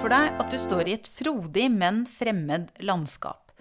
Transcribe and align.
For 0.00 0.10
deg 0.10 0.38
at 0.40 0.50
du 0.50 0.56
står 0.58 0.88
i 0.88 0.94
et 0.96 1.06
frodig, 1.06 1.66
men 1.70 2.00
fremmed 2.08 2.70
landskap. 2.82 3.52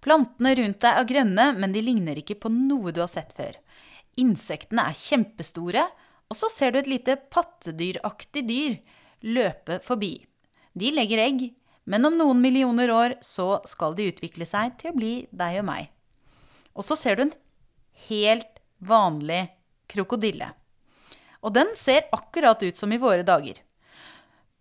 Plantene 0.00 0.54
rundt 0.56 0.78
deg 0.80 0.96
er 0.96 1.08
grønne, 1.08 1.46
men 1.58 1.74
de 1.74 1.82
ligner 1.84 2.20
ikke 2.20 2.38
på 2.40 2.52
noe 2.52 2.92
du 2.94 3.02
har 3.02 3.10
sett 3.10 3.34
før. 3.36 3.58
Insektene 4.22 4.86
er 4.88 4.96
kjempestore, 4.96 5.82
og 6.30 6.38
så 6.38 6.48
ser 6.52 6.72
du 6.72 6.80
et 6.80 6.88
lite 6.88 7.18
pattedyraktig 7.34 8.44
dyr 8.48 8.78
løpe 9.26 9.80
forbi. 9.84 10.14
De 10.72 10.92
legger 10.94 11.20
egg, 11.26 11.46
men 11.84 12.08
om 12.08 12.16
noen 12.16 12.40
millioner 12.40 12.92
år 12.94 13.16
så 13.26 13.58
skal 13.68 13.98
de 13.98 14.08
utvikle 14.12 14.48
seg 14.48 14.78
til 14.80 14.92
å 14.92 14.96
bli 14.96 15.14
deg 15.30 15.60
og 15.60 15.68
meg. 15.68 15.90
Og 16.72 16.86
så 16.86 16.96
ser 16.96 17.18
du 17.18 17.26
en 17.26 17.38
helt 18.08 18.62
vanlig 18.78 19.42
krokodille. 19.90 20.52
Og 21.44 21.52
den 21.56 21.74
ser 21.76 22.08
akkurat 22.14 22.62
ut 22.62 22.78
som 22.78 22.92
i 22.94 23.00
våre 23.02 23.26
dager. 23.26 23.60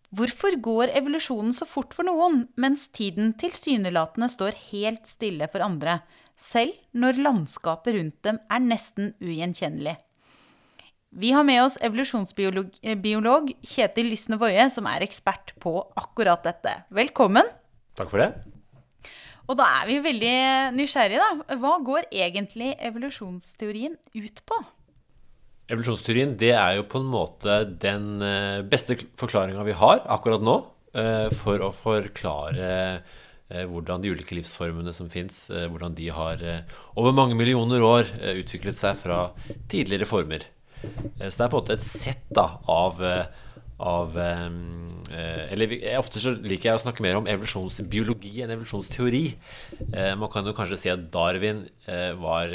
Hvorfor 0.10 0.56
går 0.58 0.90
evolusjonen 0.98 1.54
så 1.54 1.68
fort 1.70 1.94
for 1.94 2.08
noen, 2.08 2.48
mens 2.58 2.88
tiden 2.90 3.36
tilsynelatende 3.38 4.26
står 4.34 4.58
helt 4.72 5.06
stille 5.06 5.46
for 5.54 5.62
andre, 5.62 6.00
selv 6.34 6.74
når 6.98 7.20
landskapet 7.22 7.94
rundt 7.94 8.18
dem 8.26 8.40
er 8.50 8.64
nesten 8.64 9.12
ugjenkjennelig? 9.22 10.00
Vi 11.10 11.30
har 11.34 11.46
med 11.46 11.62
oss 11.62 11.78
evolusjonsbiolog 11.86 13.54
Kjetil 13.66 14.10
Lysne 14.10 14.38
Woie, 14.42 14.66
som 14.74 14.90
er 14.90 15.06
ekspert 15.06 15.54
på 15.62 15.76
akkurat 15.98 16.42
dette. 16.46 16.74
Velkommen. 16.94 17.46
Takk 17.98 18.10
for 18.10 18.22
det. 18.22 18.32
Og 19.50 19.58
da 19.58 19.66
er 19.80 19.88
vi 19.90 20.02
veldig 20.06 20.36
nysgjerrige, 20.78 21.22
da. 21.22 21.58
Hva 21.62 21.78
går 21.86 22.10
egentlig 22.14 22.76
evolusjonsteorien 22.86 23.98
ut 24.18 24.44
på? 24.46 24.60
Evolusjonsteorien 25.70 26.36
det 26.42 26.54
er 26.58 26.80
jo 26.80 26.88
på 26.90 27.02
en 27.02 27.10
måte 27.12 27.62
den 27.82 28.24
eh, 28.26 28.62
beste 28.66 28.98
forklaringa 29.20 29.66
vi 29.68 29.78
har 29.78 30.02
akkurat 30.10 30.42
nå 30.46 30.56
eh, 30.98 31.28
for 31.38 31.62
å 31.62 31.70
forklare 31.76 32.70
eh, 32.98 33.66
hvordan 33.70 34.02
de 34.02 34.14
ulike 34.14 34.38
livsformene 34.38 34.94
som 34.94 35.12
fins, 35.14 35.48
hvordan 35.50 35.94
de 35.98 36.10
har 36.14 36.42
over 36.94 37.16
mange 37.18 37.38
millioner 37.38 37.82
år 37.82 38.10
utviklet 38.38 38.78
seg 38.78 38.98
fra 39.02 39.24
tidligere 39.72 40.06
former. 40.10 40.46
Så 40.80 41.34
det 41.34 41.46
er 41.48 41.50
på 41.50 41.58
en 41.58 41.64
måte 41.64 41.78
et 41.80 41.88
sett 41.90 42.28
da, 42.30 42.46
av 42.70 43.02
av 43.80 44.20
eh, 44.20 44.50
Eller 45.10 45.74
ofte 45.98 46.22
så 46.22 46.36
liker 46.38 46.70
jeg 46.70 46.78
å 46.78 46.82
snakke 46.84 47.04
mer 47.04 47.18
om 47.20 47.28
evolusjonsbiologi 47.30 48.44
enn 48.44 48.54
evolusjonsteori. 48.54 49.24
Eh, 49.90 50.14
man 50.20 50.32
kan 50.32 50.48
jo 50.48 50.56
kanskje 50.58 50.80
si 50.80 50.92
at 50.94 51.08
Darwin 51.14 51.64
eh, 51.90 52.12
var 52.20 52.54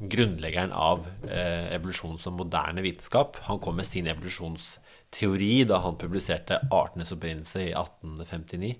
grunnleggeren 0.00 0.74
av 0.74 1.06
evolusjon 1.30 2.18
som 2.18 2.38
moderne 2.38 2.82
vitenskap. 2.84 3.38
Han 3.48 3.60
kom 3.62 3.78
med 3.78 3.88
sin 3.88 4.08
evolusjonsteori 4.10 5.52
da 5.70 5.80
han 5.84 5.98
publiserte 6.00 6.60
'Artenes 6.66 7.12
opprinnelse' 7.14 7.68
i 7.68 7.74
1859. 7.74 8.74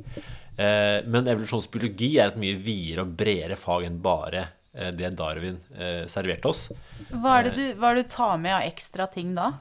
Men 1.11 1.29
evolusjonsbiologi 1.31 2.17
er 2.19 2.33
et 2.33 2.41
mye 2.41 2.57
videre 2.59 3.07
og 3.07 3.15
bredere 3.17 3.57
fag 3.57 3.87
enn 3.89 4.01
bare 4.03 4.49
det 4.71 5.09
Darwin 5.19 5.57
serverte 6.11 6.51
oss. 6.51 6.67
Hva 7.11 7.39
er 7.39 7.49
det 7.49 7.55
du, 7.57 7.65
hva 7.81 7.91
er 7.91 7.99
det 7.99 8.05
du 8.07 8.13
tar 8.13 8.37
med 8.39 8.55
av 8.55 8.67
ekstra 8.69 9.09
ting 9.11 9.33
da? 9.35 9.55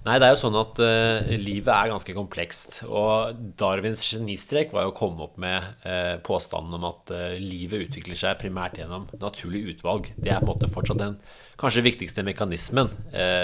Nei, 0.00 0.14
det 0.16 0.30
er 0.30 0.32
jo 0.32 0.40
sånn 0.40 0.56
at 0.56 0.78
uh, 0.80 1.28
livet 1.36 1.68
er 1.74 1.90
ganske 1.90 2.14
komplekst. 2.16 2.78
Og 2.88 3.36
Darwins 3.60 4.00
genistrek 4.06 4.72
var 4.72 4.86
jo 4.86 4.94
å 4.94 4.96
komme 4.96 5.26
opp 5.26 5.36
med 5.42 5.66
uh, 5.84 6.16
påstanden 6.24 6.78
om 6.78 6.86
at 6.88 7.12
uh, 7.12 7.34
livet 7.36 7.84
utvikler 7.84 8.16
seg 8.16 8.40
primært 8.40 8.80
gjennom 8.80 9.04
naturlig 9.20 9.74
utvalg. 9.74 10.08
Det 10.16 10.32
er 10.32 10.40
på 10.40 10.48
en 10.48 10.52
måte 10.54 10.72
fortsatt 10.72 11.02
den 11.02 11.18
kanskje 11.60 11.84
viktigste 11.84 12.22
mekanismen 12.24 12.88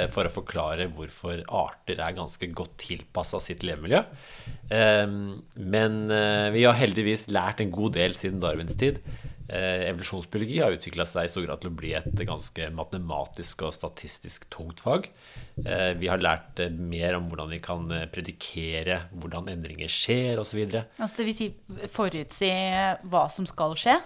for 0.09 0.25
å 0.25 0.31
forklare 0.33 0.87
hvorfor 0.89 1.43
arter 1.53 1.99
er 2.01 2.15
ganske 2.17 2.47
godt 2.57 2.79
tilpassa 2.81 3.37
sitt 3.45 3.61
levemiljø. 3.61 4.01
men 5.61 5.99
vi 6.55 6.63
har 6.65 6.79
heldigvis 6.81 7.27
lært 7.29 7.61
en 7.61 7.75
god 7.75 7.93
del 7.99 8.17
siden 8.17 8.41
Darwins 8.41 8.73
tid. 8.81 9.03
Eh, 9.47 9.87
evolusjonsbiologi 9.93 10.59
har 10.59 10.75
utvikla 10.75 11.05
seg 11.07 11.29
i 11.29 11.31
stor 11.31 11.45
grad 11.47 11.61
til 11.63 11.71
å 11.71 11.77
bli 11.79 11.93
et 11.95 12.23
ganske 12.27 12.67
matematisk 12.75 13.63
og 13.69 13.75
statistisk 13.77 14.49
tungt 14.51 14.83
fag. 14.83 15.07
Eh, 15.63 15.93
vi 16.01 16.11
har 16.11 16.23
lært 16.23 16.63
eh, 16.65 16.73
mer 16.75 17.19
om 17.19 17.29
hvordan 17.31 17.53
vi 17.55 17.61
kan 17.63 17.87
predikere 18.13 19.05
hvordan 19.15 19.53
endringer 19.55 19.93
skjer 19.93 20.43
osv. 20.43 20.65
Altså 20.99 21.23
Dvs. 21.23 21.39
Si 21.39 21.89
forutsi 21.93 22.51
hva 23.07 23.27
som 23.33 23.47
skal 23.47 23.79
skje? 23.79 23.97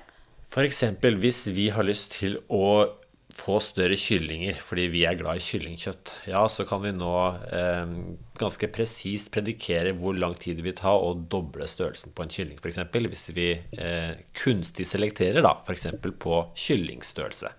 F.eks. 0.51 0.83
hvis 1.23 1.45
vi 1.55 1.69
har 1.71 1.87
lyst 1.87 2.19
til 2.19 2.41
å 2.51 2.91
få 3.37 3.59
større 3.65 3.97
kyllinger 4.01 4.59
fordi 4.65 4.87
vi 4.93 5.05
er 5.09 5.19
glad 5.19 5.41
i 5.41 5.45
kyllingkjøtt, 5.45 6.15
ja, 6.31 6.43
så 6.51 6.67
kan 6.69 6.83
vi 6.85 6.93
nå 6.97 7.15
eh, 7.53 7.95
ganske 8.41 8.71
presist 8.75 9.31
predikere 9.35 9.95
hvor 9.99 10.17
lang 10.17 10.37
tid 10.41 10.61
det 10.61 10.67
vil 10.67 10.77
ta 10.79 10.93
å 10.97 11.15
doble 11.15 11.69
størrelsen 11.71 12.15
på 12.17 12.27
en 12.27 12.35
kylling, 12.35 12.61
f.eks. 12.61 12.83
Hvis 13.11 13.31
vi 13.37 13.49
eh, 13.57 14.13
kunstig 14.37 14.89
selekterer, 14.89 15.43
da, 15.47 15.57
f.eks. 15.67 15.91
på 16.01 16.43
kyllingstørrelse. 16.67 17.55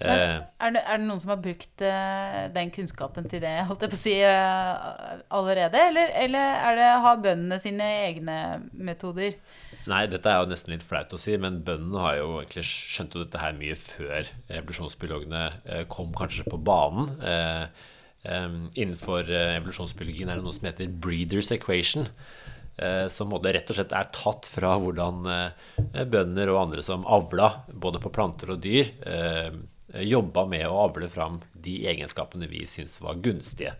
Men, 0.00 0.08
eh, 0.08 0.36
er, 0.64 0.70
det, 0.72 0.80
er, 0.80 0.96
det, 0.96 1.06
noen 1.06 1.20
som 1.20 1.34
har 1.34 1.40
brukt 1.44 1.82
uh, 1.84 2.46
den 2.54 2.70
kunnskapen 2.72 3.26
til 3.28 3.42
det 3.44 3.52
holdt 3.68 3.82
jeg 3.84 3.92
på 3.92 3.98
å 3.98 4.00
si, 4.00 4.14
uh, 4.24 5.18
allerede? 5.36 5.82
Eller, 5.90 6.14
eller 6.22 6.78
det, 6.78 6.86
har 7.04 7.20
bøndene 7.20 7.60
sine 7.60 7.88
egne 8.06 8.38
metoder? 8.72 9.36
Nei, 9.88 10.02
dette 10.12 10.28
er 10.28 10.42
jo 10.42 10.48
nesten 10.50 10.74
litt 10.74 10.84
flaut 10.84 11.12
å 11.16 11.18
si, 11.20 11.32
men 11.40 11.62
bøndene 11.64 12.02
har 12.04 12.18
jo 12.18 12.28
egentlig 12.42 12.66
skjønt 12.68 13.14
jo 13.16 13.22
dette 13.22 13.40
her 13.40 13.56
mye 13.56 13.76
før 13.78 14.28
evolusjonsbiologene 14.58 15.44
eh, 15.64 15.82
kom 15.88 16.12
kanskje 16.16 16.44
på 16.50 16.58
banen. 16.60 17.14
Eh, 17.24 17.88
innenfor 18.76 19.30
eh, 19.32 19.56
evolusjonsbiologien 19.56 20.28
er 20.28 20.40
det 20.40 20.44
noe 20.44 20.56
som 20.56 20.68
heter 20.68 20.92
'breeders 20.92 21.52
equation'. 21.56 22.08
Som 23.12 23.34
rett 23.44 23.68
og 23.68 23.76
slett 23.76 23.90
er 23.92 24.06
tatt 24.08 24.46
fra 24.48 24.70
hvordan 24.80 25.18
bønder 26.08 26.48
og 26.48 26.60
andre 26.62 26.80
som 26.80 27.02
avla 27.04 27.50
både 27.68 28.00
på 28.00 28.08
planter 28.08 28.54
og 28.54 28.62
dyr, 28.64 28.88
jobba 30.00 30.46
med 30.48 30.64
å 30.64 30.78
avle 30.86 31.10
fram 31.12 31.42
de 31.52 31.74
egenskapene 31.92 32.48
vi 32.48 32.62
syns 32.64 32.96
var 33.04 33.20
gunstige. 33.20 33.74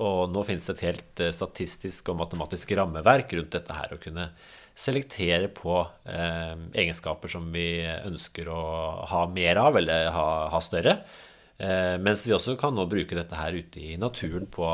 Og 0.00 0.32
nå 0.32 0.46
finnes 0.48 0.64
det 0.64 0.78
et 0.78 0.86
helt 0.86 1.22
statistisk 1.36 2.08
og 2.08 2.22
matematisk 2.22 2.72
rammeverk 2.78 3.36
rundt 3.36 3.52
dette 3.52 3.76
her 3.76 3.92
å 3.92 4.00
kunne 4.00 4.30
selektere 4.78 5.50
på 5.52 5.80
eh, 6.08 6.54
egenskaper 6.82 7.32
som 7.32 7.48
vi 7.54 7.84
ønsker 7.84 8.48
å 8.52 8.62
ha 9.10 9.26
mer 9.30 9.60
av, 9.60 9.76
eller 9.80 10.10
ha, 10.14 10.28
ha 10.52 10.60
større. 10.64 10.98
Eh, 11.58 11.96
mens 12.02 12.24
vi 12.26 12.34
også 12.36 12.56
kan 12.60 12.74
nå 12.76 12.86
bruke 12.90 13.18
dette 13.18 13.38
her 13.38 13.56
ute 13.56 13.82
i 13.92 13.98
naturen 14.00 14.48
på 14.50 14.68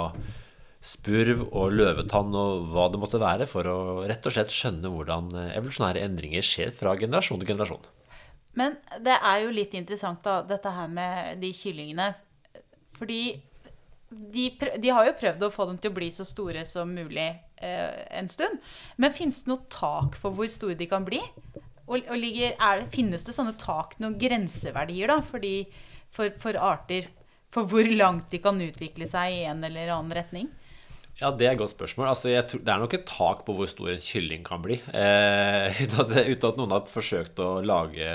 spurv 0.78 1.42
og 1.48 1.74
løvetann 1.74 2.34
og 2.38 2.68
hva 2.72 2.86
det 2.92 3.00
måtte 3.02 3.20
være, 3.20 3.48
for 3.50 3.66
å 3.66 3.78
rett 4.06 4.26
og 4.30 4.34
slett 4.34 4.54
skjønne 4.54 4.92
hvordan 4.94 5.32
evolusjonære 5.50 6.04
endringer 6.06 6.46
skjer 6.46 6.70
fra 6.74 6.94
generasjon 7.00 7.42
til 7.42 7.50
generasjon. 7.50 7.88
Men 8.58 8.78
det 9.04 9.18
er 9.18 9.42
jo 9.44 9.54
litt 9.54 9.74
interessant, 9.78 10.22
da, 10.24 10.40
dette 10.46 10.70
her 10.74 10.88
med 10.90 11.42
de 11.42 11.50
kyllingene. 11.54 12.12
Fordi 12.98 13.22
de, 14.08 14.48
de 14.80 14.90
har 14.94 15.08
jo 15.08 15.16
prøvd 15.20 15.44
å 15.44 15.52
få 15.52 15.66
dem 15.68 15.78
til 15.80 15.92
å 15.92 15.96
bli 15.98 16.08
så 16.12 16.24
store 16.26 16.64
som 16.68 16.92
mulig 16.96 17.28
eh, 17.28 18.04
en 18.18 18.28
stund. 18.30 18.60
Men 18.96 19.14
finnes 19.16 19.42
det 19.42 19.52
noe 19.52 19.68
tak 19.72 20.16
for 20.20 20.36
hvor 20.36 20.48
store 20.52 20.78
de 20.78 20.88
kan 20.90 21.06
bli? 21.06 21.20
Og, 21.88 22.00
og 22.04 22.16
ligger, 22.20 22.54
er, 22.56 22.84
finnes 22.92 23.24
det 23.24 23.34
sånne 23.36 23.56
tak, 23.60 23.96
noen 24.00 24.18
grenseverdier, 24.20 25.08
da, 25.12 25.20
fordi, 25.24 25.54
for, 26.12 26.32
for, 26.40 26.58
arter? 26.60 27.08
For 27.54 27.68
hvor 27.68 27.88
langt 27.88 28.28
de 28.32 28.40
kan 28.44 28.60
utvikle 28.60 29.08
seg 29.08 29.38
i 29.38 29.44
en 29.48 29.64
eller 29.64 29.94
annen 29.94 30.16
retning? 30.16 30.50
Ja, 31.18 31.32
Det 31.34 31.48
er 31.48 31.56
et 31.56 31.58
godt 31.58 31.72
spørsmål. 31.72 32.12
Altså, 32.12 32.30
tror, 32.46 32.60
det 32.62 32.70
er 32.70 32.78
nok 32.78 32.94
et 32.94 33.06
tak 33.10 33.40
på 33.46 33.54
hvor 33.58 33.66
stor 33.66 33.90
en 33.90 34.02
kylling 34.02 34.44
kan 34.46 34.62
bli. 34.62 34.76
Eh, 34.94 35.80
uten, 35.82 35.98
at, 36.04 36.12
uten, 36.14 36.46
at, 36.46 36.60
noen 36.60 36.74
har 36.76 36.84
forsøkt 36.86 37.42
å 37.42 37.48
lage 37.66 38.06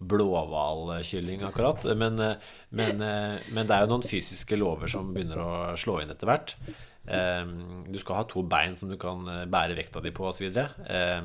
blåhvalkylling, 0.00 1.44
akkurat. 1.44 1.84
Men, 2.00 2.16
eh, 2.24 2.52
men, 2.72 3.04
eh, 3.04 3.50
men, 3.52 3.68
det 3.68 3.76
er 3.76 3.84
jo 3.84 3.92
noen 3.92 4.06
fysiske 4.06 4.56
lover 4.56 4.88
som 4.88 5.12
begynner 5.12 5.42
å 5.44 5.50
slå 5.76 5.98
inn 6.00 6.14
etter 6.14 6.30
hvert. 6.30 6.56
Eh, 7.04 7.44
du 7.84 8.00
skal 8.00 8.22
ha 8.22 8.24
to 8.28 8.46
bein 8.48 8.80
som 8.80 8.88
du 8.88 8.96
kan 9.00 9.28
eh, 9.28 9.44
bære 9.48 9.76
vekta 9.76 10.00
di 10.04 10.12
på 10.16 10.30
osv. 10.30 10.48
Eh, 10.48 11.20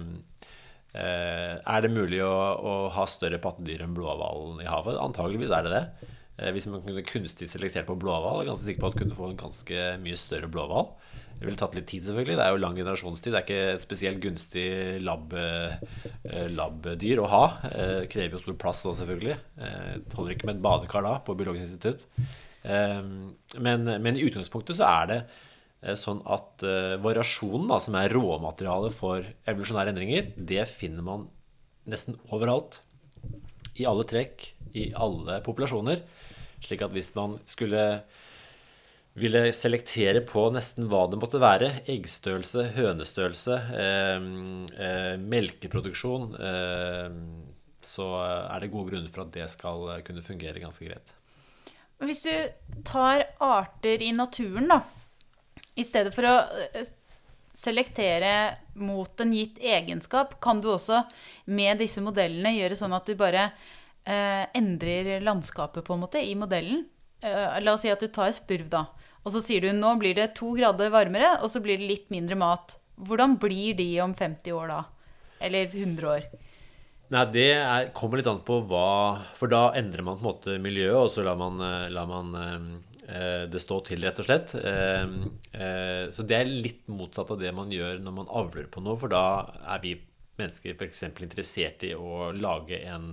uh, 0.94 1.56
er 1.58 1.82
det 1.82 1.90
mulig 1.90 2.20
å, 2.22 2.34
å 2.54 2.74
ha 2.94 3.08
større 3.10 3.40
pattedyr 3.42 3.82
enn 3.82 3.96
blåhvalen 3.96 4.60
i 4.62 4.68
havet? 4.70 5.00
Antageligvis 5.00 5.56
er 5.56 5.66
det 5.66 5.74
det. 5.74 6.12
Hvis 6.54 6.66
man 6.68 6.82
kunne 6.82 7.06
kunstig 7.06 7.46
selektert 7.48 7.86
på 7.86 7.96
blåhval, 8.02 8.40
er 8.40 8.44
jeg 8.44 8.50
ganske 8.52 8.68
sikker 8.68 8.82
på 8.84 8.88
at 8.90 8.96
man 8.96 9.02
kunne 9.04 9.18
få 9.18 9.28
en 9.30 9.40
ganske 9.40 9.84
mye 10.02 10.18
større 10.18 10.50
blåhval. 10.52 10.88
Det 11.38 11.48
ville 11.48 11.60
tatt 11.60 11.76
litt 11.76 11.90
tid, 11.92 12.06
selvfølgelig. 12.08 12.38
Det 12.40 12.44
er 12.46 12.54
jo 12.54 12.62
lang 12.64 12.76
generasjonstid. 12.78 13.34
Det 13.34 13.40
er 13.40 13.46
ikke 13.48 13.72
et 13.74 13.86
spesielt 13.86 14.22
gunstig 14.24 14.68
lab, 15.04 15.34
labdyr 16.56 17.22
å 17.24 17.30
ha. 17.32 17.46
Det 17.64 18.12
krever 18.14 18.38
jo 18.38 18.44
stor 18.46 18.60
plass 18.62 18.84
òg, 18.88 18.96
selvfølgelig. 19.02 19.40
Det 19.58 20.16
holder 20.16 20.38
ikke 20.38 20.48
med 20.48 20.56
et 20.56 20.64
badekar 20.64 21.04
da 21.04 21.18
på 21.26 21.36
Biologisk 21.36 21.68
institutt. 21.68 22.06
Men, 22.64 23.90
men 24.06 24.16
i 24.16 24.24
utgangspunktet 24.30 24.80
så 24.80 24.88
er 24.88 25.10
det 25.12 25.20
Eh, 25.84 25.98
sånn 26.00 26.22
at 26.32 26.64
variasjonen, 27.04 27.68
da, 27.72 27.80
som 27.84 27.98
er 28.00 28.14
råmaterialet 28.16 28.96
for 28.96 29.28
evolusjonære 29.50 29.94
endringer, 29.94 30.32
det 30.38 30.66
finner 30.72 31.06
man 31.06 31.28
nesten 31.90 32.20
overalt. 32.32 32.80
I 33.76 33.88
alle 33.90 34.06
trekk, 34.08 34.54
i 34.78 34.92
alle 34.96 35.42
populasjoner. 35.46 36.04
Slik 36.64 36.86
at 36.86 36.94
hvis 36.96 37.12
man 37.18 37.36
skulle 37.50 38.04
ville 39.20 39.42
selektere 39.54 40.24
på 40.26 40.48
nesten 40.54 40.88
hva 40.90 41.04
det 41.10 41.20
måtte 41.22 41.42
være. 41.42 41.70
Eggstørrelse, 41.92 42.70
hønestørrelse, 42.78 43.58
eh, 43.80 44.30
eh, 44.88 45.18
melkeproduksjon. 45.22 46.32
Eh, 46.38 47.20
så 47.84 48.08
er 48.24 48.64
det 48.64 48.72
gode 48.74 48.94
grunner 48.94 49.12
for 49.14 49.26
at 49.26 49.36
det 49.36 49.50
skal 49.52 50.02
kunne 50.08 50.24
fungere 50.26 50.64
ganske 50.64 50.88
greit. 50.88 51.14
Hvis 52.04 52.24
du 52.26 52.34
tar 52.88 53.28
arter 53.44 54.02
i 54.02 54.12
naturen, 54.16 54.68
da, 54.72 54.82
i 55.76 55.86
stedet 55.88 56.14
for 56.16 56.28
å 56.28 56.34
eh, 56.74 56.90
selektere 57.54 58.34
mot 58.82 59.22
en 59.22 59.36
gitt 59.36 59.62
egenskap, 59.62 60.40
kan 60.42 60.62
du 60.62 60.72
også 60.74 61.04
med 61.54 61.80
disse 61.82 62.02
modellene 62.04 62.56
gjøre 62.58 62.80
sånn 62.80 62.96
at 62.98 63.08
du 63.08 63.16
bare 63.20 63.46
eh, 63.46 64.44
endrer 64.58 65.20
landskapet 65.24 65.86
på 65.86 65.96
en 65.96 66.04
måte 66.06 66.24
i 66.24 66.34
modellen. 66.40 66.88
Eh, 67.24 67.60
la 67.64 67.74
oss 67.74 67.86
si 67.86 67.92
at 67.92 68.04
du 68.04 68.10
tar 68.12 68.34
spurv, 68.36 68.68
da. 68.72 68.88
Og 69.24 69.32
så 69.32 69.42
sier 69.44 69.64
du 69.64 69.72
nå 69.76 69.96
blir 70.02 70.16
det 70.18 70.34
to 70.38 70.52
grader 70.58 70.92
varmere, 70.92 71.38
og 71.40 71.52
så 71.52 71.64
blir 71.64 71.80
det 71.80 71.88
litt 71.88 72.10
mindre 72.12 72.36
mat. 72.40 72.76
Hvordan 73.00 73.38
blir 73.42 73.78
de 73.80 73.88
om 74.04 74.14
50 74.14 74.56
år 74.58 74.74
da? 74.74 74.82
Eller 75.44 75.72
100 75.72 76.10
år? 76.10 76.28
Nei, 77.14 77.24
det 77.32 77.50
er, 77.56 77.92
kommer 77.96 78.20
litt 78.20 78.30
an 78.32 78.40
på 78.46 78.58
hva 78.66 78.88
For 79.38 79.52
da 79.52 79.68
endrer 79.78 80.06
man 80.06 80.18
på 80.18 80.24
en 80.24 80.30
måte 80.30 80.56
miljøet, 80.62 80.98
og 80.98 81.12
så 81.14 81.24
lar 81.26 81.40
man, 81.40 81.62
eh, 81.64 81.92
lar 81.94 82.10
man 82.10 82.34
eh, 83.08 83.44
det 83.52 83.62
stå 83.62 83.80
til, 83.88 84.04
rett 84.04 84.20
og 84.20 84.28
slett. 84.28 84.56
Så 86.16 86.24
det 86.28 86.38
er 86.38 86.50
litt 86.50 86.88
motsatt 86.92 87.32
av 87.36 87.40
det 87.40 87.52
man 87.56 87.72
gjør 87.72 88.00
når 88.04 88.16
man 88.16 88.32
avler 88.32 88.68
på 88.72 88.84
noe, 88.84 88.96
for 89.00 89.12
da 89.12 89.24
er 89.76 89.84
vi 89.84 89.98
mennesker 90.40 90.74
f.eks. 90.74 91.04
interessert 91.12 91.84
i 91.86 91.92
å 91.94 92.32
lage 92.32 92.80
en 92.90 93.12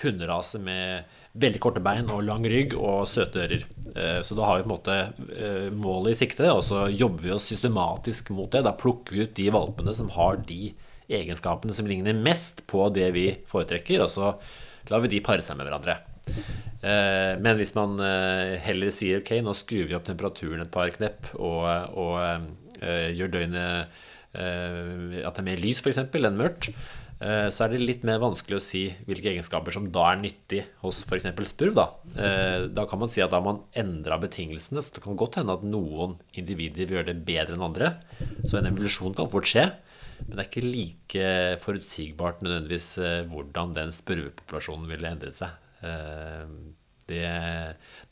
hunderase 0.00 0.58
med 0.64 1.04
veldig 1.38 1.60
korte 1.62 1.82
bein 1.82 2.08
og 2.10 2.24
lang 2.26 2.44
rygg 2.50 2.74
og 2.74 3.06
søte 3.08 3.44
ører. 3.44 3.64
Eh, 3.94 4.18
så 4.26 4.36
da 4.36 4.48
har 4.48 4.58
vi 4.58 4.64
på 4.64 4.70
en 4.70 4.74
måte 4.74 4.96
eh, 5.36 5.68
målet 5.70 6.16
i 6.16 6.20
sikte, 6.24 6.48
og 6.50 6.64
så 6.66 6.88
jobber 6.90 7.28
vi 7.28 7.34
oss 7.34 7.46
systematisk 7.50 8.32
mot 8.34 8.50
det. 8.50 8.64
Da 8.66 8.74
plukker 8.76 9.14
vi 9.14 9.26
ut 9.26 9.36
de 9.38 9.46
valpene 9.54 9.94
som 9.96 10.10
har 10.16 10.42
de 10.48 10.72
egenskapene 11.10 11.74
som 11.74 11.88
ligner 11.90 12.18
mest 12.18 12.64
på 12.70 12.88
det 12.94 13.10
vi 13.14 13.28
foretrekker, 13.50 14.02
og 14.02 14.10
så 14.10 14.34
lar 14.90 15.04
vi 15.04 15.14
de 15.14 15.24
pare 15.26 15.44
seg 15.44 15.58
med 15.58 15.68
hverandre. 15.68 16.00
Eh, 16.30 17.34
men 17.38 17.58
hvis 17.58 17.74
man 17.78 17.98
heller 18.64 18.94
sier 18.94 19.22
ok, 19.22 19.36
nå 19.44 19.54
skrur 19.58 19.86
vi 19.86 19.98
opp 19.98 20.08
temperaturen 20.08 20.64
et 20.64 20.74
par 20.74 20.90
knepp 20.94 21.34
og, 21.38 21.66
og 21.94 22.80
gjør 22.80 23.34
døgnet 23.34 23.98
at 24.30 25.34
det 25.34 25.40
er 25.42 25.44
mer 25.44 25.58
lys 25.58 25.80
f.eks. 25.82 25.98
enn 26.00 26.38
mørkt, 26.38 26.70
så 27.20 27.66
er 27.66 27.74
det 27.74 27.82
litt 27.82 28.04
mer 28.08 28.20
vanskelig 28.22 28.56
å 28.56 28.62
si 28.64 28.86
hvilke 29.04 29.28
egenskaper 29.34 29.74
som 29.74 29.90
da 29.92 30.06
er 30.08 30.22
nyttig 30.22 30.62
hos 30.80 31.02
f.eks. 31.04 31.26
spurv. 31.50 31.76
Da. 31.76 31.84
Eh, 32.16 32.64
da 32.72 32.86
kan 32.88 33.02
man 33.02 33.12
si 33.12 33.20
at 33.20 33.32
da 33.32 33.42
har 33.42 33.44
man 33.44 33.60
endra 33.76 34.16
betingelsene, 34.22 34.80
så 34.80 34.94
det 34.96 35.04
kan 35.04 35.18
godt 35.20 35.36
hende 35.36 35.58
at 35.58 35.66
noen 35.66 36.16
individer 36.32 36.88
vil 36.88 36.96
gjøre 36.96 37.10
det 37.12 37.26
bedre 37.28 37.58
enn 37.58 37.66
andre. 37.66 37.92
Så 38.48 38.56
en 38.56 38.70
evolusjon 38.70 39.16
kan 39.18 39.28
fort 39.32 39.50
skje, 39.50 39.66
men 40.24 40.32
det 40.32 40.46
er 40.46 40.48
ikke 40.48 40.64
like 40.64 41.30
forutsigbart 41.60 42.40
nødvendigvis 42.46 42.90
eh, 43.04 43.22
hvordan 43.28 43.76
den 43.76 43.92
spurvepopulasjonen 43.96 44.88
ville 44.88 45.12
endret 45.12 45.36
seg. 45.40 45.58
Det, 47.10 47.24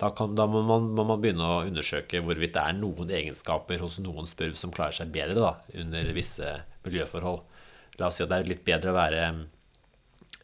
da, 0.00 0.08
kan, 0.16 0.32
da 0.34 0.46
må, 0.50 0.62
man, 0.66 0.88
må, 0.96 1.04
man, 1.06 1.20
begynne 1.22 1.44
å 1.44 1.60
undersøke 1.68 2.22
hvorvidt 2.24 2.56
det 2.56 2.64
er 2.64 2.76
noen 2.76 3.12
egenskaper 3.14 3.84
hos 3.84 4.00
noen 4.02 4.26
spurv 4.26 4.56
som 4.58 4.72
klarer 4.74 4.96
seg 4.96 5.12
bedre 5.14 5.38
da, 5.38 5.52
under 5.78 6.12
visse 6.16 6.56
miljøforhold. 6.84 7.44
La 7.98 8.10
oss 8.10 8.18
si 8.18 8.24
at 8.24 8.30
det 8.30 8.40
er 8.40 8.50
litt 8.52 8.66
bedre 8.66 8.92
å 8.92 8.98
være 8.98 9.22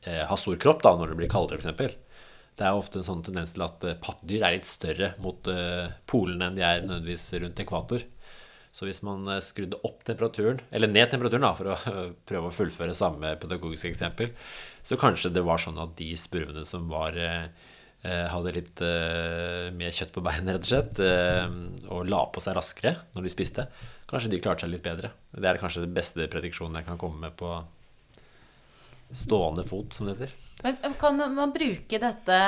eh, 0.05 0.25
ha 0.29 0.39
stor 0.39 0.59
kropp 0.61 0.83
da, 0.85 0.95
når 0.99 1.13
det 1.13 1.21
blir 1.23 1.33
kaldere, 1.33 1.63
f.eks. 1.63 2.01
Det 2.55 2.67
er 2.67 2.77
ofte 2.79 3.01
en 3.01 3.07
sånn 3.07 3.23
tendens 3.27 3.55
til 3.55 3.65
at 3.67 3.85
eh, 3.87 3.99
pattedyr 4.03 4.47
er 4.47 4.57
litt 4.59 4.71
større 4.71 5.15
mot 5.23 5.49
eh, 5.51 5.95
polene 6.11 6.51
enn 6.51 6.59
de 6.59 6.67
er 6.67 6.85
nødvendigvis 6.85 7.31
rundt 7.43 7.63
ekvator. 7.65 8.05
Så 8.75 8.89
hvis 8.89 9.05
man 9.07 9.23
eh, 9.31 9.43
skrudde 9.45 9.79
opp 9.87 10.03
temperaturen, 10.07 10.59
eller 10.75 10.91
ned 10.91 11.13
temperaturen, 11.13 11.47
da, 11.47 11.53
for 11.55 11.71
å 11.75 11.77
prøve 12.29 12.51
å 12.51 12.55
fullføre 12.55 12.97
samme 12.99 13.37
pedagogiske 13.43 13.93
eksempel, 13.93 14.33
så 14.83 14.99
kanskje 15.01 15.33
det 15.35 15.45
var 15.47 15.63
sånn 15.63 15.79
at 15.83 15.95
de 16.01 16.11
spurvene 16.19 16.65
som 16.67 16.89
var 16.91 17.15
eh, 17.15 17.47
eh, 18.03 18.27
hadde 18.33 18.57
litt 18.59 18.83
mer 19.79 19.95
kjøtt 19.95 20.15
på 20.15 20.25
beinet, 20.27 20.57
rett 20.57 20.67
og 20.67 20.73
slett, 20.73 21.03
og 21.89 22.11
la 22.11 22.25
på 22.35 22.43
seg 22.43 22.59
raskere 22.59 22.97
når 23.15 23.27
de 23.27 23.33
spiste, 23.33 23.69
kanskje 24.15 24.33
de 24.33 24.43
klarte 24.43 24.65
seg 24.65 24.73
litt 24.75 24.85
bedre. 24.87 25.11
Det 25.35 25.49
er 25.51 25.61
kanskje 25.61 25.85
den 25.85 25.97
beste 25.97 26.29
prediksjonen 26.31 26.81
jeg 26.81 26.89
kan 26.89 27.01
komme 27.01 27.27
med 27.27 27.35
på 27.39 27.57
stående 29.15 29.65
fot, 29.65 29.95
som 29.95 30.07
det 30.07 30.17
heter. 30.17 30.35
Men 30.63 30.95
kan 30.99 31.19
man 31.35 31.53
bruke 31.53 31.99
dette 32.01 32.39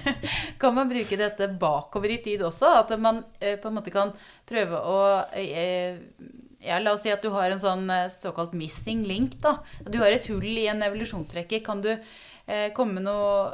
Kan 0.60 0.74
man 0.74 0.88
bruke 0.88 1.16
dette 1.18 1.48
bakover 1.60 2.14
i 2.14 2.20
tid 2.24 2.42
også? 2.46 2.70
At 2.80 2.94
man 2.98 3.22
eh, 3.38 3.58
på 3.60 3.68
en 3.68 3.76
måte 3.76 3.92
kan 3.94 4.14
prøve 4.48 4.80
å 4.80 5.00
eh, 5.36 6.00
ja, 6.64 6.78
La 6.80 6.94
oss 6.94 7.04
si 7.04 7.12
at 7.12 7.22
du 7.22 7.30
har 7.34 7.52
en 7.52 7.62
sånn 7.62 7.84
eh, 7.92 8.08
såkalt 8.12 8.56
missing 8.56 9.04
link. 9.06 9.38
da. 9.44 9.58
Du 9.86 10.00
har 10.00 10.10
et 10.14 10.26
hull 10.32 10.48
i 10.50 10.68
en 10.72 10.82
evolusjonsrekke. 10.86 11.62
Kan 11.66 11.84
du 11.86 11.94
komme 11.94 12.26
komme 12.74 12.98
noe 13.04 13.50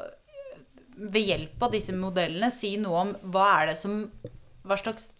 Ved 0.97 1.26
hjelp 1.29 1.61
av 1.67 1.75
disse 1.75 1.93
modellene 1.93 2.49
si 2.55 2.70
noe 2.81 3.00
om 3.03 3.11
hva 3.35 3.49
er 3.58 3.67
det 3.69 3.75
som 3.76 3.99
Hva 4.64 4.79
slags 4.81 5.11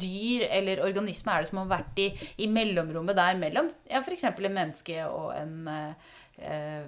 dyr 0.00 0.46
eller 0.50 0.82
organisme 0.86 1.32
er 1.32 1.44
det 1.44 1.50
som 1.50 1.62
har 1.62 1.70
vært 1.76 2.02
i, 2.02 2.08
i 2.44 2.50
mellomrommet 2.50 3.16
der 3.18 3.38
mellom 3.40 3.70
ja, 3.90 4.02
f.eks. 4.02 4.26
en 4.30 4.52
menneske 4.54 4.98
og 5.06 5.32
en 5.36 5.70
eh, 5.70 6.84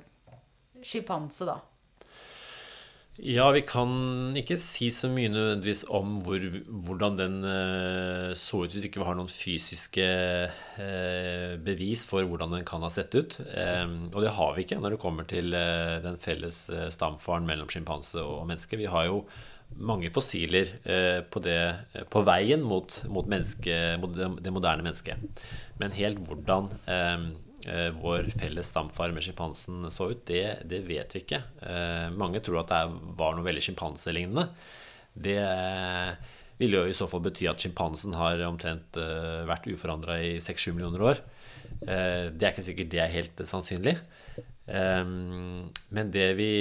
sjimpanse, 0.84 1.48
da? 1.48 1.60
Ja, 3.16 3.46
vi 3.54 3.62
kan 3.64 3.90
ikke 4.36 4.58
si 4.60 4.90
så 4.92 5.08
mye 5.08 5.30
nødvendigvis 5.32 5.86
om 5.88 6.18
hvor, 6.26 6.42
hvordan 6.84 7.16
den 7.16 7.38
uh, 7.46 8.34
så 8.36 8.64
ut, 8.66 8.74
hvis 8.74 8.84
ikke 8.88 9.00
vi 9.00 9.08
har 9.08 9.16
noen 9.16 9.32
fysiske 9.32 10.06
uh, 10.76 11.56
bevis 11.64 12.04
for 12.10 12.28
hvordan 12.28 12.58
den 12.58 12.68
kan 12.68 12.84
ha 12.84 12.92
sett 12.92 13.16
ut. 13.16 13.38
Um, 13.40 14.12
og 14.12 14.20
det 14.20 14.36
har 14.36 14.52
vi 14.52 14.66
ikke 14.66 14.80
når 14.82 14.96
det 14.96 15.02
kommer 15.02 15.28
til 15.28 15.56
uh, 15.56 15.96
den 16.04 16.20
felles 16.20 16.66
stamfaren 16.92 17.48
mellom 17.48 17.72
sjimpanse 17.72 18.20
og 18.20 18.44
menneske. 18.50 18.80
Vi 18.80 18.92
har 18.92 19.08
jo 19.08 19.22
mange 19.74 20.10
fossiler 20.14 20.70
eh, 20.84 21.20
på, 21.30 21.42
det, 21.44 21.58
eh, 21.92 22.04
på 22.08 22.22
veien 22.26 22.62
mot, 22.64 23.00
mot, 23.12 23.26
menneske, 23.28 23.74
mot 24.00 24.14
det, 24.14 24.52
moderne 24.54 24.86
mennesket. 24.86 25.42
Men 25.80 25.96
helt 25.96 26.22
hvordan 26.28 26.70
eh, 26.86 26.94
eh, 26.96 27.26
vår 27.98 28.28
felles 28.38 28.68
stamfar 28.70 29.10
med 29.14 29.24
sjimpansen 29.26 29.88
så 29.90 30.10
ut, 30.12 30.24
det, 30.28 30.62
det, 30.70 30.84
vet 30.86 31.14
vi 31.14 31.22
ikke. 31.24 31.40
Eh, 31.66 32.08
mange 32.14 32.42
tror 32.44 32.62
at 32.62 32.72
det 32.72 33.14
var 33.18 33.34
noe 33.34 33.46
veldig 33.46 33.64
sjimpanselignende. 33.64 34.46
Det 35.16 35.38
eh, 35.42 36.12
vil 36.60 36.76
jo 36.78 36.84
i 36.86 36.94
så 36.96 37.08
fall 37.10 37.24
bety 37.24 37.48
at 37.50 37.62
sjimpansen 37.62 38.14
har 38.16 38.40
omtrent 38.46 38.96
vært 38.96 39.66
uforandra 39.68 40.20
i 40.24 40.36
6-7 40.40 40.70
millioner 40.72 41.02
år. 41.04 41.24
det 41.82 42.40
er 42.46 42.52
ikke 42.52 42.64
sikkert 42.64 42.92
det 42.94 43.00
er 43.02 43.12
helt 43.12 43.42
sannsynlig. 43.44 43.92
men 44.64 46.12
det 46.14 46.30
vi 46.38 46.52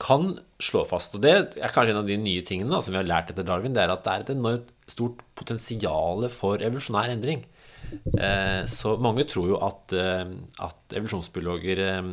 kan 0.00 0.38
slå 0.62 0.84
fast, 0.88 1.14
og 1.16 1.22
det 1.24 1.32
er 1.34 1.72
kanskje 1.72 1.94
en 1.94 2.02
av 2.02 2.08
de 2.08 2.16
nye 2.20 2.44
tingene 2.46 2.72
da, 2.72 2.80
som 2.82 2.94
vi 2.94 3.00
har 3.00 3.08
lært 3.08 3.30
etter 3.32 3.46
Darwin, 3.46 3.74
det 3.76 3.84
er 3.84 3.92
at 3.92 4.04
det 4.04 4.14
er 4.14 4.24
et 4.24 4.32
enormt 4.34 4.72
stort 4.90 5.20
potensial 5.38 6.26
for 6.32 6.62
evolusjonær 6.64 7.12
endring. 7.14 7.44
Eh, 8.14 8.64
så 8.70 8.94
mange 9.02 9.26
tror 9.28 9.48
jo 9.50 9.60
at, 9.64 9.94
eh, 9.96 10.26
at 10.62 10.96
evolusjonsbiologer 10.98 11.82
eh, 11.82 12.10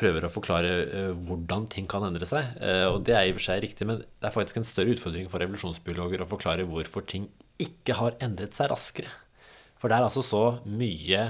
prøver 0.00 0.24
å 0.24 0.32
forklare 0.32 0.70
hvordan 1.26 1.66
ting 1.68 1.88
kan 1.90 2.04
endre 2.06 2.24
seg. 2.24 2.46
Og 2.88 3.02
det 3.04 3.12
er 3.12 3.26
i 3.26 3.32
og 3.34 3.40
for 3.40 3.48
seg 3.50 3.64
riktig, 3.64 3.84
men 3.90 3.98
det 4.00 4.28
er 4.28 4.32
faktisk 4.32 4.60
en 4.60 4.68
større 4.68 4.94
utfordring 4.94 5.26
for 5.28 5.42
evolusjonsbiologer 5.44 6.22
å 6.22 6.28
forklare 6.30 6.64
hvorfor 6.64 7.04
ting 7.10 7.26
ikke 7.60 7.98
har 7.98 8.14
endret 8.22 8.54
seg 8.56 8.70
raskere. 8.70 9.10
For 9.76 9.90
det 9.90 9.98
er 9.98 10.06
altså 10.06 10.22
så 10.24 10.42
mye, 10.64 11.24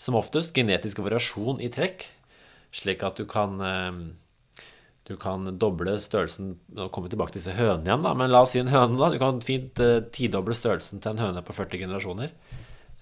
som 0.00 0.16
oftest, 0.16 0.54
genetisk 0.56 1.02
variasjon 1.04 1.60
i 1.60 1.68
trekk, 1.74 2.06
slik 2.72 3.04
at 3.04 3.20
du 3.20 3.26
kan 3.28 3.58
du 5.04 5.16
kan 5.20 5.44
doble 5.60 5.98
størrelsen 6.00 6.54
Nå 6.72 6.88
kommer 6.88 7.08
vi 7.10 7.14
tilbake 7.14 7.34
til 7.34 7.42
disse 7.42 7.56
hønene 7.58 7.90
igjen, 7.90 8.04
da, 8.06 8.14
men 8.16 8.32
la 8.32 8.40
oss 8.44 8.54
si 8.54 8.60
en 8.62 8.72
høne. 8.72 8.96
da, 8.96 9.10
Du 9.12 9.20
kan 9.20 9.42
fint 9.44 9.80
eh, 9.82 10.00
tidoble 10.14 10.56
størrelsen 10.56 11.02
til 11.04 11.12
en 11.12 11.20
høne 11.20 11.42
på 11.44 11.56
40 11.56 11.82
generasjoner. 11.82 12.32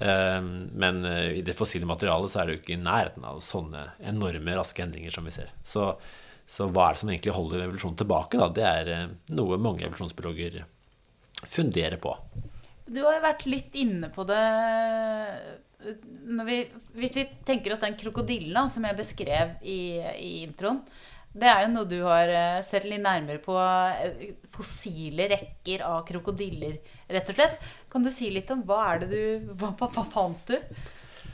Eh, 0.02 0.40
men 0.82 1.04
eh, 1.06 1.38
i 1.38 1.44
det 1.46 1.54
fossile 1.54 1.86
materialet 1.86 2.32
så 2.32 2.42
er 2.42 2.48
det 2.48 2.56
jo 2.56 2.62
ikke 2.62 2.74
i 2.74 2.82
nærheten 2.82 3.26
av 3.28 3.38
sånne 3.46 3.84
enorme, 4.10 4.56
raske 4.58 4.82
endringer 4.82 5.14
som 5.14 5.30
vi 5.30 5.34
ser. 5.36 5.52
Så, 5.62 5.92
så 6.42 6.66
hva 6.66 6.88
er 6.88 6.98
det 6.98 7.04
som 7.04 7.12
egentlig 7.12 7.36
holder 7.38 7.68
evolusjonen 7.68 8.00
tilbake? 8.02 8.40
da? 8.40 8.50
Det 8.50 8.66
er 8.66 8.92
uh, 8.96 9.14
noe 9.38 9.60
mange 9.62 9.86
evolusjonsbiologer 9.86 10.64
funderer 11.46 12.02
på. 12.02 12.16
Du 12.90 12.98
har 13.04 13.14
jo 13.14 13.26
vært 13.28 13.46
litt 13.46 13.78
inne 13.78 14.10
på 14.12 14.24
det 14.26 14.42
vi, 16.46 16.58
Hvis 16.98 17.16
vi 17.16 17.24
tenker 17.46 17.74
oss 17.74 17.82
den 17.82 17.96
krokodillen 17.98 18.68
som 18.70 18.84
jeg 18.86 18.98
beskrev 18.98 19.54
i, 19.62 19.80
i 20.18 20.32
introen 20.42 20.82
det 21.32 21.48
er 21.48 21.62
jo 21.64 21.70
noe 21.72 21.88
du 21.88 21.98
har 22.04 22.28
eh, 22.28 22.58
sett 22.64 22.84
litt 22.88 23.00
nærmere 23.00 23.40
på. 23.42 23.56
Eh, 23.56 24.34
fossile 24.52 25.30
rekker 25.32 25.84
av 25.88 26.02
krokodiller, 26.08 26.76
rett 27.08 27.32
og 27.32 27.38
slett. 27.38 27.62
Kan 27.92 28.04
du 28.04 28.10
si 28.12 28.28
litt 28.32 28.50
om 28.52 28.64
hva 28.68 28.82
er 28.90 29.02
det 29.02 29.08
du 29.12 29.52
Hva, 29.56 29.72
hva, 29.80 30.04
fant 30.12 30.52
du? 30.52 30.58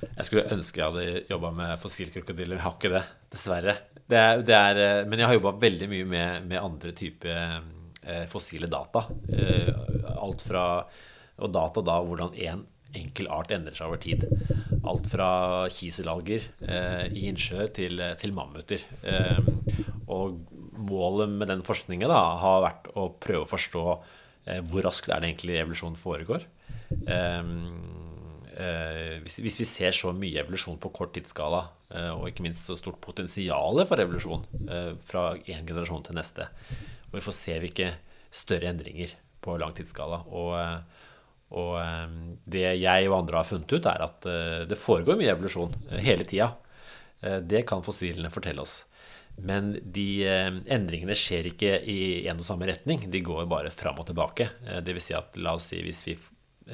Jeg 0.06 0.28
skulle 0.28 0.46
ønske 0.54 0.78
jeg 0.78 0.92
hadde 0.92 1.24
jobba 1.32 1.50
med 1.58 1.74
fossilkrokodiller. 1.82 2.60
Jeg 2.60 2.66
har 2.68 2.78
ikke 2.78 2.94
det, 2.94 3.04
dessverre. 3.34 3.76
Det 4.08 4.22
er, 4.22 4.46
det 4.46 4.56
er, 4.56 4.82
eh, 4.84 5.02
men 5.10 5.18
jeg 5.18 5.30
har 5.30 5.38
jobba 5.40 5.56
veldig 5.66 5.90
mye 5.90 6.08
med, 6.14 6.48
med 6.52 6.62
andre 6.62 6.94
typer 6.96 7.74
fossile 8.30 8.70
data. 8.72 9.02
Alt 10.14 10.40
fra 10.40 10.62
Og 11.44 11.50
data 11.52 11.82
da 11.84 11.98
hvordan 12.00 12.30
én 12.38 12.62
en 12.88 13.02
enkel 13.02 13.28
art 13.32 13.52
endrer 13.52 13.76
seg 13.76 13.90
over 13.90 14.00
tid. 14.02 14.24
Alt 14.88 15.08
fra 15.12 15.30
kiselalger 15.72 16.46
eh, 16.64 17.04
i 17.12 17.26
innsjøer 17.28 17.72
til, 17.76 18.02
til 18.20 18.34
mammuter. 18.36 18.84
Eh, 19.02 19.40
og 20.08 20.38
målet 20.88 21.30
med 21.30 21.50
den 21.50 21.64
forskningen 21.66 22.08
da, 22.10 22.20
har 22.40 22.64
vært 22.64 22.88
å 22.96 23.08
prøve 23.20 23.44
å 23.44 23.50
forstå 23.50 23.84
eh, 23.92 24.60
hvor 24.64 24.86
raskt 24.86 25.10
er 25.12 25.20
det 25.20 25.32
egentlig 25.32 25.58
evolusjon 25.60 25.98
foregår. 26.00 26.48
Hvis, 28.58 29.36
hvis, 29.38 29.56
vi 29.60 29.66
ser 29.68 29.94
så 29.94 30.10
mye 30.16 30.40
evolusjon 30.42 30.80
på 30.82 30.90
kort 30.90 31.12
tidsskala, 31.14 31.60
og 32.16 32.24
ikke 32.26 32.42
minst 32.42 32.66
så 32.66 32.74
stort 32.74 32.98
potensial 33.04 33.78
for 33.86 34.02
evolusjon 34.02 34.42
fra 35.06 35.28
én 35.38 35.62
generasjon 35.68 36.02
til 36.08 36.18
neste, 36.18 36.48
ser 37.30 37.62
vi 37.62 37.70
ikke 37.70 37.92
større 38.34 38.72
endringer 38.72 39.14
på 39.44 39.54
lang 39.62 39.76
tidsskala? 39.78 40.24
Og, 40.34 40.58
og 41.54 42.42
det 42.50 42.66
jeg 42.80 43.06
og 43.12 43.20
andre 43.20 43.38
har 43.38 43.46
funnet 43.46 43.76
ut, 43.76 43.86
er 43.86 44.06
at 44.08 44.26
det 44.72 44.80
foregår 44.82 45.20
mye 45.20 45.36
evolusjon 45.36 45.78
hele 46.02 46.26
tida. 46.26 46.50
Det 47.22 47.62
kan 47.68 47.86
fossilene 47.86 48.34
fortelle 48.34 48.66
oss. 48.66 48.80
Men 49.38 49.76
de 49.82 50.26
eh, 50.26 50.50
endringene 50.74 51.14
skjer 51.18 51.46
ikke 51.52 51.76
i 51.86 52.26
en 52.28 52.40
og 52.42 52.46
samme 52.46 52.66
retning. 52.68 53.04
De 53.10 53.22
går 53.22 53.46
bare 53.50 53.70
fram 53.74 54.00
og 54.02 54.08
tilbake. 54.08 54.48
Eh, 54.66 54.80
Dvs. 54.84 55.08
Si 55.08 55.16
at 55.16 55.38
la 55.38 55.54
oss 55.58 55.68
si 55.70 55.78
hvis 55.84 56.02
vi 56.08 56.16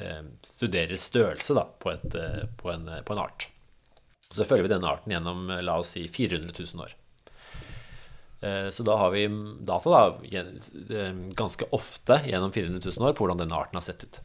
eh, 0.01 0.23
studerer 0.47 0.97
størrelse 0.99 1.57
da, 1.57 1.67
på, 1.79 1.93
et, 1.93 2.17
på, 2.57 2.71
en, 2.73 2.89
på, 3.05 3.15
en, 3.15 3.23
art, 3.27 3.47
så 4.31 4.47
følger 4.47 4.65
vi 4.65 4.73
denne 4.73 4.89
arten 4.89 5.13
gjennom 5.13 5.49
la 5.61 5.79
oss 5.81 5.93
si 5.95 6.07
400 6.09 6.55
000 6.57 6.85
år. 6.87 6.95
Så 8.69 8.83
da 8.85 8.93
har 8.99 9.09
vi 9.09 9.23
data 9.65 9.89
da, 9.89 10.01
ganske 11.33 11.65
ofte 11.73 12.19
gjennom 12.27 12.51
400 12.53 12.91
000 12.91 13.07
år 13.07 13.15
på 13.15 13.23
hvordan 13.23 13.39
denne 13.39 13.57
arten 13.57 13.79
har 13.79 13.85
sett 13.85 14.03
ut. 14.05 14.19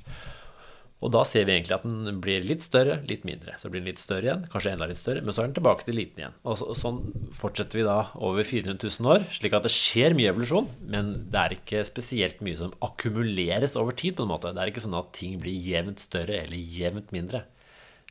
Og 1.01 1.09
da 1.15 1.23
ser 1.25 1.47
vi 1.49 1.55
egentlig 1.55 1.73
at 1.79 1.85
den 1.87 2.19
blir 2.21 2.43
litt 2.45 2.65
større, 2.65 2.99
litt 3.09 3.23
mindre. 3.25 3.55
Så 3.57 3.71
blir 3.73 3.81
den 3.81 3.89
litt 3.89 4.03
større 4.03 4.27
igjen, 4.27 4.43
kanskje 4.53 4.75
enda 4.75 4.89
litt 4.91 5.01
større, 5.01 5.23
men 5.25 5.33
så 5.33 5.43
er 5.43 5.49
den 5.49 5.57
tilbake 5.57 5.87
til 5.87 5.97
liten 5.97 6.21
igjen. 6.21 6.35
Og, 6.45 6.59
så, 6.61 6.67
og 6.69 6.77
sånn 6.77 6.99
fortsetter 7.37 7.81
vi 7.81 7.87
da 7.87 7.97
over 8.21 8.45
400 8.45 8.77
000 8.85 9.09
år, 9.15 9.25
slik 9.33 9.57
at 9.57 9.65
det 9.65 9.73
skjer 9.73 10.17
mye 10.19 10.29
evolusjon, 10.35 10.69
men 10.93 11.15
det 11.33 11.41
er 11.41 11.55
ikke 11.57 11.87
spesielt 11.89 12.45
mye 12.45 12.59
som 12.61 12.75
akkumuleres 12.85 13.79
over 13.81 13.97
tid, 13.97 14.19
på 14.19 14.27
en 14.27 14.33
måte. 14.35 14.53
Det 14.53 14.61
er 14.61 14.75
ikke 14.75 14.85
sånn 14.85 14.99
at 15.01 15.09
ting 15.17 15.41
blir 15.41 15.57
jevnt 15.57 16.05
større 16.05 16.37
eller 16.43 16.77
jevnt 16.77 17.17
mindre. 17.17 17.47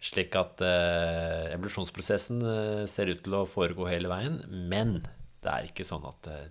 Slik 0.02 0.34
at 0.40 0.64
eh, 0.64 1.54
evolusjonsprosessen 1.54 2.42
eh, 2.42 2.84
ser 2.90 3.12
ut 3.12 3.22
til 3.22 3.36
å 3.38 3.46
foregå 3.50 3.86
hele 3.92 4.10
veien, 4.10 4.42
men 4.50 5.02
det 5.44 5.54
er 5.54 5.70
ikke 5.70 5.86
sånn 5.86 6.10
at 6.10 6.32
eh, 6.32 6.48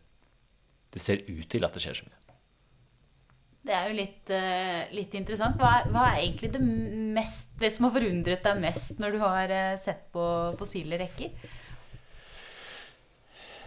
det 0.94 1.02
ser 1.02 1.26
ut 1.26 1.46
til 1.50 1.66
at 1.66 1.74
det 1.74 1.82
skjer 1.82 1.98
så 1.98 2.06
mye. 2.06 2.17
Det 3.66 3.74
er 3.74 3.90
jo 3.90 3.98
litt, 3.98 4.32
uh, 4.32 4.82
litt 4.96 5.14
interessant. 5.18 5.58
Hva 5.60 5.78
er, 5.80 5.92
hva 5.92 6.08
er, 6.12 6.24
egentlig 6.24 6.52
det, 6.54 6.64
mest, 7.14 7.54
det 7.60 7.72
som 7.74 7.88
har 7.88 7.96
forundret 7.98 8.44
deg 8.44 8.60
mest 8.62 9.00
når 9.02 9.16
du 9.16 9.22
har 9.24 9.54
uh, 9.54 9.78
sett 9.82 10.06
på 10.14 10.26
fossile 10.60 11.00
rekker? 11.00 11.56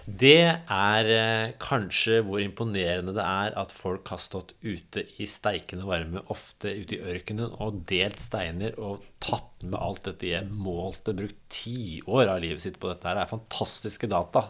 Det 0.01 0.39
er 0.50 1.10
uh, 1.12 1.51
kanskje 1.62 2.21
hvor 2.25 2.41
imponerende 2.41 3.13
det 3.13 3.25
er 3.25 3.53
at 3.62 3.75
folk 3.75 4.10
har 4.10 4.21
stått 4.24 4.55
ute 4.63 5.03
i 5.21 5.27
steikende 5.29 5.86
varme, 5.86 6.24
ofte 6.33 6.71
ute 6.71 6.98
i 6.98 7.12
ørkenen, 7.12 7.51
og 7.62 7.83
delt 7.91 8.24
steiner 8.24 8.79
og 8.81 9.03
tatt 9.21 9.67
med 9.67 9.77
alt 9.77 10.07
dette 10.07 10.31
i 10.31 10.39
målt 10.50 11.12
og 11.12 11.19
brukt 11.19 11.43
tiår 11.53 12.31
av 12.31 12.41
livet 12.41 12.63
sitt 12.63 12.79
på 12.81 12.89
dette. 12.89 13.05
Det 13.05 13.27
er 13.27 13.29
fantastiske 13.36 14.10
data. 14.10 14.48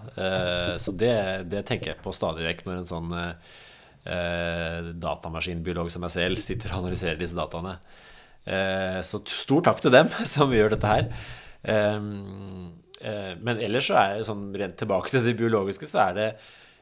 så 0.80 0.96
det, 0.96 1.12
det, 1.52 1.66
tenker 1.68 1.92
jeg 1.92 2.02
på 2.06 2.16
stadig 2.16 2.48
vekk 2.48 2.64
når 2.70 2.80
en 2.80 2.90
sånn 2.94 3.12
eh, 4.06 4.92
datamaskinbiolog 5.02 5.92
som 5.94 6.04
meg 6.06 6.14
selv 6.14 6.42
sitter 6.42 6.74
og 6.74 6.86
analyserer 6.86 7.20
disse 7.20 7.38
dataene. 7.38 7.78
Eh, 8.46 9.00
så 9.06 9.22
stor 9.30 9.68
takk 9.68 9.84
til 9.84 9.94
dem 9.94 10.10
som 10.34 10.54
gjør 10.54 10.76
dette 10.76 10.90
her. 10.90 11.12
Eh, 11.62 12.00
eh, 13.06 13.34
men 13.38 13.62
ellers 13.62 13.92
så 13.92 14.00
er 14.02 14.18
det 14.18 14.30
sånn 14.30 14.50
rent 14.58 14.80
tilbake 14.82 15.14
til 15.14 15.26
det 15.28 15.38
biologiske, 15.40 15.90
så 15.90 16.08
er 16.08 16.18
det 16.18 16.32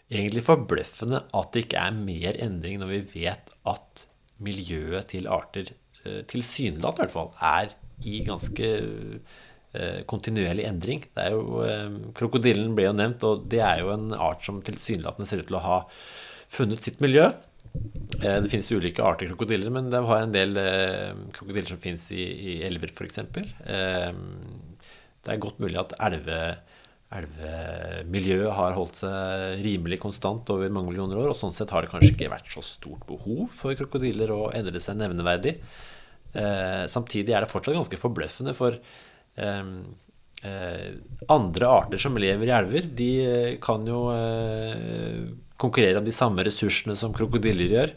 egentlig 0.09 0.45
forbløffende 0.47 1.25
at 1.38 1.51
det 1.53 1.67
ikke 1.67 1.83
er 1.83 1.99
mer 1.99 2.39
endring 2.41 2.79
når 2.81 2.95
vi 2.95 3.03
vet 3.19 3.51
at 3.69 4.07
miljøet 4.41 5.11
til 5.11 5.27
arter, 5.29 5.73
eh, 6.05 6.23
tilsynelatende 6.29 6.95
i 6.95 7.05
hvert 7.05 7.17
fall, 7.17 7.31
er 7.43 7.75
i 8.07 8.21
ganske 8.23 8.69
eh, 9.75 9.99
kontinuerlig 10.09 10.63
endring. 10.65 11.03
Det 11.11 11.25
er 11.27 11.35
jo, 11.35 11.59
Krokodillen 12.15 12.71
ble 12.77 12.88
jo 12.88 12.95
nevnt, 12.95 13.25
og 13.27 13.43
det 13.51 13.59
er 13.59 13.83
jo 13.83 13.91
en 13.91 14.13
art 14.15 14.47
som 14.47 14.63
tilsynelatende 14.65 15.27
ser 15.27 15.43
ut 15.43 15.51
til 15.51 15.59
å 15.59 15.65
ha 15.67 15.79
funnet 16.49 16.83
sitt 16.83 16.99
miljø. 17.03 17.29
Eh, 18.19 18.39
det 18.41 18.49
finnes 18.51 18.71
ulike 18.73 19.03
arter 19.05 19.29
krokodiller, 19.29 19.71
men 19.73 19.91
det 19.91 20.01
har 20.05 20.23
en 20.23 20.33
del 20.33 20.57
eh, 20.59 21.11
krokodiller 21.35 21.69
som 21.69 21.81
finnes 21.81 22.07
i, 22.15 22.23
i 22.23 22.55
elver, 22.67 22.91
f.eks. 22.95 23.21
Eh, 23.21 24.09
det 25.19 25.33
er 25.35 25.43
godt 25.43 25.61
mulig 25.61 25.79
at 25.79 25.93
elve, 26.07 26.39
elvemiljøet 27.15 28.55
har 28.57 28.75
holdt 28.77 29.01
seg 29.03 29.63
rimelig 29.63 29.99
konstant 30.01 30.49
over 30.53 30.73
mange 30.73 30.91
millioner 30.91 31.21
år, 31.21 31.31
og 31.31 31.39
sånn 31.39 31.55
sett 31.55 31.71
har 31.75 31.85
det 31.85 31.93
kanskje 31.93 32.13
ikke 32.15 32.33
vært 32.33 32.51
så 32.53 32.65
stort 32.65 33.05
behov 33.09 33.47
for 33.53 33.77
krokodiller 33.77 34.33
å 34.33 34.49
endre 34.55 34.81
seg 34.83 34.99
nevneverdig. 34.99 35.57
Samtidig 36.29 37.33
er 37.33 37.41
det 37.41 37.49
fortsatt 37.49 37.73
ganske 37.73 37.97
forbløffende, 37.97 38.53
for 38.53 38.77
andre 41.33 41.71
arter 41.73 42.01
som 42.01 42.19
lever 42.21 42.51
i 42.51 42.53
elver, 42.53 42.89
de 42.99 43.09
kan 43.65 43.89
jo 43.89 44.03
konkurrere 45.59 45.99
om 45.99 46.07
de 46.07 46.15
samme 46.15 46.43
ressursene 46.47 46.95
som 46.99 47.13
krokodiller 47.15 47.73
gjør. 47.75 47.93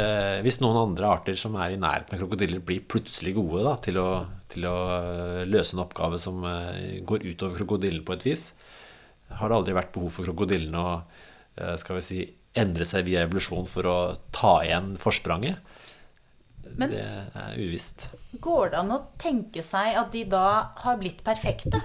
Eh, 0.00 0.38
hvis 0.44 0.60
noen 0.62 0.80
andre 0.80 1.10
arter 1.10 1.36
som 1.38 1.56
er 1.60 1.74
i 1.74 1.80
nærheten 1.80 2.16
av 2.16 2.22
krokodiller, 2.22 2.62
blir 2.64 2.86
plutselig 2.88 3.34
gode 3.36 3.64
da, 3.66 3.74
til, 3.84 4.00
å, 4.00 4.08
til, 4.52 4.66
å, 4.70 4.76
eh, 4.96 5.42
løse 5.48 5.76
en 5.76 5.84
oppgave 5.84 6.20
som 6.22 6.40
eh, 6.48 7.02
går 7.06 7.26
utover 7.28 7.60
krokodillen 7.60 8.06
på 8.06 8.16
et 8.16 8.26
vis, 8.30 8.48
har 9.34 9.50
det 9.50 9.58
aldri 9.58 9.76
vært 9.76 9.92
behov 9.94 10.14
for 10.14 10.28
krokodillene 10.28 10.80
å 10.80 10.96
eh, 10.96 11.76
skal 11.80 12.00
vi 12.00 12.06
si, 12.08 12.24
endre 12.54 12.86
seg 12.88 13.06
via 13.08 13.24
evolusjon 13.26 13.68
for 13.68 13.90
å 13.90 13.98
ta 14.34 14.56
igjen 14.64 14.94
forspranget. 15.00 15.72
Men, 16.74 16.90
det 16.90 17.04
er 17.04 17.58
uvisst. 17.60 18.08
Går 18.42 18.72
det 18.72 18.80
an 18.80 18.94
å 18.94 19.02
tenke 19.20 19.62
seg 19.62 19.98
at 20.00 20.10
de 20.14 20.24
da 20.30 20.46
har 20.82 20.98
blitt 20.98 21.20
perfekte? 21.26 21.82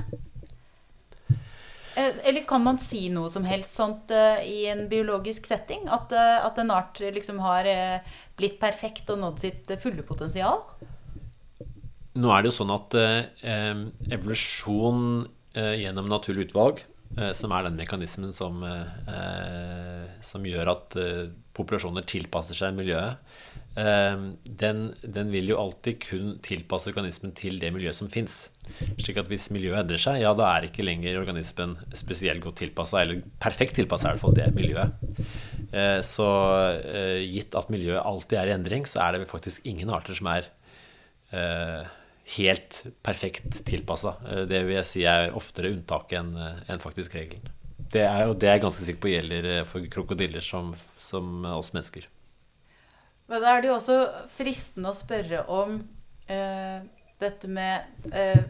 Eh, 2.00 2.14
eller 2.24 2.46
kan 2.48 2.64
man 2.64 2.78
si 2.80 3.08
noe 3.12 3.30
som 3.32 3.46
helst 3.48 3.76
sånt 3.76 4.12
uh, 4.14 4.40
i 4.46 4.68
en 4.72 4.86
biologisk 4.92 5.48
setting? 5.50 5.88
At, 5.92 6.14
uh, 6.16 6.46
at 6.46 6.60
en 6.62 6.72
art 6.72 7.02
liksom 7.02 7.42
har 7.44 7.68
blitt 8.40 8.60
perfekt 8.62 9.10
og 9.12 9.20
nådd 9.24 9.42
sitt 9.44 9.74
fulle 9.84 10.06
potensial? 10.08 10.64
Nå 12.20 12.32
er 12.34 12.42
det 12.42 12.52
jo 12.52 12.58
sånn 12.60 12.72
at 12.74 12.96
evolusjon 14.16 15.28
gjennom 15.54 16.08
naturlig 16.10 16.48
utvalg, 16.48 16.82
som 17.36 17.54
er 17.56 17.68
den 17.68 17.78
mekanismen 17.80 18.34
som, 18.36 18.64
som 20.26 20.48
gjør 20.48 20.72
at 20.74 20.98
populasjoner 21.60 22.08
tilpasser 22.08 22.58
seg 22.58 22.78
miljøet, 22.78 23.20
Ehm, 23.80 24.32
den, 24.44 24.90
den, 25.04 25.30
vil 25.32 25.52
jo 25.52 25.60
alltid 25.62 26.00
kun 26.04 26.32
tilpasse 26.44 26.90
organismen 26.90 27.32
til 27.38 27.60
det 27.62 27.70
miljøet 27.72 27.98
som 28.00 28.10
fins. 28.12 28.48
Slik 29.00 29.20
at 29.22 29.30
hvis 29.30 29.50
miljøet 29.54 29.84
endrer 29.84 30.02
seg, 30.02 30.20
ja, 30.24 30.34
da 30.38 30.48
er 30.56 30.68
ikke 30.68 30.86
lenger 30.86 31.20
organismen 31.22 31.78
spesielt 31.98 32.44
godt 32.44 32.60
tilpassa, 32.64 33.04
eller 33.04 33.22
perfekt 33.42 33.78
tilpassa, 33.78 34.10
i 34.10 34.16
hvert 34.18 34.24
fall 34.24 34.36
det 34.38 34.50
miljøet. 34.58 34.98
Ehm, 35.70 36.02
så 36.06 36.30
eh, 36.82 37.22
gitt 37.30 37.56
at 37.60 37.72
miljøet 37.74 38.02
alltid 38.02 38.42
er 38.42 38.52
i 38.52 38.58
endring, 38.58 38.90
så 38.90 39.06
er 39.06 39.20
det 39.20 39.30
faktisk 39.32 39.70
ingen 39.70 39.94
arter 39.94 40.18
som 40.18 40.32
er 40.34 40.50
eh, 41.36 41.86
helt 42.40 42.84
perfekt 43.06 43.62
tilpassa. 43.70 44.18
Eh, 44.26 44.44
det 44.50 44.66
vil 44.66 44.80
jeg 44.80 44.92
si 44.92 45.08
er 45.08 45.38
oftere 45.38 45.72
unntaket 45.76 46.36
enn 46.68 46.84
faktisk 46.84 47.16
regelen. 47.22 47.54
Det 47.90 48.06
er 48.06 48.28
jo 48.28 48.36
det 48.38 48.50
jeg 48.50 48.60
er 48.60 48.64
ganske 48.64 48.86
sikker 48.86 49.02
på 49.02 49.12
gjelder 49.14 49.50
for 49.70 49.86
krokodiller 49.92 50.46
som, 50.46 50.74
som 51.02 51.46
oss 51.56 51.72
mennesker. 51.74 52.06
Men 53.30 53.44
da 53.44 53.54
er 53.54 53.62
det 53.62 53.70
jo 53.70 53.78
også 53.78 53.98
fristende 54.34 54.92
å 54.92 54.98
spørre 54.98 55.44
om 55.54 55.76
eh, 56.30 56.80
dette 57.22 57.50
med 57.52 58.10
eh, 58.14 58.42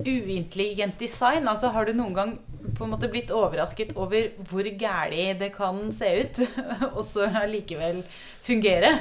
uintelligent 0.00 0.98
design. 0.98 1.48
Altså 1.48 1.70
Har 1.74 1.86
du 1.86 1.94
noen 1.94 2.16
gang 2.16 2.32
på 2.76 2.84
en 2.84 2.92
måte 2.92 3.10
blitt 3.12 3.30
overrasket 3.34 3.94
over 3.98 4.32
hvor 4.50 4.66
gæli 4.66 5.30
det 5.38 5.52
kan 5.54 5.78
se 5.94 6.10
ut, 6.22 6.42
og 6.96 7.04
så 7.06 7.28
allikevel 7.42 8.02
fungere? 8.46 8.96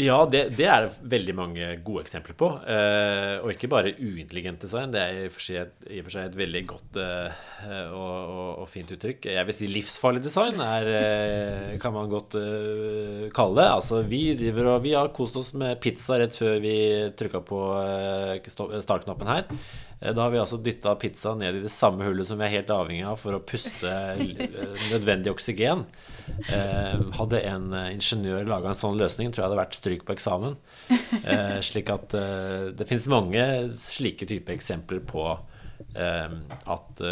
Ja, 0.00 0.22
det, 0.24 0.54
det, 0.56 0.64
er 0.72 0.86
det 0.86 1.08
veldig 1.12 1.32
mange 1.36 1.66
gode 1.84 2.06
eksempler 2.06 2.32
på. 2.40 2.46
Eh, 2.64 3.42
og 3.44 3.50
ikke 3.52 3.68
bare 3.68 3.90
uintelligent 3.98 4.62
design. 4.64 4.88
Det 4.94 5.02
er 5.02 5.18
i 5.18 5.26
og 5.28 5.34
for 5.34 5.44
seg 5.44 5.58
et, 5.66 5.74
for 5.98 6.14
seg 6.14 6.30
et 6.30 6.38
veldig 6.40 6.62
godt 6.70 6.96
eh, 7.02 7.42
og, 7.92 8.14
og, 8.32 8.46
og, 8.62 8.70
fint 8.72 8.88
uttrykk. 8.96 9.28
Jeg 9.34 9.48
vil 9.50 9.56
si 9.58 9.68
livsfarlig 9.68 10.22
design 10.24 10.62
er, 10.64 10.88
eh, 10.96 11.74
kan 11.82 11.92
man 11.92 12.08
godt 12.08 12.38
eh, 12.40 13.26
kalle 13.36 13.58
det. 13.60 13.68
Altså, 13.68 14.00
vi 14.08 14.22
driver 14.40 14.72
vi 14.80 14.94
har 14.96 15.12
kost 15.12 15.36
oss 15.36 15.52
med 15.60 15.76
pizza 15.84 16.16
rett 16.22 16.40
før 16.40 16.56
vi 16.64 16.76
trykka 17.20 17.44
på 17.52 17.60
eh, 17.82 18.48
startknappen 18.48 19.28
her. 19.28 19.44
Da 20.02 20.16
har 20.24 20.32
vi 20.32 20.40
altså 20.40 20.56
dytta 20.58 20.96
pizza 20.98 21.36
ned 21.38 21.60
i 21.60 21.66
det 21.66 21.70
samme 21.70 22.08
hullet 22.08 22.26
som 22.26 22.40
vi 22.40 22.48
er 22.48 22.56
helt 22.56 22.72
avhengig 22.74 23.04
av 23.06 23.20
for 23.20 23.36
å 23.36 23.44
puste 23.44 23.92
nødvendig 24.88 25.30
oksygen. 25.30 25.84
Hadde 27.16 27.40
en 27.48 27.72
ingeniør 27.92 28.46
laga 28.48 28.72
en 28.72 28.78
sånn 28.78 28.98
løsning, 29.00 29.32
tror 29.32 29.42
jeg 29.42 29.48
hadde 29.50 29.60
vært 29.60 29.78
stryk 29.78 30.04
på 30.08 30.14
eksamen. 30.16 30.56
Slik 31.68 31.90
at 31.92 32.14
det 32.78 32.86
finnes 32.88 33.08
mange 33.12 33.44
slike 33.78 34.28
type 34.30 34.54
eksempler 34.54 35.02
på 35.06 35.26
at 35.92 37.02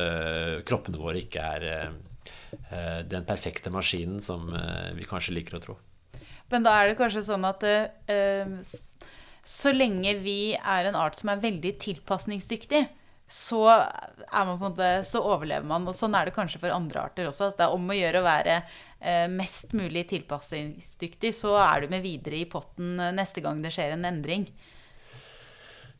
kroppene 0.66 1.00
våre 1.00 1.20
ikke 1.20 1.46
er 1.56 1.66
den 3.10 3.26
perfekte 3.28 3.72
maskinen 3.74 4.22
som 4.24 4.48
vi 4.96 5.08
kanskje 5.08 5.36
liker 5.36 5.58
å 5.58 5.62
tro. 5.64 5.76
Men 6.50 6.64
da 6.66 6.78
er 6.78 6.90
det 6.90 6.98
kanskje 6.98 7.26
sånn 7.28 7.46
at 7.46 7.66
så 9.46 9.72
lenge 9.72 10.14
vi 10.20 10.54
er 10.54 10.88
en 10.88 10.98
art 10.98 11.20
som 11.20 11.32
er 11.32 11.42
veldig 11.42 11.72
tilpasningsdyktig, 11.80 12.84
så, 13.30 13.62
måte, 14.58 14.88
så, 15.06 15.22
overlever 15.22 15.66
man. 15.66 15.86
Og 15.88 15.96
sånn 15.96 16.16
er 16.18 16.28
det 16.28 16.34
kanskje 16.34 16.60
for 16.62 16.74
andre 16.74 17.04
arter 17.06 17.28
også. 17.30 17.52
At 17.52 17.60
det 17.60 17.68
er 17.68 17.76
om 17.76 17.92
å 17.92 17.96
gjøre 17.96 18.20
å 18.20 18.26
være 18.26 18.56
mest 19.32 19.72
mulig 19.72 20.02
tilpasningsdyktig, 20.10 21.30
så 21.32 21.54
er 21.56 21.80
du 21.80 21.92
med 21.94 22.02
videre 22.04 22.36
i 22.36 22.48
potten 22.50 22.98
neste 23.16 23.40
gang 23.40 23.62
det 23.64 23.72
skjer 23.72 23.94
en 23.94 24.04
endring. 24.04 24.44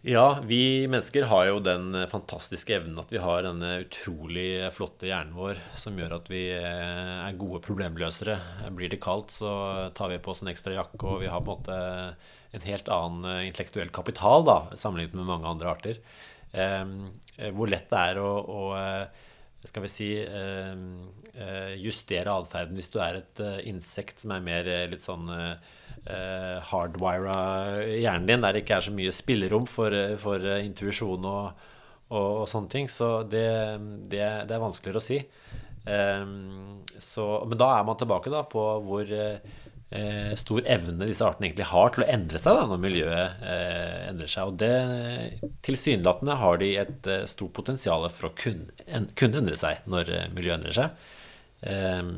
Ja, 0.03 0.39
vi 0.45 0.89
mennesker 0.89 1.27
har 1.29 1.43
jo 1.51 1.59
den 1.61 1.93
fantastiske 2.09 2.73
evnen 2.73 2.97
at 3.03 3.11
vi 3.13 3.21
har 3.21 3.43
denne 3.45 3.83
utrolig 3.83 4.71
flotte 4.73 5.11
hjernen 5.11 5.35
vår 5.37 5.61
som 5.77 5.99
gjør 6.01 6.15
at 6.17 6.31
vi 6.33 6.47
eh, 6.57 7.19
er 7.27 7.37
gode 7.37 7.61
problemløsere. 7.67 8.39
Blir 8.73 8.89
det 8.89 9.03
kaldt, 9.05 9.35
så 9.43 9.51
tar 9.93 10.09
vi 10.09 10.17
på 10.25 10.33
oss 10.33 10.41
en 10.41 10.49
ekstra 10.55 10.73
jakke, 10.79 11.03
og 11.05 11.21
vi 11.21 11.29
har 11.29 11.45
på 11.45 11.53
en 11.53 11.61
måte 11.61 11.77
en 12.57 12.65
helt 12.65 12.89
annen 12.89 13.29
eh, 13.29 13.43
intellektuell 13.51 13.93
kapital 13.93 14.47
da, 14.49 14.57
sammenlignet 14.73 15.21
med 15.21 15.29
mange 15.29 15.53
andre 15.53 15.69
arter. 15.75 16.01
Eh, 16.57 17.53
hvor 17.53 17.69
lett 17.69 17.93
det 17.93 18.01
er 18.01 18.23
å, 18.25 18.33
å 18.41 18.63
skal 19.67 19.85
vi 19.85 19.91
si 19.93 20.09
justere 21.81 22.33
atferden 22.33 22.79
hvis 22.79 22.89
du 22.93 22.97
er 23.05 23.19
et 23.19 23.43
insekt 23.69 24.23
som 24.23 24.33
er 24.33 24.45
mer 24.45 24.71
litt 24.89 25.05
sånn 25.05 25.29
hardwira 26.71 27.35
hjernen 27.85 28.29
din, 28.31 28.41
der 28.41 28.57
det 28.57 28.63
ikke 28.65 28.79
er 28.79 28.87
så 28.87 28.95
mye 28.97 29.13
spillerom 29.13 29.67
for, 29.69 29.93
for 30.23 30.47
intuisjon 30.57 31.27
og, 31.29 31.67
og, 32.09 32.29
og, 32.41 32.47
sånne 32.49 32.73
ting. 32.73 32.89
Så 32.89 33.11
det, 33.29 33.45
det, 34.09 34.25
det 34.49 34.57
er 34.57 34.65
vanskeligere 34.65 35.03
å 35.03 35.05
si. 35.05 35.21
Så, 37.05 37.27
men 37.45 37.61
da 37.61 37.69
er 37.77 37.85
man 37.89 38.01
tilbake 38.01 38.33
da 38.33 38.47
på 38.49 38.65
hvor 38.89 39.13
uh, 39.93 40.33
stor 40.39 40.65
evne 40.65 41.09
disse 41.09 41.27
artene 41.27 41.49
egentlig 41.49 41.69
har 41.71 41.95
til 41.95 42.05
å 42.05 42.11
endre 42.17 42.41
seg 42.43 42.59
da, 42.59 42.67
når 42.71 42.83
miljøet 42.83 43.47
eh, 43.53 44.01
endrer 44.11 44.31
seg. 44.31 44.51
Og 44.51 44.59
det 44.61 45.51
tilsynelatende 45.67 46.37
har 46.41 46.61
de 46.63 46.75
et 46.83 47.09
eh, 47.11 47.25
stort 47.31 47.55
potensial 47.57 48.09
for 48.13 48.31
å 48.31 48.35
kunne, 48.39 48.71
en, 48.87 49.11
kunne 49.19 49.43
endre 49.43 49.59
seg 49.61 49.83
når 49.91 50.15
miljøet 50.37 50.61
endrer 50.61 50.79
seg. 50.83 51.09
Ehm, 51.61 52.15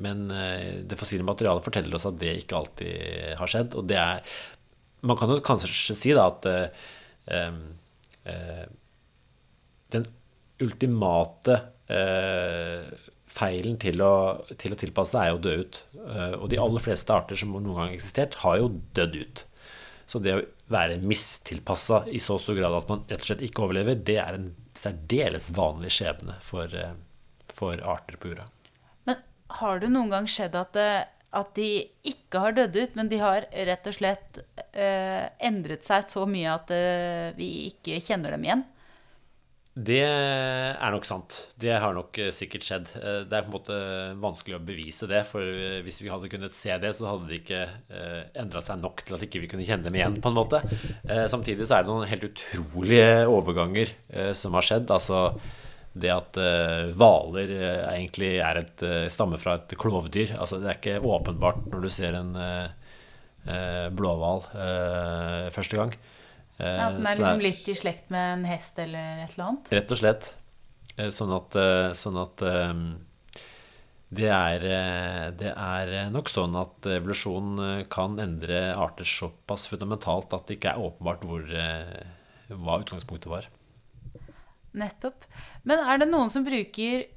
men 0.00 0.30
eh, 0.32 0.80
det 0.88 0.96
fossile 0.96 1.26
materialet 1.26 1.64
forteller 1.64 1.96
oss 1.96 2.08
at 2.08 2.16
det 2.20 2.38
ikke 2.40 2.58
alltid 2.58 3.36
har 3.40 3.50
skjedd. 3.50 3.76
Og 3.78 3.88
det 3.90 4.00
er 4.00 4.24
Man 5.02 5.18
kan 5.18 5.32
jo 5.32 5.42
kanskje 5.42 5.96
si 5.98 6.12
da 6.14 6.28
at 6.30 6.46
eh, 6.46 6.68
eh, 8.30 8.66
den 9.90 10.04
ultimate 10.62 11.56
feilen 13.32 13.78
til 13.80 14.02
å, 14.04 14.14
til 14.60 14.74
å, 14.74 14.78
tilpasse 14.78 15.16
seg 15.16 15.24
er 15.24 15.32
jo 15.32 15.38
å 15.38 15.44
dø 15.46 15.54
ut. 15.62 15.80
Og 16.38 16.46
de 16.52 16.60
aller 16.60 16.84
fleste 16.84 17.14
arter 17.14 17.38
som 17.40 17.54
noen 17.54 17.70
gang 17.70 17.86
har 17.86 17.96
eksistert, 17.96 18.36
har 18.42 18.58
jo 18.60 18.68
dødd 18.98 19.16
ut. 19.22 19.44
Så 20.12 20.20
det 20.20 20.34
å 20.36 20.42
være 20.72 20.98
mistilpassa 21.04 22.02
i 22.12 22.20
så 22.20 22.38
stor 22.40 22.58
grad 22.58 22.74
at 22.76 22.90
man 22.90 23.04
rett 23.08 23.22
og 23.22 23.30
slett 23.30 23.44
ikke 23.46 23.64
overlever, 23.66 23.96
det 23.96 24.18
er 24.20 24.36
en 24.36 24.50
særdeles 24.76 25.50
vanlig 25.56 25.92
skjebne 25.96 26.38
for, 26.44 26.72
for 27.52 27.80
arter 27.88 28.18
på 28.20 28.32
jorda. 28.32 28.48
Men 29.08 29.22
Har 29.60 29.82
det 29.82 29.92
noen 29.92 30.12
gang 30.12 30.28
skjedd 30.30 30.56
at, 30.58 30.78
eh, 30.80 31.04
at 31.32 31.54
de 31.56 31.70
ikke 32.08 32.44
har 32.44 32.56
dødd 32.56 32.76
ut, 32.76 32.98
men 32.98 33.10
de 33.12 33.20
har 33.22 33.48
rett 33.70 33.88
og 33.88 33.96
slett 33.96 34.42
eh, 34.72 35.28
endret 35.44 35.84
seg 35.88 36.08
så 36.12 36.26
mye 36.28 36.58
at 36.58 36.72
eh, 36.76 37.32
vi 37.38 37.50
ikke 37.70 38.00
kjenner 38.04 38.36
dem 38.36 38.48
igjen? 38.48 38.66
Det 39.72 40.02
er 40.04 40.92
nok 40.92 41.06
sant. 41.08 41.36
Det 41.56 41.72
har 41.80 41.94
nok 41.96 42.18
eh, 42.20 42.28
sikkert 42.34 42.66
skjedd. 42.66 42.90
Eh, 42.98 43.22
det 43.24 43.38
er 43.38 43.46
på 43.46 43.48
en 43.48 43.54
måte 43.54 43.78
vanskelig 44.20 44.58
å 44.58 44.64
bevise 44.66 45.08
det, 45.08 45.22
for 45.30 45.40
hvis 45.86 46.02
vi 46.04 46.10
hadde 46.12 46.28
kunnet 46.32 46.52
se 46.56 46.76
det, 46.82 46.90
så 46.98 47.08
hadde 47.08 47.30
det 47.30 47.40
ikke 47.40 47.62
endra 48.42 48.60
seg 48.64 48.82
nok 48.82 49.00
til 49.06 49.16
at 49.16 49.24
ikke 49.24 49.40
vi 49.40 49.48
ikke 49.48 49.56
kunne 49.56 49.68
kjenne 49.70 49.88
dem 49.88 49.96
igjen, 49.96 50.20
på 50.20 50.28
en 50.28 50.36
måte. 50.36 50.60
Samtidig 51.32 51.64
så 51.64 51.78
er 51.78 51.86
det 51.86 51.92
noen 51.92 52.10
helt 52.10 52.28
utrolige 52.28 53.08
overganger 53.32 53.94
som 54.36 54.58
har 54.58 54.68
skjedd. 54.68 54.92
Altså 54.92 55.24
det 55.92 56.12
at 56.12 56.38
eh, 56.40 56.92
hvaler 56.96 57.50
egentlig 57.94 58.34
er 58.44 58.62
et, 58.62 58.86
stammer 59.12 59.40
fra 59.40 59.56
et 59.60 59.76
klovdyr. 59.80 60.36
Altså, 60.36 60.60
det 60.60 60.68
er 60.68 60.80
ikke 60.80 61.00
åpenbart 61.16 61.64
når 61.72 61.84
du 61.84 61.92
ser 61.92 62.20
en 62.20 62.36
blåhval 63.96 64.44
første 65.50 65.74
gang. 65.80 65.96
Ja, 66.58 66.90
Den 66.92 67.06
er 67.06 67.18
liksom 67.18 67.42
litt 67.42 67.68
i 67.68 67.76
slekt 67.78 68.10
med 68.12 68.38
en 68.38 68.44
hest 68.46 68.78
eller 68.82 69.22
et 69.24 69.32
eller 69.34 69.48
annet? 69.48 69.72
Rett 69.78 69.94
og 69.94 70.00
slett. 70.02 70.28
sånn 71.16 71.32
at, 71.34 71.56
sånn 71.98 72.18
at 72.20 72.44
det, 74.12 74.28
er, 74.28 74.66
det 75.40 75.54
er 75.54 75.94
nok 76.12 76.28
sånn 76.30 76.58
at 76.60 76.90
evolusjon 76.98 77.86
kan 77.92 78.20
endre 78.20 78.60
arter 78.76 79.08
såpass 79.08 79.64
fundamentalt 79.72 80.36
at 80.36 80.46
det 80.46 80.58
ikke 80.58 80.74
er 80.74 80.84
åpenbart 80.84 81.24
hvor, 81.26 81.48
hva 82.52 82.78
utgangspunktet 82.84 83.32
var. 83.32 83.48
Nettopp. 84.76 85.26
Men 85.68 85.82
er 85.84 86.00
det 86.00 86.12
noen 86.12 86.30
som 86.32 86.44
bruker 86.46 87.08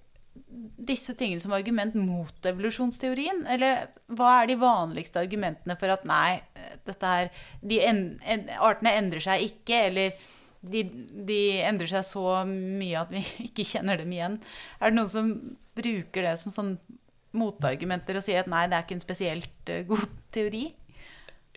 disse 0.75 1.15
tingene 1.17 1.41
som 1.43 1.53
argument 1.55 1.95
mot 1.97 2.47
evolusjonsteorien? 2.49 3.43
Eller 3.51 3.89
hva 4.07 4.41
er 4.41 4.51
de 4.51 4.59
vanligste 4.61 5.21
argumentene 5.21 5.77
for 5.79 5.93
at 5.93 6.05
nei, 6.07 6.41
her 7.01 7.31
de 7.65 7.81
en, 7.85 8.05
en, 8.23 8.47
Artene 8.61 8.95
endrer 8.99 9.23
seg 9.25 9.47
ikke, 9.49 9.81
eller 9.89 10.27
de, 10.65 10.83
de, 11.27 11.39
endrer 11.65 11.91
seg 11.91 12.05
så 12.07 12.41
mye 12.47 13.01
at 13.01 13.13
vi 13.13 13.23
ikke 13.49 13.67
kjenner 13.75 14.01
dem 14.01 14.13
igjen. 14.15 14.39
Er 14.79 14.91
det 14.91 14.99
noen 14.99 15.11
som 15.11 15.33
bruker 15.75 16.25
det 16.25 16.37
som 16.41 16.53
sånn 16.53 16.77
motargumenter 17.35 18.15
og 18.15 18.23
sier 18.23 18.43
at 18.43 18.49
nei, 18.51 18.65
det 18.71 18.77
er 18.77 18.85
ikke 18.85 18.97
en 18.97 19.03
spesielt 19.03 19.71
uh, 19.71 19.81
god 19.89 20.07
teori? 20.35 20.69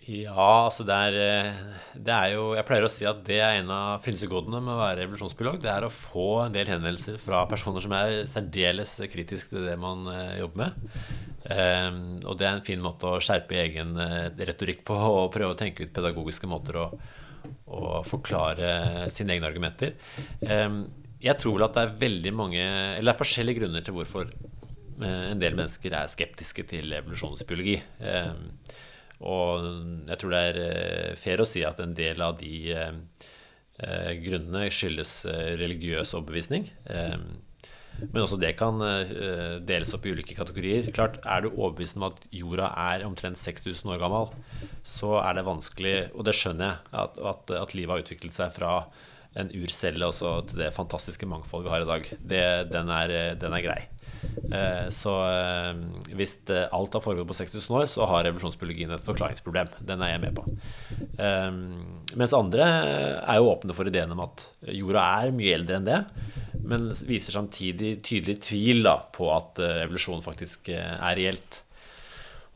Ja, 0.07 0.65
altså 0.65 0.85
det 0.87 0.95
er, 0.95 1.15
eh, 1.19 1.57
det 1.99 2.13
er, 2.13 2.27
jo 2.33 2.53
Jeg 2.55 2.65
pleier 2.65 2.85
å 2.87 2.91
si 2.91 3.05
at 3.09 3.19
det 3.27 3.39
er 3.43 3.57
en 3.59 3.71
av 3.73 4.03
frynsegodene 4.05 4.61
med 4.63 4.73
å 4.73 4.79
være 4.79 5.03
revolusjonsbiolog. 5.03 5.59
Det 5.61 5.71
er 5.73 5.85
å 5.85 5.91
få 5.93 6.45
en 6.45 6.55
del 6.55 6.71
henvendelser 6.71 7.19
fra 7.21 7.43
personer 7.49 7.83
som 7.83 7.93
er 7.97 8.23
særdeles 8.29 8.95
kritiske 9.11 9.51
til 9.51 9.67
det 9.67 9.75
man 9.81 10.07
eh, 10.13 10.39
jobber 10.39 10.63
med. 10.63 10.89
Um, 11.49 11.99
og 12.29 12.35
det 12.37 12.45
er 12.45 12.51
en 12.57 12.65
fin 12.65 12.81
måte 12.83 13.09
å 13.09 13.21
skjerpe 13.23 13.57
egen 13.57 13.95
retorikk 14.37 14.83
på 14.85 14.93
og 14.93 15.31
prøve 15.33 15.55
å 15.55 15.57
tenke 15.57 15.87
ut 15.87 15.93
pedagogiske 15.95 16.49
måter 16.51 16.77
å, 16.77 16.83
å 17.65 18.01
forklare 18.05 19.07
sine 19.15 19.33
egne 19.33 19.49
argumenter. 19.49 19.95
Um, 20.43 20.83
jeg 21.23 21.39
tror 21.39 21.57
vel 21.57 21.65
at 21.65 21.75
det 21.75 21.81
er 21.83 21.97
veldig 21.99 22.31
mange 22.31 22.61
Eller 22.61 23.09
det 23.09 23.11
er 23.11 23.19
forskjellige 23.19 23.59
grunner 23.59 23.83
til 23.83 23.95
hvorfor 23.97 24.29
en 25.03 25.41
del 25.41 25.55
mennesker 25.55 25.95
er 25.95 26.11
skeptiske 26.11 26.63
til 26.69 26.93
evolusjonsbiologi. 26.95 27.77
Og 29.19 29.67
jeg 30.07 30.19
tror 30.21 30.33
det 30.33 30.39
er 30.47 30.61
eh, 30.63 31.19
fair 31.19 31.43
å 31.43 31.47
si 31.47 31.63
at 31.67 31.79
en 31.83 31.95
del 31.95 32.23
av 32.23 32.37
de 32.39 32.53
eh, 32.71 32.95
eh, 33.83 34.13
grunnene 34.23 34.69
skyldes 34.71 35.21
religiøs 35.59 36.15
overbevisning. 36.15 36.69
Men 37.99 38.21
også 38.23 38.37
det 38.39 38.53
kan 38.55 38.79
deles 39.67 39.89
opp 39.91 40.05
i 40.07 40.13
ulike 40.15 40.37
kategorier. 40.37 40.85
Klart, 40.95 41.17
Er 41.27 41.43
du 41.43 41.49
overbevist 41.49 41.97
om 41.99 42.05
at 42.07 42.21
jorda 42.31 42.69
er 42.79 43.03
omtrent 43.03 43.41
6000 43.41 43.91
år 43.91 43.99
gammel, 43.99 44.29
så 44.87 45.17
er 45.19 45.35
det 45.35 45.43
vanskelig, 45.49 45.95
og 46.13 46.23
det 46.23 46.37
skjønner 46.39 46.69
jeg, 46.69 46.93
at, 47.01 47.19
at, 47.33 47.51
at 47.59 47.75
livet 47.75 47.91
har 47.91 48.05
utviklet 48.05 48.37
seg 48.37 48.55
fra 48.55 48.71
en 49.35 49.51
urcelle 49.51 50.13
til 50.15 50.61
det 50.61 50.71
fantastiske 50.73 51.27
mangfoldet 51.27 51.67
vi 51.67 51.75
har 51.75 51.83
i 51.83 51.89
dag. 51.91 52.07
Det, 52.31 52.45
den, 52.71 52.93
er, 53.01 53.15
den 53.41 53.57
er 53.57 53.67
grei. 53.67 53.81
Eh, 54.49 54.87
så 54.93 55.13
eh, 55.29 55.81
hvis 56.17 56.35
alt 56.49 56.95
har 56.97 57.03
foregått 57.03 57.29
på 57.29 57.37
6000 57.37 57.77
år, 57.77 57.87
så 57.91 58.07
har 58.09 58.25
revolusjonsbiologien 58.25 58.93
et 58.95 59.05
forklaringsproblem. 59.05 59.71
Den 59.85 60.03
er 60.05 60.13
jeg 60.15 60.23
med 60.25 60.37
på. 60.39 60.45
Eh, 61.21 61.49
mens 62.19 62.35
andre 62.37 62.67
er 63.21 63.39
jo 63.39 63.51
åpne 63.53 63.75
for 63.77 63.89
ideen 63.89 64.15
om 64.15 64.23
at 64.25 64.47
jorda 64.73 65.05
er 65.23 65.35
mye 65.35 65.55
eldre 65.57 65.79
enn 65.79 65.89
det, 65.89 66.03
men 66.59 66.89
viser 67.07 67.37
samtidig 67.37 67.97
tydelig 68.05 68.39
tvil 68.49 68.83
da, 68.87 68.99
på 69.15 69.29
at 69.33 69.61
evolusjon 69.63 70.25
faktisk 70.25 70.71
er 70.73 71.17
reelt. 71.17 71.63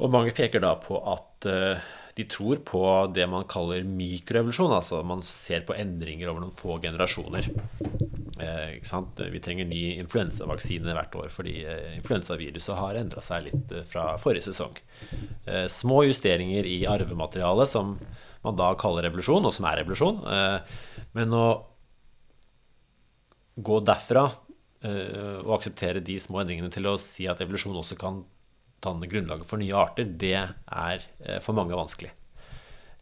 Og 0.02 0.12
mange 0.14 0.34
peker 0.36 0.64
da 0.64 0.74
på 0.82 0.98
at 1.14 1.48
de 2.16 2.24
tror 2.30 2.60
på 2.66 2.82
det 3.14 3.26
man 3.30 3.46
kaller 3.50 3.86
mikroevolusjon. 3.88 4.74
Altså 4.76 5.02
man 5.06 5.24
ser 5.26 5.64
på 5.66 5.76
endringer 5.78 6.30
over 6.30 6.44
noen 6.44 6.54
få 6.54 6.78
generasjoner. 6.84 7.48
Eh, 8.44 9.32
Vi 9.32 9.42
trenger 9.42 9.66
ny 9.66 9.82
influensavaksine 10.02 10.94
hvert 10.94 11.16
år 11.16 11.32
fordi 11.34 11.64
eh, 11.66 11.96
influensaviruset 11.98 12.78
har 12.78 13.00
endra 13.02 13.22
seg 13.22 13.48
litt 13.48 13.74
eh, 13.74 13.86
fra 13.90 14.14
forrige 14.22 14.50
sesong. 14.52 14.78
Eh, 15.46 15.66
små 15.68 16.04
justeringer 16.06 16.66
i 16.70 16.84
arvematerialet 16.90 17.70
som 17.70 17.98
man 18.44 18.58
da 18.60 18.74
kaller 18.76 19.08
revolusjon, 19.08 19.46
og 19.48 19.54
som 19.56 19.66
er 19.70 19.78
revolusjon. 19.80 20.18
Men 21.16 21.32
å 21.38 21.46
gå 23.56 23.78
derfra 23.88 24.26
og 24.84 25.54
akseptere 25.56 26.02
de 26.04 26.18
små 26.20 26.42
endringene 26.42 26.68
til 26.74 26.90
å 26.92 26.98
si 27.00 27.24
at 27.32 27.40
evolusjon 27.40 27.78
også 27.80 27.96
kan 27.96 28.18
danne 28.84 29.10
grunnlaget 29.10 29.50
for 29.50 29.62
nye 29.62 29.78
arter, 29.80 30.10
det 30.20 30.36
er 30.36 31.08
eh, 31.24 31.40
for 31.44 31.56
mange 31.58 31.78
vanskelig. 31.78 32.12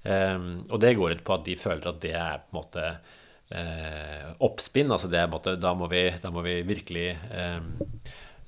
Um, 0.02 0.64
og 0.74 0.80
det 0.82 0.96
går 0.98 1.14
ut 1.14 1.26
på 1.26 1.34
at 1.36 1.44
de 1.46 1.54
føler 1.62 1.92
at 1.92 2.00
det 2.02 2.16
er 2.18 2.40
på 2.42 2.50
en 2.50 2.58
måte 2.58 2.86
eh, 3.52 4.28
oppspinn. 4.44 4.92
Altså 4.92 5.10
det 5.12 5.20
er 5.20 5.28
på 5.28 5.36
en 5.36 5.38
måte, 5.38 5.56
da, 5.62 5.74
må 5.78 5.90
vi, 5.92 6.04
da 6.24 6.32
må 6.34 6.44
vi 6.46 6.56
virkelig 6.68 7.08
eh, 7.14 7.60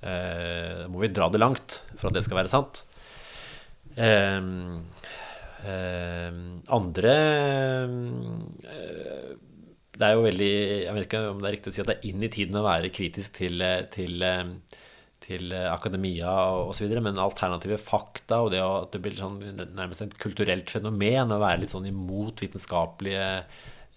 eh, 0.01 0.83
må 0.89 1.03
vi 1.03 1.11
dra 1.13 1.29
det 1.31 1.41
langt 1.41 1.81
for 1.97 2.09
at 2.09 2.17
det 2.17 2.25
skal 2.27 2.41
være 2.41 2.53
sant. 2.53 2.85
andre 6.73 7.11
eh, 7.13 7.91
Det 9.93 10.07
er 10.07 10.15
jo 10.15 10.23
veldig 10.25 10.53
Jeg 10.87 10.95
vet 10.95 11.05
ikke 11.05 11.21
om 11.29 11.43
det 11.43 11.49
er 11.49 11.53
riktig 11.53 11.69
å 11.69 11.75
si 11.75 11.83
at 11.83 11.91
det 11.91 11.97
er 11.99 12.07
inn 12.09 12.25
i 12.25 12.31
tiden 12.33 12.57
å 12.57 12.65
være 12.65 12.89
kritisk 12.95 13.37
til, 13.37 13.61
til 13.93 14.25
til 15.23 15.53
eh, 15.55 15.69
akademia 15.71 16.31
osv., 16.63 16.89
men 17.03 17.21
alternative 17.21 17.79
fakta 17.81 18.41
og 18.43 18.51
det 18.53 18.63
at 18.63 18.91
det 18.95 19.03
blir 19.03 19.15
sånn, 19.19 19.39
nærmest 19.75 20.05
et 20.05 20.17
kulturelt 20.21 20.73
fenomen 20.73 21.33
å 21.33 21.41
være 21.43 21.63
litt 21.63 21.73
sånn 21.73 21.87
imot 21.89 22.43
vitenskapelige 22.43 23.29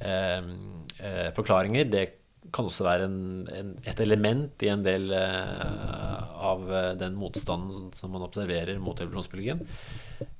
eh, 0.04 0.52
eh, 1.00 1.28
forklaringer, 1.36 1.90
det 1.90 2.06
kan 2.54 2.68
også 2.68 2.84
være 2.86 3.08
en, 3.08 3.20
en, 3.50 3.70
et 3.90 4.00
element 4.04 4.62
i 4.62 4.70
en 4.70 4.84
del 4.86 5.10
eh, 5.16 6.20
av 6.46 6.68
den 7.00 7.16
motstanden 7.18 7.90
som 7.96 8.12
man 8.14 8.22
observerer 8.28 8.78
mot 8.78 9.00
evolusjonsbiologien. 9.02 9.64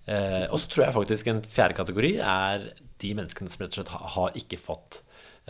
Eh, 0.06 0.44
og 0.46 0.60
så 0.62 0.70
tror 0.70 0.84
jeg 0.84 0.96
faktisk 0.96 1.30
en 1.32 1.42
fjerde 1.42 1.76
kategori 1.80 2.12
er 2.22 2.68
de 3.02 3.10
menneskene 3.18 3.50
som 3.50 3.64
rett 3.64 3.74
og 3.74 3.80
slett 3.80 3.92
har, 3.92 4.06
har 4.14 4.38
ikke 4.38 4.60
fått 4.60 5.00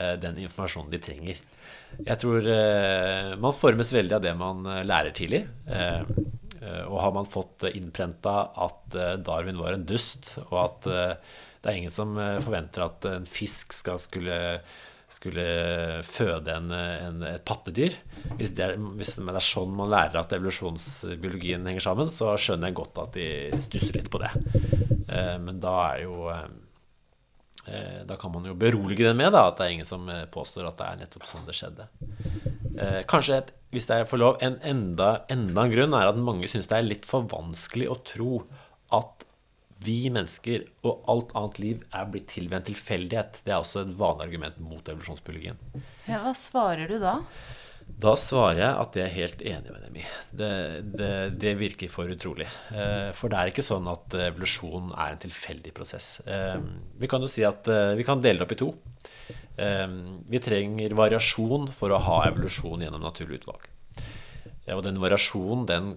eh, 0.00 0.14
den 0.22 0.40
informasjonen 0.46 0.92
de 0.94 1.02
trenger. 1.02 1.42
Jeg 2.04 2.20
tror 2.20 2.46
eh, 2.50 3.34
man 3.40 3.54
formes 3.56 3.92
veldig 3.94 4.18
av 4.18 4.24
det 4.24 4.34
man 4.38 4.66
eh, 4.68 4.82
lærer 4.86 5.14
tidlig. 5.16 5.44
Eh, 5.66 6.02
og 6.86 6.98
har 6.98 7.12
man 7.14 7.28
fått 7.28 7.62
innprenta 7.68 8.48
at 8.64 8.94
Darwin 9.22 9.60
var 9.60 9.76
en 9.76 9.84
dust, 9.86 10.32
og 10.48 10.56
at 10.58 10.88
det 10.88 11.68
er 11.70 11.76
ingen 11.78 11.94
som 11.94 12.16
forventer 12.42 12.82
at 12.82 13.06
en 13.06 13.28
fisk 13.28 13.76
skal 13.76 14.00
skulle 14.02 14.38
skulle 15.06 15.44
føde 16.02 16.56
en, 16.56 16.72
en, 16.74 17.22
et 17.28 17.44
pattedyr. 17.46 17.94
Hvis 18.40 18.56
det, 18.58 18.64
er, 18.66 18.80
hvis 18.98 19.14
det, 19.14 19.28
er, 19.30 19.38
sånn 19.46 19.76
man 19.78 19.92
lærer 19.92 20.18
at 20.18 20.34
evolusjonsbiologien 20.34 21.68
henger 21.70 21.86
sammen, 21.86 22.10
så 22.10 22.32
skjønner 22.34 22.72
jeg 22.72 22.78
godt 22.80 23.02
at 23.04 23.14
de 23.20 23.28
stusser 23.62 24.00
litt 24.00 24.10
på 24.10 24.24
det. 24.24 24.32
Men 25.46 25.62
da 25.62 25.76
er 25.92 26.02
jo 26.08 26.32
da 28.06 28.16
kan 28.20 28.32
man 28.34 28.46
jo 28.46 28.54
berolige 28.58 29.06
den 29.08 29.18
med 29.18 29.32
da, 29.34 29.48
at 29.50 29.58
det 29.58 29.66
er 29.66 29.74
ingen 29.74 29.88
som 29.88 30.08
eh, 30.12 30.26
påstår 30.30 30.68
at 30.68 30.78
det 30.78 30.88
er 30.88 31.00
nettopp 31.02 31.26
sånn 31.28 31.46
det 31.48 31.56
skjedde. 31.58 31.88
Eh, 32.76 33.00
kanskje, 33.10 33.40
et, 33.40 33.52
hvis 33.74 33.88
er 33.90 34.08
for 34.08 34.22
lov, 34.22 34.38
en 34.44 34.58
enda, 34.62 35.22
enda 35.32 35.64
en 35.64 35.72
grunn 35.72 35.96
er 35.96 36.10
at 36.10 36.20
mange 36.20 36.48
syns 36.50 36.70
det 36.70 36.78
er 36.78 36.86
litt 36.86 37.08
for 37.08 37.26
vanskelig 37.32 37.88
å 37.90 37.98
tro 38.06 38.32
at 38.94 39.26
vi 39.84 40.06
mennesker 40.12 40.64
og 40.88 41.04
alt 41.10 41.34
annet 41.36 41.58
liv 41.60 41.82
er 41.94 42.08
blitt 42.10 42.30
til 42.32 42.48
ved 42.48 42.60
en 42.60 42.68
tilfeldighet. 42.70 43.42
Det 43.44 43.52
er 43.52 43.60
også 43.60 43.82
et 43.84 43.92
vanlig 43.98 44.28
argument 44.30 44.62
mot 44.62 44.88
evolusjonsbiologien. 44.88 45.58
Ja, 46.08 46.22
hva 46.24 46.32
svarer 46.38 46.88
du 46.88 46.96
da? 47.02 47.18
Da 47.86 48.12
svarer 48.18 48.58
jeg 48.58 48.78
at 48.82 48.96
jeg 48.98 49.06
er 49.06 49.14
helt 49.14 49.42
enig 49.46 49.72
med 49.72 49.84
dem 49.86 49.98
i. 50.00 50.02
Det, 50.36 50.48
det, 50.98 51.10
det, 51.40 51.52
virker 51.56 51.88
for 51.88 52.10
utrolig. 52.10 52.48
Eh, 52.74 53.12
for 53.16 53.32
det 53.32 53.38
er 53.38 53.52
ikke 53.52 53.64
sånn 53.64 53.86
at 53.88 54.16
evolusjon 54.26 54.90
er 54.92 55.14
en 55.14 55.22
tilfeldig 55.22 55.72
prosess. 55.76 56.08
Eh, 56.26 56.58
vi 57.00 57.08
kan 57.08 57.24
jo 57.24 57.30
si 57.30 57.46
at 57.46 57.70
eh, 57.72 57.94
vi 57.96 58.04
kan 58.04 58.20
dele 58.20 58.42
det 58.42 58.46
opp 58.46 58.56
i 58.56 58.60
to. 58.60 58.72
Vi 59.56 60.40
trenger 60.44 60.92
variasjon 60.98 61.70
for 61.72 61.94
å 61.94 62.02
ha 62.04 62.18
evolusjon 62.26 62.82
gjennom 62.84 63.00
naturlig 63.00 63.38
utvalg. 63.38 63.62
Og 64.74 64.82
den 64.84 64.98
variasjonen, 65.00 65.62
den 65.70 65.94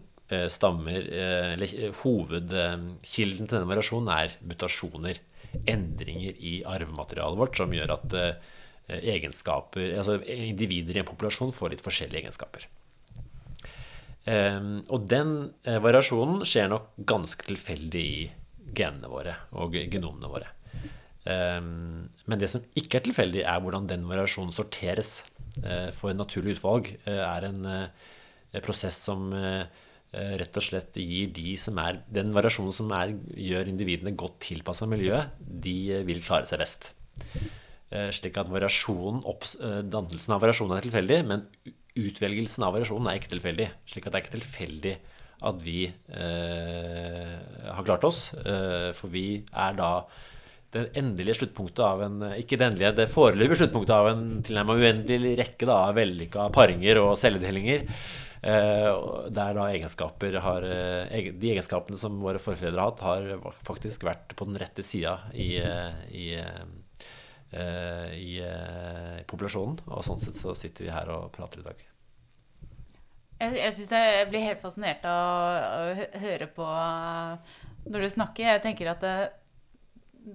stammer 0.54 1.02
Eller 1.10 1.90
hovedkilden 2.04 3.50
til 3.50 3.58
den 3.58 3.68
variasjonen 3.68 4.12
er 4.14 4.38
mutasjoner. 4.46 5.20
Endringer 5.68 6.38
i 6.38 6.62
arvematerialet 6.70 7.42
vårt 7.42 7.60
som 7.60 7.74
gjør 7.76 7.96
at 7.98 8.16
egenskaper 8.90 9.94
Altså 10.00 10.18
individer 10.26 10.98
i 10.98 11.02
en 11.04 11.08
populasjon 11.08 11.54
får 11.56 11.74
litt 11.74 11.86
forskjellige 11.86 12.24
egenskaper. 12.26 12.68
Um, 14.30 14.82
og 14.92 15.08
den 15.10 15.32
uh, 15.66 15.80
variasjonen 15.82 16.44
skjer 16.48 16.68
nok 16.70 16.92
ganske 17.08 17.48
tilfeldig 17.48 18.02
i 18.04 18.24
genene 18.78 19.10
våre 19.10 19.34
og 19.58 19.78
genomene 19.90 20.30
våre. 20.30 20.52
Um, 21.24 22.10
men 22.30 22.42
det 22.42 22.50
som 22.52 22.66
ikke 22.78 23.00
er 23.00 23.06
tilfeldig, 23.08 23.44
er 23.48 23.62
hvordan 23.64 23.88
den 23.90 24.06
variasjonen 24.10 24.54
sorteres. 24.56 25.24
for 25.60 25.92
for 25.98 26.14
naturlig 26.14 26.58
utvalg 26.58 26.92
er 27.06 27.46
en 27.48 27.66
prosess 28.62 28.96
som 29.04 29.34
rett 30.14 30.58
og 30.58 30.64
slett 30.64 30.96
gir 30.96 31.32
de 31.34 31.58
som 31.58 31.78
er 31.78 32.00
Den 32.08 32.32
variasjonen 32.34 32.74
som 32.74 32.92
er, 32.92 33.16
gjør 33.36 33.68
individene 33.68 34.16
godt 34.16 34.40
tilpassa 34.46 34.86
miljøet, 34.86 35.34
de 35.40 36.04
vil 36.06 36.22
klare 36.22 36.46
seg 36.46 36.62
best. 36.62 36.94
Eh, 37.90 38.10
slik 38.14 38.38
at 38.38 38.50
variasjonen, 38.52 39.24
dannelsen 39.90 40.36
av 40.36 40.44
variasjonen 40.44 40.78
er 40.78 40.86
tilfeldig, 40.86 41.22
men 41.26 41.46
utvelgelsen 42.00 42.66
av 42.66 42.76
variasjonen 42.78 43.10
er 43.10 43.18
ikke 43.20 43.34
tilfeldig. 43.34 43.70
Slik 43.90 44.06
at 44.06 44.14
det 44.14 44.20
er 44.20 44.26
ikke 44.26 44.38
tilfeldig 44.38 44.96
at 45.50 45.62
vi 45.64 45.86
eh, 45.88 47.36
har 47.72 47.88
klart 47.88 48.06
oss. 48.08 48.28
Eh, 48.38 48.92
for 48.98 49.12
vi 49.14 49.42
er 49.50 49.78
da 49.80 49.92
det 50.70 50.92
endelige 51.00 51.40
sluttpunktet 51.40 51.82
av 51.82 52.02
en 52.06 52.18
Ikke 52.38 52.60
det 52.60 52.68
endelige, 52.68 52.92
det 53.00 53.10
foreløpige 53.10 53.64
sluttpunktet 53.64 53.94
av 53.96 54.10
en 54.12 54.26
tilnærmet 54.46 54.84
uendelig 54.84 55.32
rekke 55.40 55.66
da, 55.66 55.80
av 55.88 55.96
vellykka 55.98 56.50
paringer 56.54 57.02
og 57.02 57.16
celledelinger. 57.18 57.88
Eh, 58.40 58.90
der 59.34 59.58
da 59.58 59.66
egenskaper 59.74 60.38
har 60.46 60.64
eh, 60.64 61.32
De 61.34 61.56
egenskapene 61.56 61.98
som 62.00 62.22
våre 62.22 62.40
forfedre 62.40 62.78
har 62.78 62.94
hatt, 62.94 63.02
har 63.02 63.56
faktisk 63.66 64.06
vært 64.08 64.38
på 64.38 64.46
den 64.48 64.62
rette 64.62 64.86
sida 64.86 65.18
i, 65.34 65.56
i 66.14 66.30
Eh, 66.38 66.89
eh, 67.52 68.12
i, 68.18 68.34
populasjonen. 69.30 69.80
Og 69.90 70.04
sånn 70.06 70.22
sett 70.22 70.38
så 70.40 70.56
sitter 70.58 70.88
vi 70.88 70.94
her 70.94 71.12
og 71.14 71.32
prater 71.36 71.64
i 71.64 71.68
dag. 71.68 71.86
Jeg, 73.40 73.56
jeg 73.56 73.76
syns 73.78 73.94
jeg 73.96 74.30
blir 74.32 74.44
helt 74.44 74.64
fascinert 74.64 75.06
av 75.08 75.20
å 75.80 76.08
høre 76.26 76.50
på 76.56 76.68
eh, 76.68 77.58
når 77.88 78.06
du 78.06 78.10
snakker. 78.16 78.54
Jeg 78.54 78.64
tenker 78.66 78.92
at 78.94 79.06
det, 79.06 79.16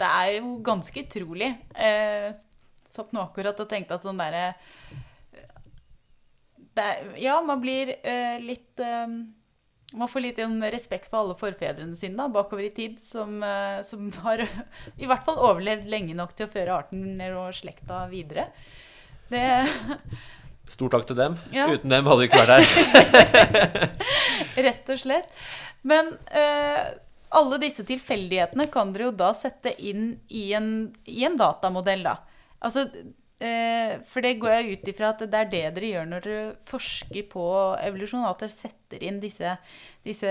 det 0.02 0.10
er 0.10 0.36
jo 0.38 0.56
ganske 0.64 1.06
utrolig. 1.06 1.52
Jeg 1.76 2.34
satt 2.94 3.14
nå 3.14 3.24
akkurat 3.26 3.58
og 3.60 3.70
tenkte 3.70 3.98
at 3.98 4.06
sånn 4.06 4.20
derre 4.20 4.52
Ja, 7.22 7.38
man 7.46 7.60
blir 7.62 7.90
litt 8.42 8.80
man 9.94 10.10
får 10.10 10.24
litt 10.24 10.40
respekt 10.74 11.10
for 11.10 11.22
alle 11.22 11.36
forfedrene 11.38 11.96
sine 11.98 12.18
da, 12.18 12.28
bakover 12.32 12.66
i 12.66 12.72
tid, 12.74 12.98
som, 13.00 13.36
eh, 13.42 13.82
som, 13.86 14.10
har 14.26 14.44
i 14.44 15.08
hvert 15.08 15.26
fall 15.26 15.38
overlevd 15.38 15.88
lenge 15.90 16.16
nok 16.18 16.34
til 16.36 16.48
å 16.48 16.52
føre 16.52 16.78
arten 16.82 17.20
og 17.30 17.54
slekta 17.56 18.04
videre. 18.12 18.48
Det 19.30 19.44
Stor 20.74 20.88
takk 20.94 21.04
til 21.04 21.18
dem. 21.18 21.34
Ja. 21.52 21.66
Uten 21.68 21.92
dem 21.92 22.06
hadde 22.08 22.22
vi 22.22 22.28
ikke 22.30 22.40
vært 22.40 22.54
her. 22.56 23.90
Rett 24.64 24.92
og 24.94 25.00
slett. 25.02 25.34
Men 25.84 26.08
eh, 26.32 26.86
alle 27.36 27.58
disse 27.60 27.84
tilfeldighetene 27.84 28.64
kan 28.72 28.94
dere 28.94 29.10
jo 29.10 29.16
da 29.18 29.34
sette 29.36 29.74
inn 29.84 30.14
i 30.32 30.46
en, 30.56 30.70
i 31.04 31.26
en 31.28 31.36
datamodell, 31.36 32.06
da. 32.06 32.16
Altså, 32.64 32.86
for 33.38 34.24
det 34.24 34.36
går 34.40 34.52
jeg 34.54 34.76
ut 34.76 34.88
ifra 34.88 35.08
at 35.12 35.24
det 35.26 35.38
er 35.40 35.48
det 35.50 35.62
dere 35.76 35.88
gjør 35.90 36.06
når 36.08 36.22
dere 36.24 36.44
forsker 36.70 37.26
på 37.32 37.46
evolusjon. 37.82 38.24
At 38.24 38.44
dere 38.44 38.54
setter 38.54 39.02
inn 39.04 39.18
disse, 39.20 39.56
disse 40.06 40.30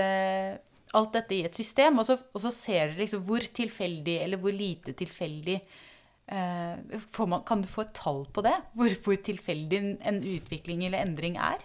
alt 0.94 1.14
dette 1.16 1.36
i 1.36 1.42
et 1.46 1.58
system, 1.58 1.98
og 2.00 2.08
så, 2.08 2.16
og 2.32 2.42
så, 2.42 2.52
ser 2.54 2.92
dere 2.92 3.02
liksom 3.02 3.24
hvor 3.26 3.44
tilfeldig 3.58 4.16
eller 4.24 4.40
hvor 4.40 4.54
lite 4.54 4.94
tilfeldig 4.96 5.56
eh, 5.58 6.98
man, 7.26 7.44
Kan 7.46 7.64
du 7.64 7.70
få 7.70 7.84
et 7.84 7.94
tall 7.96 8.24
på 8.30 8.44
det? 8.46 8.54
Hvor, 8.78 8.98
hvor, 9.06 9.20
tilfeldig 9.28 9.80
en 10.00 10.20
utvikling 10.22 10.86
eller 10.86 11.04
endring 11.04 11.38
er? 11.40 11.62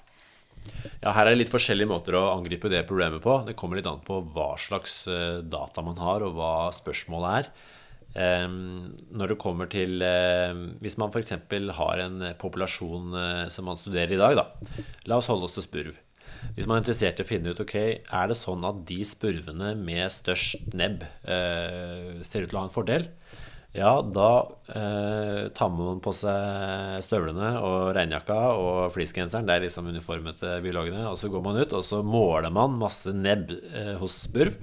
Ja, 1.02 1.14
Her 1.16 1.26
er 1.26 1.34
det 1.34 1.44
litt 1.44 1.54
forskjellige 1.54 1.90
måter 1.90 2.18
å 2.20 2.30
angripe 2.34 2.72
det 2.72 2.86
problemet 2.90 3.24
på. 3.24 3.40
Det 3.48 3.56
kommer 3.60 3.80
litt 3.80 3.90
an 3.90 4.02
på 4.06 4.22
hva 4.36 4.52
slags 4.60 5.02
eh, 5.08 5.42
data 5.46 5.86
man 5.86 6.00
har, 6.02 6.26
og 6.26 6.36
hva 6.38 6.54
spørsmålet 6.76 7.38
er. 7.40 7.52
Når 8.16 9.32
det 9.32 9.38
kommer 9.38 9.70
til 9.70 10.02
eh, 10.02 10.62
Hvis 10.82 10.98
man 10.98 11.12
f.eks. 11.14 11.36
har 11.78 12.02
en 12.04 12.24
populasjon 12.42 13.14
eh, 13.14 13.44
som 13.54 13.70
man 13.70 13.78
studerer 13.78 14.16
i 14.16 14.22
dag, 14.22 14.40
da. 14.40 14.48
La 15.06 15.20
oss 15.20 15.30
holde 15.30 15.46
oss 15.46 15.58
til 15.60 15.68
spurv. 15.68 16.00
Hvis 16.56 16.68
man 16.68 16.78
er 16.78 16.84
interessert 16.84 17.20
i 17.20 17.26
å 17.26 17.28
finne 17.28 17.54
ut 17.54 17.62
ok, 17.62 17.76
er 17.76 18.32
det 18.32 18.38
sånn 18.40 18.66
at 18.68 18.82
de 18.88 19.00
spurvene 19.08 19.74
med 19.78 20.08
størst 20.14 20.72
nebb 20.78 21.04
eh, 21.28 22.20
ser 22.26 22.46
ut 22.46 22.52
til 22.52 22.58
å 22.58 22.64
ha 22.64 22.70
en 22.70 22.74
fordel, 22.74 23.10
ja, 23.80 23.92
da 24.04 24.30
eh, 24.76 25.48
tar 25.56 25.70
man 25.72 26.02
på 26.04 26.12
seg 26.16 27.00
støvlene 27.06 27.52
og 27.64 27.94
regnjakka 27.96 28.38
og 28.60 28.94
fleecegenseren. 28.94 29.48
Det 29.48 29.56
er 29.56 29.64
liksom 29.64 29.88
uniformen 29.88 30.36
til 30.40 30.64
biologene. 30.66 31.06
Og 31.08 31.16
så 31.22 31.30
går 31.32 31.44
man 31.46 31.60
ut, 31.62 31.76
og 31.78 31.86
så 31.88 32.02
måler 32.04 32.52
man 32.54 32.76
masse 32.82 33.14
nebb 33.16 33.54
eh, 33.56 33.94
hos 34.02 34.18
spurv. 34.26 34.58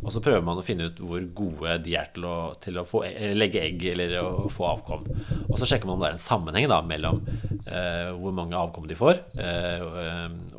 Og 0.00 0.12
så 0.14 0.22
prøver 0.22 0.44
man 0.46 0.60
å 0.60 0.66
finne 0.66 0.90
ut 0.90 1.00
hvor 1.02 1.24
gode 1.42 1.78
de 1.84 1.96
er 1.98 2.12
til 2.14 2.28
å, 2.30 2.36
til 2.62 2.78
å 2.78 2.86
få, 2.86 3.02
legge 3.36 3.64
egg 3.66 3.88
eller 3.92 4.16
å 4.22 4.50
få 4.52 4.68
avkom. 4.70 5.08
Og 5.48 5.56
så 5.58 5.66
sjekker 5.66 5.90
man 5.90 5.98
om 5.98 6.04
det 6.04 6.12
er 6.12 6.20
en 6.20 6.28
sammenheng 6.30 6.70
da, 6.70 6.82
mellom 6.86 7.24
eh, 7.66 8.12
hvor 8.20 8.36
mange 8.36 8.58
avkom 8.58 8.86
de 8.90 8.98
får, 8.98 9.24
eh, 9.40 9.82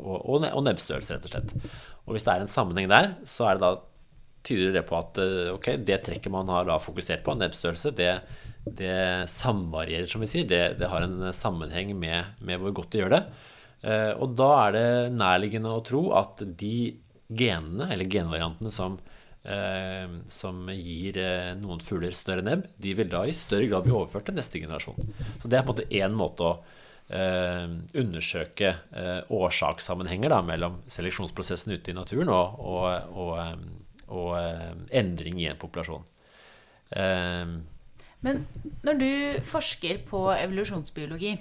og, 0.02 0.18
og, 0.20 0.44
og 0.52 0.66
nebbstørrelse, 0.68 1.16
rett 1.16 1.30
og 1.30 1.34
slett. 1.34 1.72
Og 2.02 2.16
hvis 2.16 2.26
det 2.26 2.34
er 2.34 2.44
en 2.44 2.50
sammenheng 2.50 2.90
der, 2.92 3.14
så 3.28 3.48
er 3.48 3.56
det 3.56 3.64
da 3.64 3.74
tyder 4.46 4.74
det 4.74 4.84
på 4.88 4.98
at 4.98 5.20
eh, 5.22 5.52
ok, 5.54 5.70
det 5.86 6.00
trekket 6.06 6.32
man 6.34 6.50
har 6.50 6.66
da 6.68 6.78
fokusert 6.82 7.22
på, 7.26 7.36
nebbstørrelse, 7.38 7.94
det, 7.98 8.10
det 8.66 9.30
samvarierer, 9.30 10.08
som 10.10 10.24
vi 10.24 10.30
sier. 10.30 10.48
Det, 10.50 10.62
det 10.80 10.90
har 10.90 11.06
en 11.06 11.30
sammenheng 11.36 11.94
med, 11.98 12.34
med, 12.42 12.60
hvor 12.62 12.74
godt 12.82 12.92
det 12.94 13.04
gjør 13.04 13.16
det. 13.16 13.22
Eh, 13.82 14.10
og 14.18 14.36
da 14.38 14.50
er 14.66 14.76
det 14.76 14.90
nærliggende 15.16 15.72
å 15.72 15.86
tro 15.86 16.08
at 16.18 16.44
de 16.58 16.76
genene, 17.32 17.88
eller 17.94 18.10
genvariantene 18.10 18.74
som, 18.74 18.98
eh, 19.46 20.18
som 20.32 20.66
gir 20.74 21.18
noen 21.62 21.82
fugler 21.82 22.14
større 22.16 22.44
nebb, 22.44 22.66
de 22.82 22.94
vil 22.98 23.10
da 23.12 23.24
i 23.24 23.34
større 23.36 23.70
grad 23.70 23.86
bli 23.86 23.94
overført 23.94 24.28
til 24.28 24.38
neste 24.38 24.62
generasjon. 24.62 25.12
Så 25.40 25.50
det 25.50 25.58
er 25.58 25.66
på 25.66 25.72
en 25.72 25.76
måte 25.76 25.90
én 25.90 26.18
måte 26.18 26.50
å 26.50 26.54
undersøke 27.12 28.70
årsakssammenhenger 29.36 30.30
da, 30.32 30.38
mellom 30.46 30.78
seleksjonsprosessen 30.88 31.74
ute 31.74 31.92
i 31.92 31.96
naturen 31.98 32.30
og, 32.32 32.54
og, 32.62 33.10
og 33.20 33.81
og 34.12 34.34
eh, 34.38 34.72
endring 35.00 35.40
i 35.42 35.48
en 35.50 35.60
populasjon. 35.60 36.04
Eh, 36.96 37.56
Men 38.22 38.44
når 38.86 39.00
du 39.00 39.10
forsker 39.48 40.04
på 40.08 40.26
evolusjonsbiologi, 40.36 41.36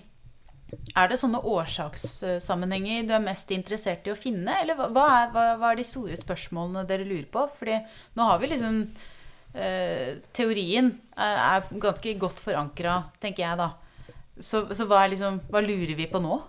er 0.96 1.10
det 1.12 1.20
sånne 1.20 1.42
årsakssammenhenger 1.48 3.08
du 3.08 3.16
er 3.16 3.24
mest 3.24 3.50
interessert 3.52 4.08
i 4.08 4.14
å 4.14 4.20
finne? 4.20 4.56
Eller 4.62 4.78
hva 4.80 4.88
er, 4.88 5.32
hva, 5.34 5.46
hva 5.60 5.72
er 5.72 5.82
de 5.82 5.88
store 5.88 6.18
spørsmålene 6.20 6.86
dere 6.88 7.08
lurer 7.08 7.28
på? 7.32 7.44
Fordi 7.58 7.82
nå 8.18 8.28
har 8.30 8.40
vi 8.42 8.52
liksom 8.54 8.80
eh, 9.54 10.22
Teorien 10.36 10.94
er, 11.16 11.68
ganske 11.72 12.16
godt 12.20 12.40
forankra, 12.44 13.02
tenker 13.24 13.46
jeg 13.46 13.60
da. 13.60 13.72
Så, 14.40 14.64
så 14.76 14.88
hva, 14.90 15.04
liksom, 15.12 15.42
hva, 15.52 15.64
lurer 15.64 15.96
vi 15.98 16.08
på 16.12 16.22
nå? 16.24 16.40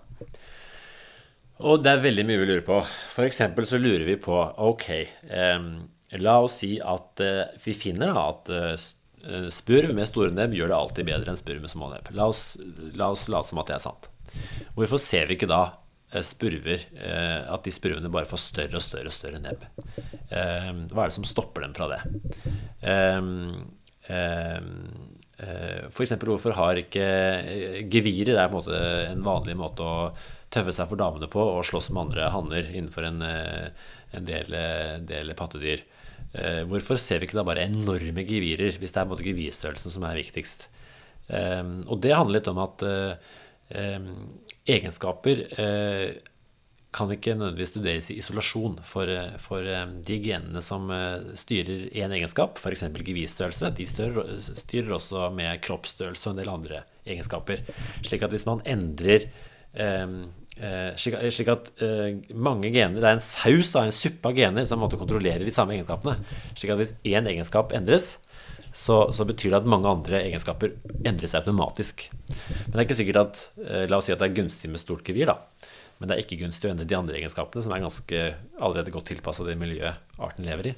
Og 1.62 1.82
det 1.82 1.92
er 1.92 2.06
veldig 2.06 2.26
mye 2.26 2.40
vi 2.40 2.48
lurer 2.48 2.66
på. 2.66 2.78
F.eks. 3.10 3.42
så 3.68 3.78
lurer 3.78 4.06
vi 4.06 4.16
på 4.22 4.38
Ok, 4.66 4.88
eh, 4.94 5.66
La 6.20 6.40
oss 6.44 6.58
si 6.60 6.74
at 6.80 7.22
uh, 7.24 7.44
vi 7.64 7.72
finner 7.76 8.12
at 8.18 8.50
uh, 8.52 8.74
spurv 9.52 9.94
med 9.96 10.08
store 10.10 10.32
nebb 10.34 10.56
gjør 10.56 10.72
det 10.72 10.78
alltid 10.78 11.08
bedre 11.08 11.32
enn 11.32 11.40
spurv 11.40 11.62
med 11.64 11.72
små 11.72 11.88
nebb. 11.92 12.10
La 12.16 12.26
oss, 12.28 12.56
la 12.98 13.12
oss 13.14 13.28
late 13.32 13.52
som 13.52 13.62
at 13.62 13.70
det 13.70 13.78
er 13.78 13.84
sant. 13.84 14.10
Hvorfor 14.76 15.00
ser 15.00 15.30
vi 15.30 15.38
ikke 15.38 15.50
da 15.50 15.64
spurver, 16.26 16.82
at 16.92 17.62
de 17.64 17.72
spurvene 17.72 18.10
bare 18.12 18.28
får 18.28 18.40
større 18.42 18.76
og 18.76 18.82
større 18.84 19.08
og 19.08 19.14
større 19.16 19.38
nebb? 19.40 19.62
hva 20.28 21.04
er 21.06 21.08
det 21.08 21.14
som 21.14 21.24
stopper 21.24 21.64
dem 21.64 21.72
fra 21.72 21.86
det? 21.88 22.00
F.eks. 25.88 26.12
hvorfor 26.20 26.58
har 26.58 26.82
ikke 26.82 27.06
gevirer 27.88 28.42
er 28.42 28.52
en, 28.52 28.68
en 29.14 29.24
vanlig 29.24 29.56
måte 29.56 29.86
å 29.86 29.96
tøffe 30.52 30.74
seg 30.76 30.90
for 30.90 31.00
damene 31.00 31.30
på 31.32 31.40
og 31.40 31.64
slåss 31.70 31.88
med 31.94 32.08
andre 32.08 32.28
hanner 32.34 32.68
innenfor 32.68 33.08
en, 33.08 33.24
en 33.24 34.28
del, 34.28 34.52
del 35.08 35.32
pattedyr. 35.38 35.86
Eh, 36.32 36.62
hvorfor 36.68 36.96
ser 37.00 37.20
vi 37.20 37.28
ikke 37.28 37.36
da 37.36 37.44
bare 37.44 37.66
enorme 37.68 38.24
gevirer, 38.24 38.78
hvis 38.80 38.94
det 38.94 39.02
er 39.02 39.08
måte 39.10 39.26
gevirstørrelsen 39.26 39.92
som 39.92 40.04
er 40.08 40.18
viktigst? 40.20 40.66
Eh, 41.28 41.62
og 41.86 42.02
det 42.04 42.14
handler 42.16 42.40
litt 42.40 42.52
om 42.52 42.60
at 42.62 42.84
eh, 42.88 44.12
egenskaper 44.68 45.46
kan 46.92 47.08
ikke 47.08 47.32
nødvendigvis 47.38 47.70
studeres 47.72 48.10
i 48.12 48.18
isolasjon. 48.20 48.74
For, 48.84 49.08
for 49.40 49.64
de 50.04 50.16
genene 50.20 50.60
som 50.60 50.90
styrer 51.40 51.86
én 51.96 52.12
egenskap, 52.12 52.60
f.eks. 52.60 52.84
gevirstørrelse, 52.92 53.70
de 53.78 53.86
styrer, 53.88 54.28
styrer, 54.44 54.90
også 54.98 55.30
med 55.32 55.62
kroppsstørrelse 55.64 56.28
og 56.28 56.34
en 56.34 56.42
del 56.42 56.52
andre 56.52 56.82
egenskaper. 57.08 57.64
Slik 58.04 58.26
at 58.26 58.36
hvis 58.36 58.44
man 58.44 58.60
endrer 58.68 59.30
slik, 61.00 61.16
slik, 61.32 61.48
at 61.48 61.70
eh, 61.82 62.18
mange 62.36 62.68
gener 62.74 63.00
Det 63.00 63.08
er 63.08 63.16
en 63.16 63.24
saus, 63.24 63.70
da, 63.72 63.86
en 63.86 63.94
suppe 63.94 64.28
av 64.28 64.36
gener 64.36 64.66
som 64.68 64.82
måtte 64.82 65.00
kontrollere 65.00 65.46
de 65.46 65.54
samme 65.54 65.76
egenskapene. 65.78 66.18
Slik 66.58 66.74
at 66.74 66.82
hvis 66.82 66.94
én 67.08 67.28
egenskap 67.30 67.72
endres, 67.76 68.16
så, 68.72 69.12
så, 69.12 69.26
betyr 69.28 69.52
det 69.52 69.60
at 69.62 69.68
mange 69.68 69.88
andre 69.88 70.22
egenskaper 70.22 70.74
endrer 71.04 71.28
seg 71.28 71.42
automatisk. 71.42 72.06
Men 72.28 72.72
det 72.72 72.80
er 72.80 72.86
ikke 72.86 73.00
sikkert 73.00 73.22
at 73.22 73.44
eh, 73.64 73.86
La 73.88 74.00
oss 74.00 74.08
si 74.08 74.14
at 74.14 74.20
det 74.22 74.30
er 74.30 74.38
gunstig 74.40 74.72
med 74.72 74.80
stort 74.80 75.04
gevir, 75.08 75.32
da. 75.32 75.68
Men 76.00 76.10
det 76.10 76.16
er 76.16 76.24
ikke 76.24 76.40
gunstig 76.40 76.66
å 76.66 76.72
endre 76.72 76.88
de 76.88 76.96
andre 76.98 77.18
egenskapene, 77.20 77.62
som 77.62 77.72
er 77.76 77.82
ganske 77.84 78.22
allerede 78.58 78.90
godt 78.90 79.06
tilpassa 79.12 79.44
det 79.46 79.54
miljøet 79.60 80.18
arten 80.18 80.48
lever 80.48 80.72
i. 80.72 80.76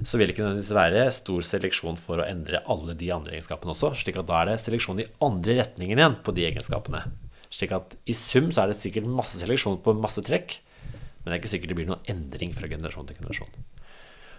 Så 0.00 0.16
vil 0.16 0.30
det 0.30 0.32
ikke 0.32 0.46
nødvendigvis 0.46 0.78
være 0.78 1.02
stor 1.12 1.44
seleksjon 1.44 1.98
for 2.00 2.22
å 2.22 2.28
endre 2.28 2.62
alle 2.72 2.96
de 2.96 3.10
andre 3.12 3.36
egenskapene 3.36 3.74
også. 3.74 3.92
slik 4.00 4.16
at 4.22 4.30
da 4.30 4.38
er 4.40 4.52
det 4.52 4.62
seleksjon 4.62 5.02
i 5.04 5.10
andre 5.26 5.58
retningen 5.60 6.00
igjen 6.00 6.16
på 6.24 6.32
de 6.38 6.46
egenskapene. 6.48 7.04
Slik 7.52 7.74
at 7.76 7.96
i 8.08 8.16
sum 8.16 8.50
så 8.52 8.64
er 8.64 8.72
det 8.72 8.80
sikkert 8.80 9.10
masse 9.12 9.40
seleksjon 9.40 9.80
på 9.84 9.94
masse 10.00 10.24
trekk, 10.24 10.58
men 11.22 11.30
det 11.30 11.34
er 11.34 11.40
ikke 11.42 11.52
sikkert 11.52 11.72
det 11.72 11.78
blir 11.78 11.90
noen 11.90 12.10
endring 12.10 12.54
fra 12.56 12.70
generasjon 12.70 13.08
til 13.08 13.18
generasjon. 13.20 13.52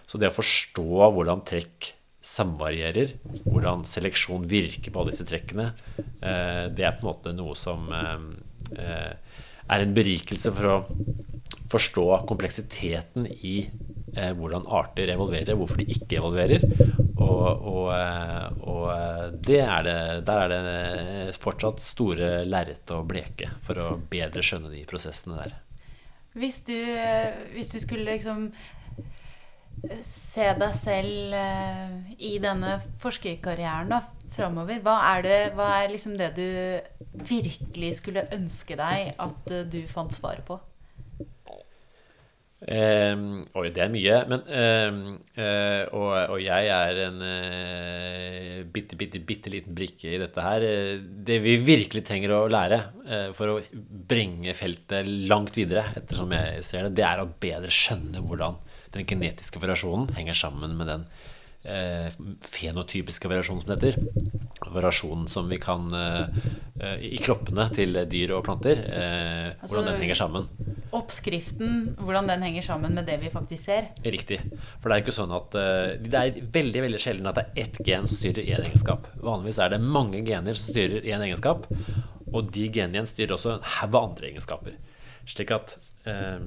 Så 0.10 0.20
det 0.20 0.32
å 0.32 0.36
forstå 0.36 0.88
hvordan 1.16 1.44
trekk 1.48 1.94
samvarierer, 2.24 3.18
hvordan 3.44 3.84
seleksjon 3.88 4.48
virker 4.50 4.92
på 4.92 5.02
alle 5.02 5.14
disse 5.14 5.28
trekkene, 5.28 5.72
eh, 6.24 6.66
det 6.72 6.88
er 6.88 6.96
på 6.96 7.04
en 7.04 7.10
måte 7.10 7.34
noe 7.36 7.56
som 7.60 7.90
eh, 7.92 9.16
er 9.68 9.84
en 9.84 9.96
berikelse 9.96 10.54
for 10.56 10.70
å 10.72 10.78
forstå 11.74 12.06
kompleksiteten 12.30 13.28
i 13.28 13.58
eh, 14.16 14.32
hvordan 14.38 14.68
arter 14.72 15.12
evolverer, 15.14 15.58
hvorfor 15.60 15.82
de 15.82 15.90
ikke 15.96 16.20
evolverer. 16.22 16.64
Og, 17.44 17.90
og, 18.64 18.90
det 19.44 19.60
eh, 19.60 19.74
er 19.76 19.86
det, 19.88 19.98
der 20.28 20.44
er 20.46 20.54
det 20.54 21.36
fortsatt 21.42 21.84
store 21.84 22.32
lerret 22.48 22.94
å 22.94 23.02
bleke 23.08 23.52
for 23.66 23.82
å 23.82 23.90
bedre 24.12 24.44
skjønne 24.46 24.72
de 24.74 24.86
prosessene 24.90 25.40
der. 25.42 25.58
Hvis 26.34 26.64
du, 26.66 26.78
hvis 27.54 27.70
du 27.74 27.78
skulle 27.84 28.08
liksom 28.08 28.48
se 30.02 30.46
deg 30.58 30.76
selv 30.78 31.36
i 32.18 32.38
denne 32.42 32.78
forskerkarrieren 33.04 33.92
da, 33.92 34.00
framover, 34.34 34.80
hva 34.82 34.96
er, 35.12 35.26
det, 35.26 35.40
hva 35.58 35.70
er 35.82 35.92
liksom 35.92 36.16
det 36.18 36.32
du 36.38 36.48
virkelig 37.28 37.98
skulle 38.00 38.26
ønske 38.34 38.78
deg 38.80 39.14
at 39.22 39.58
du 39.70 39.82
fant 39.92 40.16
svaret 40.16 40.46
på? 40.48 40.58
Um, 42.64 43.42
oi, 43.60 43.68
det 43.76 43.82
er 43.84 43.92
mye. 43.92 44.20
Men, 44.32 44.44
um, 44.48 45.00
og, 45.98 46.12
og, 46.16 46.38
jeg 46.40 46.70
er 46.72 47.02
en 47.08 47.20
uh, 47.20 48.60
bitte, 48.76 48.98
bitte, 49.00 49.20
bitte 49.20 49.52
liten 49.52 49.76
brikke 49.76 50.14
i 50.14 50.22
dette 50.22 50.46
her. 50.46 50.68
Det 51.02 51.40
vi 51.44 51.58
virkelig 51.64 52.06
trenger 52.08 52.38
å 52.38 52.46
lære 52.52 52.80
uh, 53.08 53.30
for 53.36 53.56
å 53.56 53.60
bringe 54.14 54.56
feltet 54.58 55.10
langt 55.30 55.60
videre, 55.60 55.90
ettersom 56.00 56.32
jeg 56.36 56.64
ser 56.68 56.88
det, 56.88 56.96
det 57.02 57.08
er 57.10 57.24
å 57.24 57.30
bedre 57.32 57.74
skjønne 57.74 58.24
hvordan 58.24 58.62
den 58.94 59.08
genetiske 59.10 59.62
variasjonen 59.62 60.14
henger 60.18 60.38
sammen 60.38 60.76
med 60.78 60.90
den 60.92 61.06
eh, 61.64 62.10
fenotypiske 62.46 63.30
variasjonen 63.32 63.64
som 63.64 63.74
det 63.74 63.94
heter. 63.94 64.43
Variasjonen 64.74 65.28
som 65.32 65.50
vi 65.52 65.60
kan 65.62 65.90
eh, 65.94 66.98
i 67.06 67.18
kroppene 67.22 67.68
til 67.74 67.98
dyr 68.10 68.36
og 68.38 68.46
planter. 68.48 68.82
Eh, 68.84 69.50
altså, 69.54 69.76
hvordan 69.76 69.92
den 69.92 70.04
henger 70.06 70.20
sammen. 70.20 70.48
Oppskriften, 70.94 71.96
hvordan 71.98 72.28
den 72.30 72.46
henger 72.46 72.66
sammen 72.68 72.94
med 72.94 73.08
det 73.10 73.18
vi 73.24 73.32
faktisk 73.34 73.66
ser. 73.66 73.90
Riktig. 74.06 74.40
For 74.82 74.90
det 74.90 74.96
er 74.98 75.06
ikke 75.06 75.16
sånn 75.16 75.34
at 75.34 75.58
eh, 75.58 75.96
Det 76.04 76.20
er 76.20 76.42
veldig 76.54 76.84
veldig 76.88 77.02
sjelden 77.02 77.30
at 77.32 77.40
det 77.40 77.46
er 77.48 77.66
ett 77.66 77.80
gen 77.86 78.06
som 78.10 78.20
styrer 78.20 78.46
én 78.46 78.68
egenskap. 78.68 79.10
Vanligvis 79.24 79.62
er 79.64 79.74
det 79.74 79.82
mange 79.82 80.22
gener 80.28 80.58
som 80.58 80.74
styrer 80.74 81.08
én 81.08 81.26
egenskap, 81.26 81.66
og 82.34 82.54
de 82.54 82.70
genene 82.74 83.10
styrer 83.10 83.38
også 83.38 83.56
en 83.56 83.68
haug 83.80 83.98
av 83.98 84.10
andre 84.10 84.30
egenskaper. 84.32 84.78
Slik 85.30 85.54
at 85.56 85.78
eh, 86.10 86.40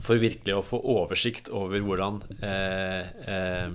for 0.00 0.20
virkelig 0.20 0.54
å 0.56 0.64
få 0.64 0.80
oversikt 0.94 1.50
over 1.52 1.82
hvordan 1.84 2.20
eh, 2.40 3.08
eh, 3.28 3.74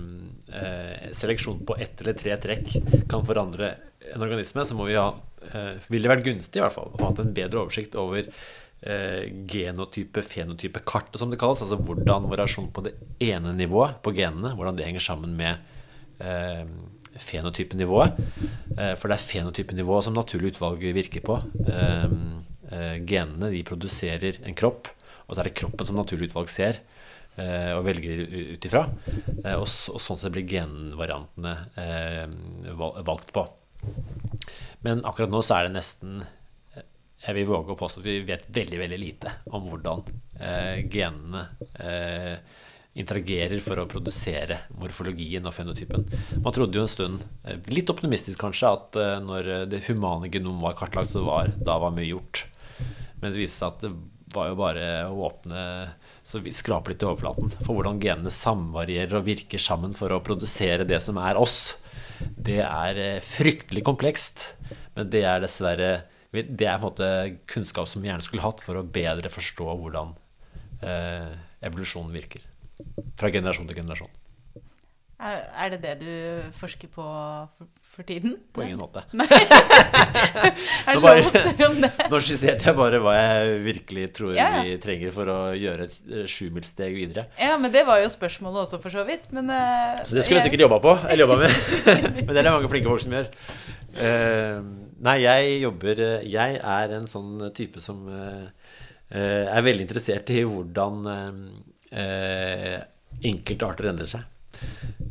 eh, 0.60 1.10
seleksjon 1.16 1.62
på 1.66 1.76
ett 1.80 2.02
eller 2.02 2.18
tre 2.18 2.36
trekk 2.42 2.72
kan 3.10 3.24
forandre 3.26 3.74
en 4.10 4.24
organisme, 4.24 4.64
så 4.66 4.76
må 4.76 4.88
vi 4.88 4.98
ha 4.98 5.12
eh, 5.52 5.78
ville 5.88 6.08
det 6.08 6.14
vært 6.14 6.26
gunstig 6.26 6.60
i 6.60 6.64
hvert 6.64 6.76
fall 6.76 6.92
å 6.94 7.02
ha 7.04 7.12
en 7.14 7.34
bedre 7.36 7.62
oversikt 7.62 7.96
over 8.00 8.26
eh, 8.26 9.24
genotype, 9.50 10.24
fenotype, 10.26 10.82
kartet 10.88 11.20
som 11.22 11.32
det 11.32 11.40
kalles. 11.40 11.62
Altså 11.64 11.78
hvordan 11.78 12.30
variasjon 12.30 12.70
på 12.74 12.86
det 12.88 12.96
ene 13.30 13.54
nivået 13.56 14.00
på 14.04 14.14
genene, 14.16 14.54
hvordan 14.58 14.78
det 14.78 14.88
henger 14.88 15.06
sammen 15.06 15.36
med 15.38 15.62
eh, 16.18 16.64
fenotypenivået. 17.20 18.18
for 18.96 19.10
det 19.10 19.16
er 19.16 19.24
fenotypenivået 19.32 20.06
som 20.06 20.14
naturlig 20.14 20.52
utvalg 20.54 20.84
virker 20.94 21.24
på. 21.26 21.34
genene 23.02 23.48
de 23.50 23.64
produserer 23.66 24.38
en 24.46 24.54
kropp 24.54 24.86
og 25.30 25.36
så 25.36 25.44
er 25.44 25.48
det 25.48 25.58
kroppen 25.60 25.86
som 25.86 25.98
naturlig 25.98 26.30
utvalg 26.30 26.50
ser 26.50 26.80
eh, 27.38 27.70
og 27.76 27.84
velger 27.86 28.24
ut 28.56 28.66
ifra. 28.66 28.82
Eh, 29.44 29.54
og, 29.54 29.68
sånn 29.70 30.18
sett 30.18 30.34
blir 30.34 30.48
genvariantene 30.50 31.54
eh, 31.78 32.24
valgt 33.06 33.30
på. 33.36 33.46
Men 34.84 35.04
akkurat 35.06 35.30
nå 35.30 35.44
så 35.46 35.56
er 35.56 35.68
det 35.68 35.76
nesten 35.78 36.18
Jeg 37.22 37.36
vil 37.36 37.46
våge 37.48 37.72
å 37.72 37.78
påstå 37.78 38.02
at 38.02 38.08
vi 38.08 38.18
vet 38.26 38.48
veldig, 38.52 38.80
veldig 38.80 38.98
lite 39.00 39.32
om 39.52 39.68
hvordan 39.68 40.02
genene 40.90 41.42
interagerer 43.00 43.60
for 43.60 43.80
å 43.80 43.88
produsere 43.88 44.62
morfologien 44.80 45.44
og 45.44 45.52
fenotypen. 45.52 46.06
Man 46.40 46.56
trodde 46.56 46.80
jo 46.80 46.84
en 46.86 46.92
stund, 46.92 47.26
litt 47.68 47.92
optimistisk 47.92 48.40
kanskje, 48.40 48.72
at 48.72 48.98
når 49.24 49.50
det 49.72 49.82
humane 49.86 50.32
genom 50.32 50.64
var 50.64 50.78
kartlagt, 50.80 51.12
så 51.12 51.22
var, 51.28 51.52
da 51.60 51.76
var 51.80 51.92
mye 51.96 52.08
gjort. 52.08 52.46
Men 53.20 53.34
det 53.34 53.42
viste 53.44 53.60
seg 53.60 53.68
at 53.68 53.84
det 53.84 53.92
var 54.34 54.50
jo 54.50 54.58
bare 54.58 54.86
å 55.08 55.24
åpne 55.28 55.62
så 56.22 56.40
vi 56.44 56.52
skraper 56.54 56.92
litt 56.92 57.02
i 57.02 57.08
overflaten 57.08 57.52
for 57.62 57.74
hvordan 57.74 58.00
genene 58.02 58.32
samvarierer 58.34 59.18
og 59.18 59.26
virker 59.26 59.62
sammen 59.62 59.96
for 59.96 60.12
å 60.12 60.22
produsere 60.24 60.86
det 60.88 61.00
som 61.02 61.18
er 61.20 61.40
oss. 61.40 61.74
Det 62.20 62.60
er 62.62 63.22
fryktelig 63.24 63.82
komplekst, 63.88 64.50
men 64.96 65.10
det 65.12 65.24
er 65.26 65.42
dessverre 65.42 65.92
det 66.30 66.66
er 66.66 66.78
på 66.78 66.86
en 66.86 66.92
måte 66.92 67.06
kunnskap 67.50 67.88
som 67.90 68.02
vi 68.02 68.06
gjerne 68.06 68.22
skulle 68.22 68.44
hatt 68.44 68.60
for 68.62 68.78
å 68.78 68.86
bedre 68.86 69.32
forstå 69.32 69.66
hvordan 69.66 70.12
eh, 70.86 71.32
evolusjonen 71.66 72.14
virker. 72.14 72.44
Fra 73.18 73.32
generasjon 73.34 73.66
til 73.66 73.80
generasjon. 73.80 74.12
Er, 75.20 75.42
er, 75.50 75.72
det 75.74 75.80
det 75.82 75.96
du 76.00 76.52
forsker 76.56 76.88
på 76.94 77.04
for, 78.00 78.06
tiden? 78.08 78.36
På 78.52 78.62
ingen 78.62 78.78
måte. 78.80 79.02
er 79.12 80.94
det 80.94 80.96
lov 80.96 81.08
å 81.10 81.28
spørre 81.28 81.68
om 81.68 81.78
det? 81.84 81.90
Nå 82.12 82.20
skisserte 82.24 82.70
jeg 82.70 82.76
bare 82.78 83.00
hva 83.02 83.14
jeg 83.16 83.58
virkelig 83.66 84.06
tror 84.16 84.34
ja. 84.38 84.48
vi 84.64 84.76
trenger 84.82 85.12
for 85.14 85.30
å 85.32 85.38
gjøre 85.58 85.86
et 85.88 85.98
eh, 86.08 86.26
sjumilssteg 86.30 86.96
videre. 86.96 87.26
Ja, 87.40 87.58
men 87.60 87.72
det 87.74 87.84
var 87.88 88.00
jo 88.02 88.10
spørsmålet 88.12 88.64
også, 88.64 88.80
for 88.82 88.94
så 88.94 89.04
vidt. 89.08 89.28
Men, 89.36 89.52
uh, 89.52 90.00
så 90.00 90.16
det 90.16 90.24
skulle 90.24 90.40
jeg 90.40 90.48
sikkert 90.48 90.66
jobba 90.66 90.80
på. 90.84 90.96
Eller 91.10 91.26
jobba 91.26 91.40
med. 91.42 91.58
men 92.24 92.32
det 92.32 92.38
er 92.38 92.48
det 92.48 92.54
mange 92.56 92.72
flinke 92.72 92.92
folk 92.92 93.04
som 93.04 93.18
gjør. 93.18 93.32
Uh, 93.98 94.86
Nei, 95.00 95.14
jeg 95.24 95.62
jobber 95.62 96.00
Jeg 96.28 96.58
er 96.60 96.90
en 96.92 97.06
sånn 97.08 97.46
type 97.56 97.80
som 97.80 98.02
uh, 98.04 98.50
er 99.10 99.64
veldig 99.64 99.86
interessert 99.86 100.28
i 100.30 100.42
hvordan 100.44 101.08
enkelte 103.26 103.66
arter 103.66 103.88
endrer 103.90 104.10
seg. 104.12 104.28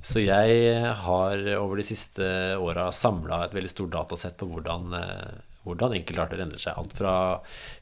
Så 0.06 0.24
jeg 0.24 0.80
har 1.04 1.46
over 1.58 1.80
de 1.80 1.86
siste 1.88 2.26
åra 2.60 2.88
samla 2.96 3.44
et 3.46 3.56
veldig 3.56 3.72
stort 3.72 3.94
datasett 3.96 4.38
på 4.40 4.48
hvordan, 4.48 4.94
uh, 4.96 5.64
hvordan 5.68 5.98
enkeltarter 5.98 6.44
endrer 6.46 6.62
seg. 6.62 6.78
Alt 6.80 6.96
fra 6.98 7.16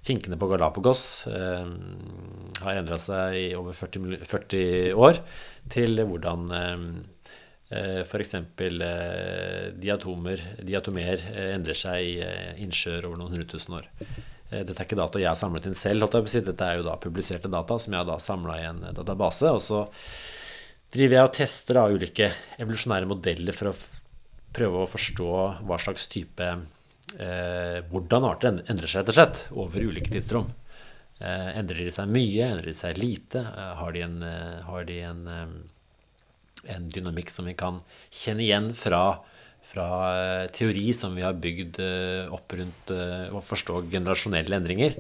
finkene 0.06 0.40
på 0.40 0.50
Galapagos 0.50 1.04
eh, 1.30 1.70
har 2.64 2.80
endra 2.80 2.98
seg 3.00 3.38
i 3.38 3.46
over 3.56 3.78
40, 3.78 4.26
40, 4.26 4.96
år, 4.98 5.22
til 5.72 6.02
hvordan 6.10 6.50
uh, 6.50 6.88
Eh, 7.70 8.00
F.eks. 8.02 8.34
Eh, 8.34 9.74
diatomer, 9.76 10.44
diatomer 10.64 11.20
eh, 11.34 11.52
endrer 11.56 11.76
seg 11.76 12.14
i 12.14 12.64
innsjøer 12.64 13.10
over 13.10 13.20
noen 13.20 13.36
hundre 13.36 13.48
tusen 13.52 13.76
år. 13.82 13.90
Dette 14.48 14.78
er 14.78 14.86
ikke 14.86 14.96
data 14.96 15.20
jeg 15.20 15.28
har 15.28 15.36
samlet 15.36 15.66
inn 15.68 15.76
selv. 15.76 16.08
Dette 16.08 16.64
er 16.64 16.80
jo 16.80 16.86
da 16.88 16.96
publiserte 17.04 17.52
data 17.52 17.76
som 17.84 17.92
jeg 17.92 18.00
har 18.00 18.08
da 18.08 18.16
samla 18.24 18.54
i 18.56 18.68
en 18.70 18.80
database. 18.96 19.52
Og 19.52 19.60
så 19.66 19.82
driver 20.94 21.18
jeg 21.18 21.30
og 21.30 21.36
tester 21.38 21.80
da 21.80 21.86
ulike 21.92 22.32
evolusjonære 22.58 23.10
modeller 23.10 23.56
for 23.56 23.72
å 23.72 23.78
prøve 24.58 24.84
å 24.84 24.90
forstå 24.90 25.32
hva 25.68 25.80
slags 25.82 26.08
type 26.12 26.46
eh, 26.48 27.80
Hvordan 27.92 28.28
arter 28.28 28.62
endrer 28.66 28.90
seg, 28.90 29.04
rett 29.04 29.12
og 29.14 29.18
slett, 29.18 29.42
over 29.54 29.90
ulike 29.90 30.12
tidsrom. 30.14 30.50
Eh, 31.20 31.50
endrer 31.60 31.86
de 31.86 31.94
seg 31.94 32.12
mye? 32.14 32.52
Endrer 32.52 32.72
de 32.72 32.78
seg 32.78 33.00
lite? 33.00 33.44
Eh, 33.44 33.74
har 33.82 33.96
de 33.96 34.06
en, 34.08 34.22
har 34.68 34.88
de 34.88 35.02
en 35.12 35.26
en 36.68 36.88
dynamikk 36.92 37.32
som 37.32 37.48
vi 37.48 37.56
kan 37.58 37.80
kjenne 38.14 38.44
igjen 38.46 38.72
fra, 38.78 39.20
fra 39.68 39.88
eh, 40.16 40.48
teori 40.56 40.92
som 40.96 41.16
vi 41.16 41.26
har 41.26 41.38
bygd 41.38 41.80
eh, 41.84 42.34
opp 42.34 42.56
rundt 42.56 42.94
eh, 42.94 43.28
å 43.36 43.44
forstå 43.44 43.84
generasjonelle 43.92 44.62
endringer. 44.62 45.00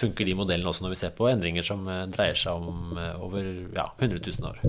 Funker 0.00 0.26
de 0.26 0.34
modellene 0.38 0.70
også 0.70 0.86
når 0.86 0.94
vi 0.94 0.98
ser 1.02 1.12
på 1.14 1.28
endringer 1.28 1.66
som 1.66 1.84
dreier 2.10 2.38
seg 2.38 2.56
om 2.56 2.96
over 3.22 3.44
ja, 3.76 3.84
100 4.00 4.16
000 4.24 4.48
år? 4.48 4.62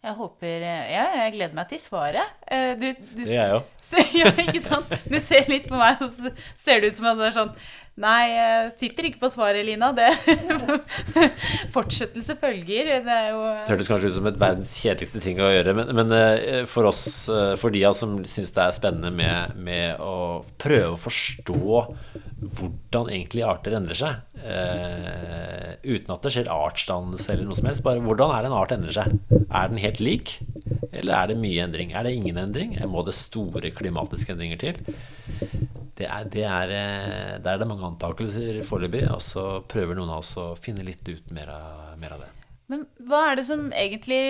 Jeg 0.00 0.16
håper 0.16 0.64
Ja, 0.66 1.04
jeg 1.20 1.34
gleder 1.36 1.56
meg 1.56 1.68
til 1.70 1.80
svaret. 1.80 2.34
Du, 2.80 2.88
du, 2.90 3.20
det 3.20 3.28
gjør 3.28 3.52
jeg 3.52 3.60
òg. 3.60 3.70
Ja, 4.18 4.32
ikke 4.42 4.64
sant? 4.64 4.92
Du 5.06 5.16
ser 5.22 5.46
litt 5.52 5.68
på 5.70 5.78
meg, 5.78 6.02
og 6.02 6.10
så 6.16 6.34
ser 6.58 6.82
det 6.82 6.90
ut 6.90 6.98
som 6.98 7.08
at 7.12 7.20
det 7.20 7.28
er 7.30 7.38
sånn 7.38 7.54
Nei, 8.00 8.30
jeg 8.32 8.68
sitter 8.80 9.06
ikke 9.10 9.20
på 9.26 9.28
svaret, 9.32 9.60
Lina. 9.66 9.90
Det 9.92 10.08
Fortsettelse 11.74 12.36
følger. 12.40 12.88
Det 13.04 13.12
er 13.16 13.28
jo 13.34 13.42
Det 13.44 13.74
hørtes 13.74 13.90
kanskje 13.92 14.12
ut 14.12 14.16
som 14.16 14.28
et 14.30 14.40
verdens 14.40 14.72
kjedeligste 14.80 15.20
ting 15.20 15.40
å 15.42 15.50
gjøre, 15.52 15.74
men, 15.76 15.92
men 15.98 16.14
eh, 16.16 16.62
for 16.70 16.88
oss, 16.88 17.02
eh, 17.28 17.52
for 17.60 17.74
de 17.74 17.84
av 17.84 17.92
oss 17.92 18.00
som 18.04 18.16
syns 18.24 18.54
det 18.56 18.64
er 18.64 18.76
spennende 18.76 19.12
med, 19.12 19.58
med, 19.60 20.00
å 20.00 20.40
prøve 20.60 20.94
å 20.94 21.00
forstå 21.00 21.60
hvordan 22.40 23.10
egentlig 23.12 23.44
arter 23.44 23.76
endrer 23.76 23.98
seg, 23.98 24.22
uh, 24.40 25.74
uten 25.84 26.14
at 26.14 26.24
det 26.24 26.32
skjer 26.32 26.48
artsdannelse 26.48 27.28
eller 27.34 27.44
noe 27.44 27.58
som 27.58 27.68
helst, 27.68 27.84
bare 27.84 28.00
hvordan 28.00 28.32
er 28.32 28.46
det 28.46 28.48
en 28.48 28.56
art 28.56 28.72
endrer 28.72 28.96
seg? 28.96 29.18
Er 29.44 29.68
den 29.68 29.82
helt 29.82 30.00
lik, 30.00 30.38
eller 30.88 31.18
er 31.18 31.28
det 31.28 31.36
mye 31.42 31.66
endring? 31.66 31.92
Er 31.92 32.08
det 32.08 32.14
ingen 32.16 32.40
endring? 32.40 32.78
Må 32.88 33.04
det 33.04 33.18
store 33.18 33.74
klimatiske 33.76 34.32
endringer 34.32 34.62
til? 34.64 34.80
det 36.00 36.08
er, 36.08 36.28
det 36.32 36.44
er, 36.48 36.70
det, 37.44 37.52
er 37.52 37.60
det 37.60 37.68
mange 37.68 37.89
antakelser 37.90 38.60
foreløpig, 38.66 39.06
og 39.12 39.22
så 39.24 39.46
prøver 39.70 39.98
noen 39.98 40.12
av 40.12 40.24
oss 40.24 40.36
å 40.40 40.52
finne 40.58 40.86
litt 40.86 41.06
ut 41.08 41.32
mer 41.34 41.50
av, 41.54 41.96
mer 42.00 42.16
av 42.16 42.24
det. 42.24 42.30
Men 42.70 42.84
hva 43.08 43.24
er 43.26 43.40
det 43.40 43.44
som 43.48 43.64
egentlig 43.74 44.22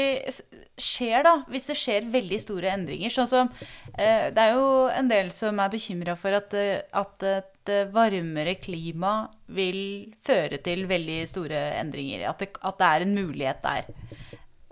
skjer, 0.81 1.21
da, 1.27 1.35
hvis 1.53 1.69
det 1.69 1.77
skjer 1.77 2.07
veldig 2.13 2.39
store 2.41 2.71
endringer? 2.73 3.13
Sånn 3.13 3.29
som 3.29 3.51
eh, 3.93 4.31
Det 4.33 4.41
er 4.47 4.55
jo 4.57 4.87
en 4.89 5.11
del 5.11 5.29
som 5.35 5.61
er 5.61 5.73
bekymra 5.73 6.15
for 6.17 6.39
at, 6.39 6.57
eh, 6.57 6.81
at, 6.97 7.27
et 7.29 7.73
varmere 7.93 8.57
klima 8.59 9.29
vil 9.53 9.77
føre 10.25 10.57
til 10.65 10.87
veldig 10.91 11.19
store 11.29 11.61
endringer. 11.83 12.25
At 12.31 12.41
det, 12.41 12.49
at 12.65 12.81
det 12.81 12.89
er 12.89 13.05
en 13.05 13.15
mulighet 13.19 13.61
der. 13.67 13.93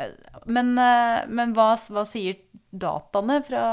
Eh, 0.00 0.16
men, 0.48 0.72
men 1.28 1.52
hva, 1.52 1.74
hva 1.92 2.08
sier 2.08 2.40
dataene 2.72 3.42
fra 3.44 3.64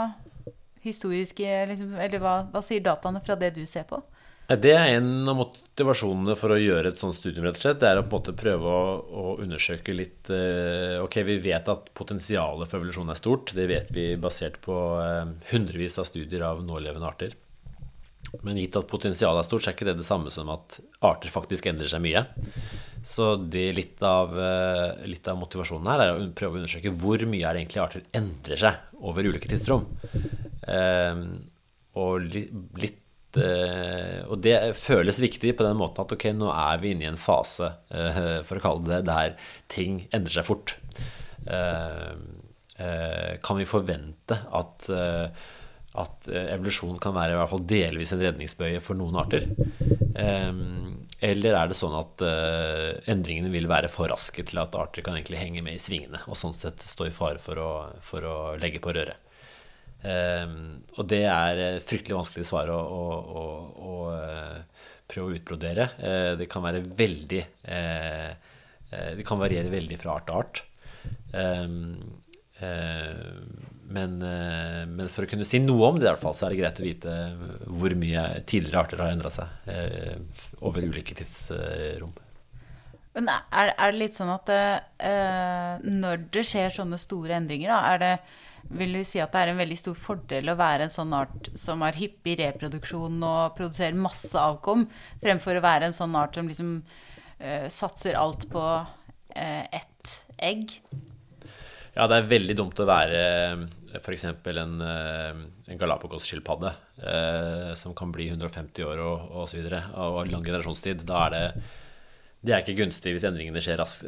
historiske 0.85 1.61
liksom, 1.71 1.95
Eller 1.95 2.21
hva, 2.21 2.41
hva, 2.51 2.61
sier 2.65 2.83
dataene 2.83 3.23
fra 3.23 3.39
det 3.39 3.55
du 3.55 3.63
ser 3.69 3.87
på? 3.89 4.03
Det 4.45 4.75
er 4.77 4.91
en 4.99 5.25
av 5.25 5.39
motivasjonene 5.39 6.35
for 6.37 6.53
å 6.53 6.59
gjøre 6.61 6.91
et 6.91 6.99
sånt 7.01 7.15
studium. 7.17 7.47
rett 7.47 7.57
og 7.57 7.63
slett, 7.63 7.79
Det 7.81 7.87
er 7.89 7.97
å 7.97 8.03
på 8.05 8.13
en 8.13 8.19
måte 8.19 8.33
prøve 8.37 8.69
å, 8.69 8.89
å 9.01 9.23
undersøke 9.41 9.95
litt 9.95 10.29
eh, 10.29 11.01
Ok, 11.01 11.17
vi 11.25 11.39
vet 11.41 11.65
at 11.71 11.89
potensialet 11.97 12.69
for 12.69 12.77
evolusjon 12.77 13.09
er 13.09 13.17
stort. 13.17 13.55
Det 13.57 13.65
vet 13.65 13.89
vi 13.89 14.11
basert 14.21 14.59
på 14.61 14.75
eh, 15.01 15.33
hundrevis 15.49 15.97
av 15.97 16.05
studier 16.05 16.45
av 16.45 16.61
nålevende 16.61 17.09
arter. 17.09 17.33
Men 18.45 18.59
gitt 18.59 18.77
at 18.77 18.89
potensialet 18.89 19.41
er 19.41 19.47
stort, 19.47 19.63
så 19.65 19.71
er 19.71 19.77
ikke 19.77 19.87
det 19.89 19.97
det 19.97 20.05
samme 20.05 20.29
som 20.33 20.51
at 20.53 20.77
arter 21.05 21.33
faktisk 21.33 21.65
endrer 21.71 21.89
seg 21.89 22.03
mye. 22.05 22.21
Så 23.05 23.31
litt 23.49 24.03
av, 24.05 24.37
eh, 24.37 25.07
litt 25.09 25.25
av 25.31 25.39
motivasjonen 25.41 25.89
her 25.89 26.03
er 26.05 26.13
å 26.13 26.29
prøve 26.37 26.59
å 26.59 26.61
undersøke 26.61 26.93
hvor 26.93 27.25
mye 27.25 27.49
er 27.49 27.57
det 27.57 27.63
egentlig 27.65 27.81
arter 27.81 28.05
endrer 28.13 28.61
seg 28.61 29.01
over 29.01 29.25
ulike 29.25 29.49
tidsrom. 29.49 29.87
Ehm, 30.69 31.25
og 31.97 32.29
litt 32.29 32.93
eh, 32.93 33.04
og 33.37 34.39
det 34.43 34.57
føles 34.79 35.19
viktig 35.23 35.55
på 35.57 35.65
den 35.65 35.77
måten 35.79 36.03
at 36.05 36.13
ok, 36.15 36.29
nå 36.37 36.51
er 36.53 36.79
vi 36.81 36.93
inne 36.93 37.07
i 37.07 37.11
en 37.11 37.19
fase, 37.19 37.71
eh, 37.89 38.39
for 38.47 38.59
å 38.59 38.63
kalle 38.63 38.85
det 38.85 38.95
det, 38.95 39.11
der 39.11 39.51
ting 39.71 40.05
endrer 40.15 40.39
seg 40.39 40.47
fort. 40.47 40.77
Eh, 41.45 42.15
kan 43.45 43.59
vi 43.59 43.67
forvente 43.69 44.35
at, 44.59 44.89
at 46.03 46.27
evolusjon 46.27 46.97
kan 46.99 47.15
være 47.15 47.31
i 47.31 47.37
hvert 47.39 47.51
fall 47.53 47.67
delvis 47.69 48.11
en 48.11 48.23
redningsbøye 48.25 48.81
for 48.83 48.99
noen 48.99 49.15
arter? 49.21 49.45
Eller 51.23 51.55
er 51.55 51.71
det 51.71 51.77
sånn 51.79 51.95
at 51.95 52.25
endringene 53.07 53.53
vil 53.53 53.69
være 53.71 53.87
for 53.93 54.11
raske 54.11 54.43
til 54.43 54.59
at 54.59 54.75
arter 54.75 55.07
kan 55.07 55.15
egentlig 55.15 55.39
henge 55.39 55.63
med 55.63 55.79
i 55.79 55.81
svingene 55.85 56.19
og 56.27 56.35
sånn 56.35 56.57
sett 56.57 56.83
stå 56.83 57.07
i 57.07 57.15
fare 57.15 57.39
for 57.39 57.63
å, 57.63 57.71
for 58.03 58.27
å 58.27 58.35
legge 58.59 58.83
på 58.83 58.91
røret? 58.91 59.24
Um, 60.05 60.83
og 60.99 61.07
det 61.09 61.23
er 61.25 61.79
fryktelig 61.81 62.13
vanskelig 62.19 62.45
svar 62.45 62.69
å, 62.69 62.77
å, 62.77 63.05
å, 63.41 63.45
å 63.89 63.93
uh, 64.13 64.89
prøve 65.09 65.31
å 65.31 65.37
utbrodere. 65.39 65.87
Uh, 65.97 66.33
det 66.37 66.49
kan 66.51 66.65
være 66.65 66.83
veldig 66.85 67.45
Det 68.95 69.23
kan 69.27 69.39
variere 69.41 69.71
veldig 69.73 69.97
fra 69.99 70.13
art 70.15 70.27
til 70.27 70.37
art. 70.37 70.59
Um, 71.33 71.95
men, 73.95 74.13
men, 74.21 75.09
for 75.11 75.25
å 75.25 75.29
kunne 75.29 75.47
si 75.47 75.59
noe 75.59 75.89
om 75.89 75.97
det, 75.97 76.05
i 76.05 76.11
hvert 76.11 76.21
fall, 76.21 76.35
så 76.37 76.45
er 76.45 76.53
det 76.53 76.59
greit 76.61 76.79
å 76.79 76.85
vite 76.85 77.15
hvor 77.65 77.95
mye 77.99 78.23
tidligere 78.47 78.83
arter 78.85 79.03
har 79.03 79.11
endra 79.11 79.31
seg 79.33 80.55
over 80.63 80.85
ulike 80.85 81.17
tidsrom. 81.17 82.13
Men 83.17 83.27
er, 83.33 83.73
er, 83.73 83.91
det 83.91 83.99
litt 83.99 84.17
sånn 84.17 84.31
at 84.31 84.53
når 85.83 86.25
det 86.37 86.45
skjer 86.47 86.77
sånne 86.77 87.01
store 87.01 87.35
endringer, 87.41 87.73
da, 87.73 87.81
er 87.91 88.01
det 88.05 88.13
vil 88.73 88.97
du 88.97 89.01
si 89.05 89.21
at 89.21 89.33
det 89.33 89.41
er 89.43 89.51
en 89.51 89.59
veldig 89.59 89.77
stor 89.77 89.97
fordel 89.99 90.49
å 90.49 90.57
være 90.57 90.87
en 90.87 90.93
sånn 90.93 91.13
art 91.15 91.49
som 91.59 91.83
har 91.85 91.97
hyppig 91.99 92.37
reproduksjon 92.41 93.21
og 93.23 93.55
produserer 93.57 93.97
masse 93.99 94.39
avkom, 94.39 94.87
fremfor 95.21 95.59
å 95.59 95.65
være 95.65 95.89
en 95.89 95.97
sånn 95.97 96.15
art 96.17 96.37
som 96.37 96.49
liksom 96.49 96.71
uh, 96.81 97.67
satser 97.71 98.17
alt 98.19 98.47
på 98.51 98.63
uh, 98.65 99.63
ett 99.69 100.17
egg? 100.41 100.77
Ja, 101.95 102.09
det 102.11 102.17
er 102.17 102.31
veldig 102.33 102.57
dumt 102.59 102.81
å 102.81 102.89
være 102.89 103.19
f.eks. 103.95 104.25
en, 104.27 104.75
en 104.83 105.79
galapagosskilpadde 105.79 106.73
uh, 107.05 107.71
som 107.79 107.95
kan 107.95 108.11
bli 108.11 108.27
150 108.33 108.83
år 108.89 108.99
og. 109.05 109.29
Og, 109.45 109.55
og 109.95 110.21
lang 110.27 110.43
generasjonstid. 110.43 111.05
Da 111.07 111.27
er 111.27 111.35
det 111.35 111.47
det 112.45 112.53
er 112.53 112.61
ikke 112.61 112.75
gunstig 112.77 113.15
hvis 113.15 113.23
endringene 113.25 113.61
skjer, 113.63 113.79
rask, 113.79 114.03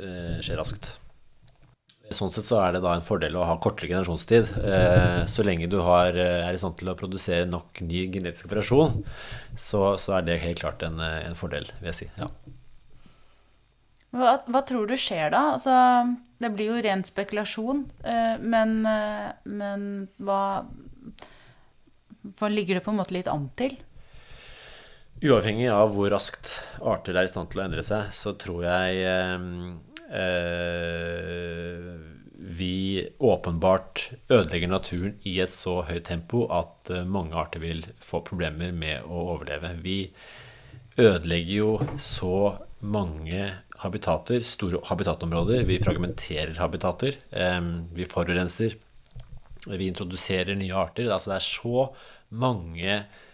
skjer 0.45 0.60
raskt. 0.60 0.91
Sånn 2.16 2.32
sett 2.32 2.47
så 2.47 2.62
er 2.64 2.76
det 2.76 2.84
da 2.86 2.93
en 2.95 3.03
fordel 3.03 3.36
å 3.36 3.45
ha 3.49 3.58
kortere 3.60 3.89
generasjonstid. 3.91 4.53
Eh, 4.64 5.24
så 5.28 5.43
lenge 5.43 5.68
du 5.72 5.80
har, 5.84 6.16
er 6.16 6.55
i 6.55 6.60
stand 6.62 6.78
til 6.80 6.91
å 6.91 6.95
produsere 6.99 7.49
nok 7.49 7.82
ny 7.84 8.05
genetisk 8.14 8.47
variasjon, 8.51 9.01
så, 9.60 9.82
så 9.99 10.20
er 10.20 10.28
det 10.28 10.39
helt 10.45 10.62
klart 10.64 10.86
en, 10.88 11.01
en 11.03 11.36
fordel, 11.36 11.68
vil 11.82 11.91
jeg 11.91 11.99
si. 11.99 12.10
Ja. 12.22 12.30
Hva, 14.16 14.38
hva, 14.47 14.62
tror 14.66 14.88
du 14.88 14.95
skjer 14.97 15.34
da? 15.34 15.41
Altså, 15.58 15.74
det 16.41 16.53
blir 16.55 16.72
jo 16.72 16.84
ren 16.86 17.03
spekulasjon. 17.05 17.84
Eh, 18.08 18.38
men, 18.39 18.80
eh, 18.88 19.28
men 19.51 19.84
hva, 20.24 20.64
hva 22.38 22.51
ligger 22.53 22.80
det 22.80 22.86
på 22.86 22.93
en 22.93 23.01
måte 23.01 23.18
litt 23.18 23.30
an 23.32 23.49
til? 23.60 23.76
Uavhengig 25.18 25.68
av 25.74 25.95
hvor 25.95 26.12
raskt 26.14 26.51
arter 26.78 27.18
er 27.18 27.26
i 27.26 27.32
stand 27.32 27.49
til 27.51 27.64
å 27.64 27.66
endre 27.66 27.84
seg, 27.84 28.12
så 28.14 28.36
tror 28.38 28.68
jeg 28.68 28.99
eh, 30.10 31.28
eh, 31.32 31.97
vi 32.38 33.08
åpenbart 33.20 34.10
ødelegger 34.30 34.72
naturen 34.72 35.18
i 35.28 35.38
et 35.43 35.53
så 35.53 35.82
høyt 35.88 36.08
tempo 36.10 36.45
at 36.53 36.91
eh, 36.93 37.05
mange 37.05 37.36
arter 37.38 37.64
vil 37.64 37.84
få 38.03 38.24
problemer 38.26 38.72
med 38.72 39.05
å 39.05 39.28
overleve. 39.36 39.76
Vi 39.84 39.99
ødelegger 40.97 41.53
jo 41.53 41.72
så 42.01 42.58
mange 42.82 43.51
habitater, 43.84 44.41
store 44.45 44.82
habitatområder. 44.89 45.66
Vi 45.70 45.80
fragmenterer 45.82 46.58
habitater. 46.58 47.20
vi 47.93 48.05
forurenser. 48.10 48.74
Vi 49.68 49.88
introduserer 49.88 50.58
nye 50.58 50.74
arter. 50.74 51.12
Altså 51.12 51.34
det 51.34 51.38
er 51.38 51.45
så 51.45 51.88
mange 52.30 52.93
eh, 52.93 53.26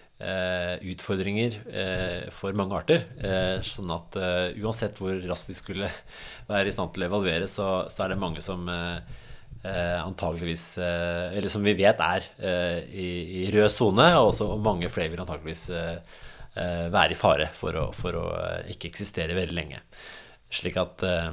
utfordringer 0.94 1.58
eh, 1.70 2.30
for 2.34 2.56
mange 2.58 2.78
arter. 2.78 3.06
Eh, 3.20 3.58
sånn 3.66 3.92
at 3.94 4.18
uansett 4.60 5.00
hvor 5.02 5.18
raskt 5.28 5.52
de 5.52 5.58
skulle 5.58 5.90
være 6.52 6.70
i 6.70 6.76
stand 6.76 6.94
til 6.94 7.06
å 7.06 7.10
evaluere, 7.10 7.50
så, 7.52 7.86
så 7.92 8.06
er 8.06 8.14
det 8.14 8.24
mange 8.24 8.44
som 8.44 8.70
antageligvis 9.64 10.64
Eller 10.84 11.48
som 11.48 11.64
vi 11.64 11.72
vet 11.80 12.02
er 12.04 12.26
i, 12.92 13.06
i 13.40 13.52
rød 13.54 13.70
sone, 13.72 14.10
og 14.18 14.34
også 14.34 14.58
mange 14.60 14.90
flere 14.92 15.14
vil 15.14 15.22
antageligvis 15.24 15.70
være 16.52 17.16
i 17.16 17.16
fare 17.16 17.48
for 17.56 17.80
å, 17.80 17.86
for 17.96 18.18
å 18.20 18.26
ikke 18.74 18.90
eksistere 18.90 19.38
veldig 19.38 19.56
lenge. 19.56 19.80
Slik 20.54 20.76
at 20.78 21.02
eh, 21.08 21.30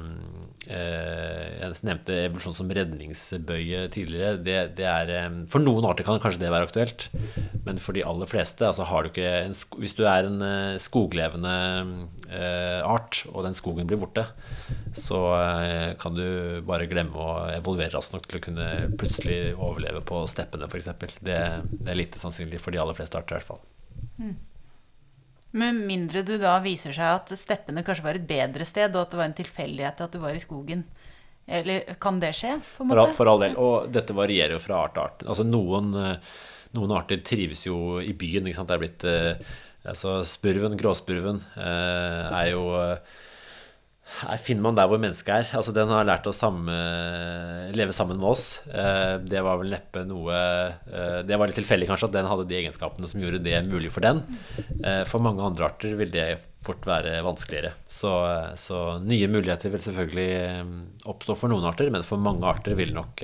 eh, 0.73 1.49
Jeg 1.61 1.77
nevnte 1.85 2.15
evolusjon 2.25 2.55
som 2.57 2.71
redningsbøye 2.73 3.83
tidligere. 3.93 4.39
Det, 4.41 4.57
det 4.79 4.87
er, 4.89 5.11
eh, 5.13 5.27
for 5.51 5.61
noen 5.61 5.85
arter 5.87 6.07
kan 6.07 6.21
kanskje 6.23 6.41
det 6.41 6.51
være 6.53 6.69
aktuelt, 6.69 7.07
men 7.67 7.81
for 7.81 7.97
de 7.97 8.05
aller 8.07 8.29
fleste 8.29 8.65
altså 8.65 8.87
du 9.05 9.21
en, 9.21 9.53
Hvis 9.77 9.95
du 9.97 10.03
er 10.09 10.29
en 10.29 10.41
skoglevende 10.81 11.55
art, 12.87 13.25
og 13.29 13.43
den 13.45 13.57
skogen 13.57 13.87
blir 13.89 13.99
borte, 14.01 14.23
så 14.95 15.19
kan 15.99 16.15
du 16.15 16.61
bare 16.65 16.87
glemme 16.89 17.19
å 17.19 17.49
evolvere 17.51 17.93
raskt 17.93 18.15
nok 18.15 18.27
til 18.27 18.39
å 18.39 18.45
kunne 18.45 18.69
plutselig 18.97 19.53
overleve 19.53 20.01
på 20.07 20.23
steppene, 20.31 20.69
f.eks. 20.71 20.93
Det, 21.19 21.41
det 21.67 21.91
er 21.91 21.99
lite 21.99 22.21
sannsynlig 22.21 22.61
for 22.63 22.73
de 22.73 22.81
aller 22.81 22.97
fleste 22.97 23.19
arter, 23.19 23.35
i 23.35 23.41
hvert 23.41 23.51
fall. 23.51 23.61
Mm. 24.21 24.37
Med 25.51 25.75
mindre 25.75 26.23
du 26.23 26.37
da 26.39 26.55
viser 26.63 26.95
seg 26.95 27.17
at 27.17 27.31
steppene 27.35 27.83
kanskje 27.83 28.05
var 28.05 28.19
et 28.19 28.27
bedre 28.27 28.67
sted, 28.67 28.93
og 28.95 29.03
at 29.03 29.13
det 29.13 29.19
var 29.19 29.27
en 29.27 29.39
tilfeldighet 29.41 30.03
at 30.05 30.13
du 30.13 30.21
var 30.23 30.37
i 30.37 30.43
skogen. 30.43 30.85
Eller 31.51 31.97
kan 31.99 32.21
det 32.21 32.31
skje? 32.37 32.53
på 32.77 32.85
en 32.85 32.91
måte? 32.91 33.09
For, 33.11 33.17
for 33.23 33.31
all 33.33 33.43
del. 33.43 33.57
Og 33.59 33.89
dette 33.91 34.15
varierer 34.15 34.55
jo 34.55 34.61
fra 34.63 34.85
art 34.85 34.95
til 34.95 35.03
art. 35.03 35.25
Altså 35.27 35.45
noen, 35.47 35.91
eh, 35.99 36.37
noen 36.77 36.95
arter 36.95 37.19
trives 37.25 37.65
jo 37.67 37.99
i 37.99 38.13
byen. 38.15 38.47
Ikke 38.47 38.61
sant? 38.61 38.71
Det 38.71 38.77
er 38.77 38.83
blitt 38.85 39.07
eh, 39.09 39.51
altså 39.91 40.21
Spurven, 40.27 40.77
gråspurven, 40.79 41.41
eh, 41.57 42.39
er 42.43 42.53
jo 42.53 42.63
her 44.19 44.39
finner 44.41 44.65
man 44.65 44.77
der 44.77 44.89
hvor 44.89 44.99
mennesket 45.01 45.31
er. 45.33 45.49
Altså 45.57 45.73
Den 45.75 45.91
har 45.91 46.05
lært 46.07 46.27
å 46.29 46.33
samme, 46.35 46.75
leve 47.75 47.93
sammen 47.95 48.19
med 48.19 48.29
oss. 48.31 48.45
Eh, 48.67 49.15
det 49.23 49.41
var 49.45 49.59
vel 49.61 49.73
neppe 49.73 50.03
noe 50.07 50.35
eh, 50.35 51.21
Det 51.25 51.37
var 51.39 51.49
litt 51.49 51.57
tilfeldig 51.59 51.87
kanskje 51.89 52.09
at 52.09 52.17
den 52.17 52.29
hadde 52.29 52.47
de 52.49 52.59
egenskapene 52.59 53.09
som 53.09 53.23
gjorde 53.23 53.41
det 53.45 53.57
mulig 53.71 53.91
for 53.93 54.05
den. 54.05 54.21
Eh, 54.83 55.03
for 55.09 55.23
mange 55.23 55.45
andre 55.45 55.69
arter 55.69 55.95
vil 55.99 56.11
det 56.13 56.27
fort 56.61 56.85
være 56.85 57.21
vanskeligere. 57.25 57.73
Så, 57.89 58.11
så 58.59 58.81
nye 59.01 59.29
muligheter 59.31 59.73
vil 59.73 59.81
selvfølgelig 59.81 61.05
oppstå 61.09 61.37
for 61.39 61.53
noen 61.53 61.65
arter, 61.71 61.89
men 61.93 62.05
for 62.05 62.21
mange 62.21 62.45
arter 62.45 62.77
vil 62.77 62.93
nok 62.93 63.23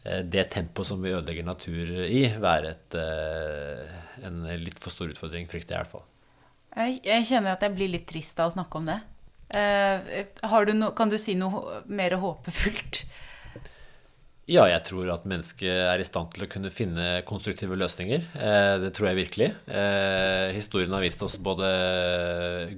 det 0.00 0.46
tempoet 0.54 0.88
som 0.88 1.02
vi 1.02 1.10
ødelegger 1.12 1.44
natur 1.44 1.90
i, 2.06 2.22
være 2.40 2.70
et, 2.70 2.96
en 4.24 4.38
litt 4.62 4.78
for 4.80 4.94
stor 4.94 5.10
utfordring, 5.12 5.50
frykter 5.50 5.74
jeg 5.74 5.76
i 5.76 5.82
hvert 5.82 5.92
fall. 5.98 6.06
Jeg, 6.70 7.00
jeg 7.04 7.26
kjenner 7.32 7.56
at 7.56 7.66
jeg 7.66 7.74
blir 7.74 7.90
litt 7.90 8.06
trist 8.08 8.38
av 8.40 8.52
å 8.52 8.54
snakke 8.54 8.78
om 8.78 8.88
det. 8.88 9.00
Uh, 9.50 10.62
du 10.66 10.72
no, 10.78 10.92
kan 10.94 11.10
du 11.10 11.18
si 11.18 11.34
noe 11.38 11.82
mer 11.90 12.14
håpefullt? 12.22 13.04
Ja, 14.50 14.64
jeg 14.66 14.82
tror 14.88 15.06
at 15.12 15.26
mennesket 15.30 15.68
er 15.70 16.00
i 16.02 16.06
stand 16.06 16.32
til 16.34 16.42
å 16.42 16.48
kunne 16.50 16.72
finne 16.74 17.20
konstruktive 17.28 17.76
løsninger. 17.78 18.24
Eh, 18.34 18.72
det 18.82 18.88
tror 18.96 19.10
jeg 19.10 19.18
virkelig. 19.20 19.46
Eh, 19.70 20.48
historien 20.56 20.90
har 20.96 21.04
vist 21.04 21.22
oss 21.22 21.36
både 21.38 21.68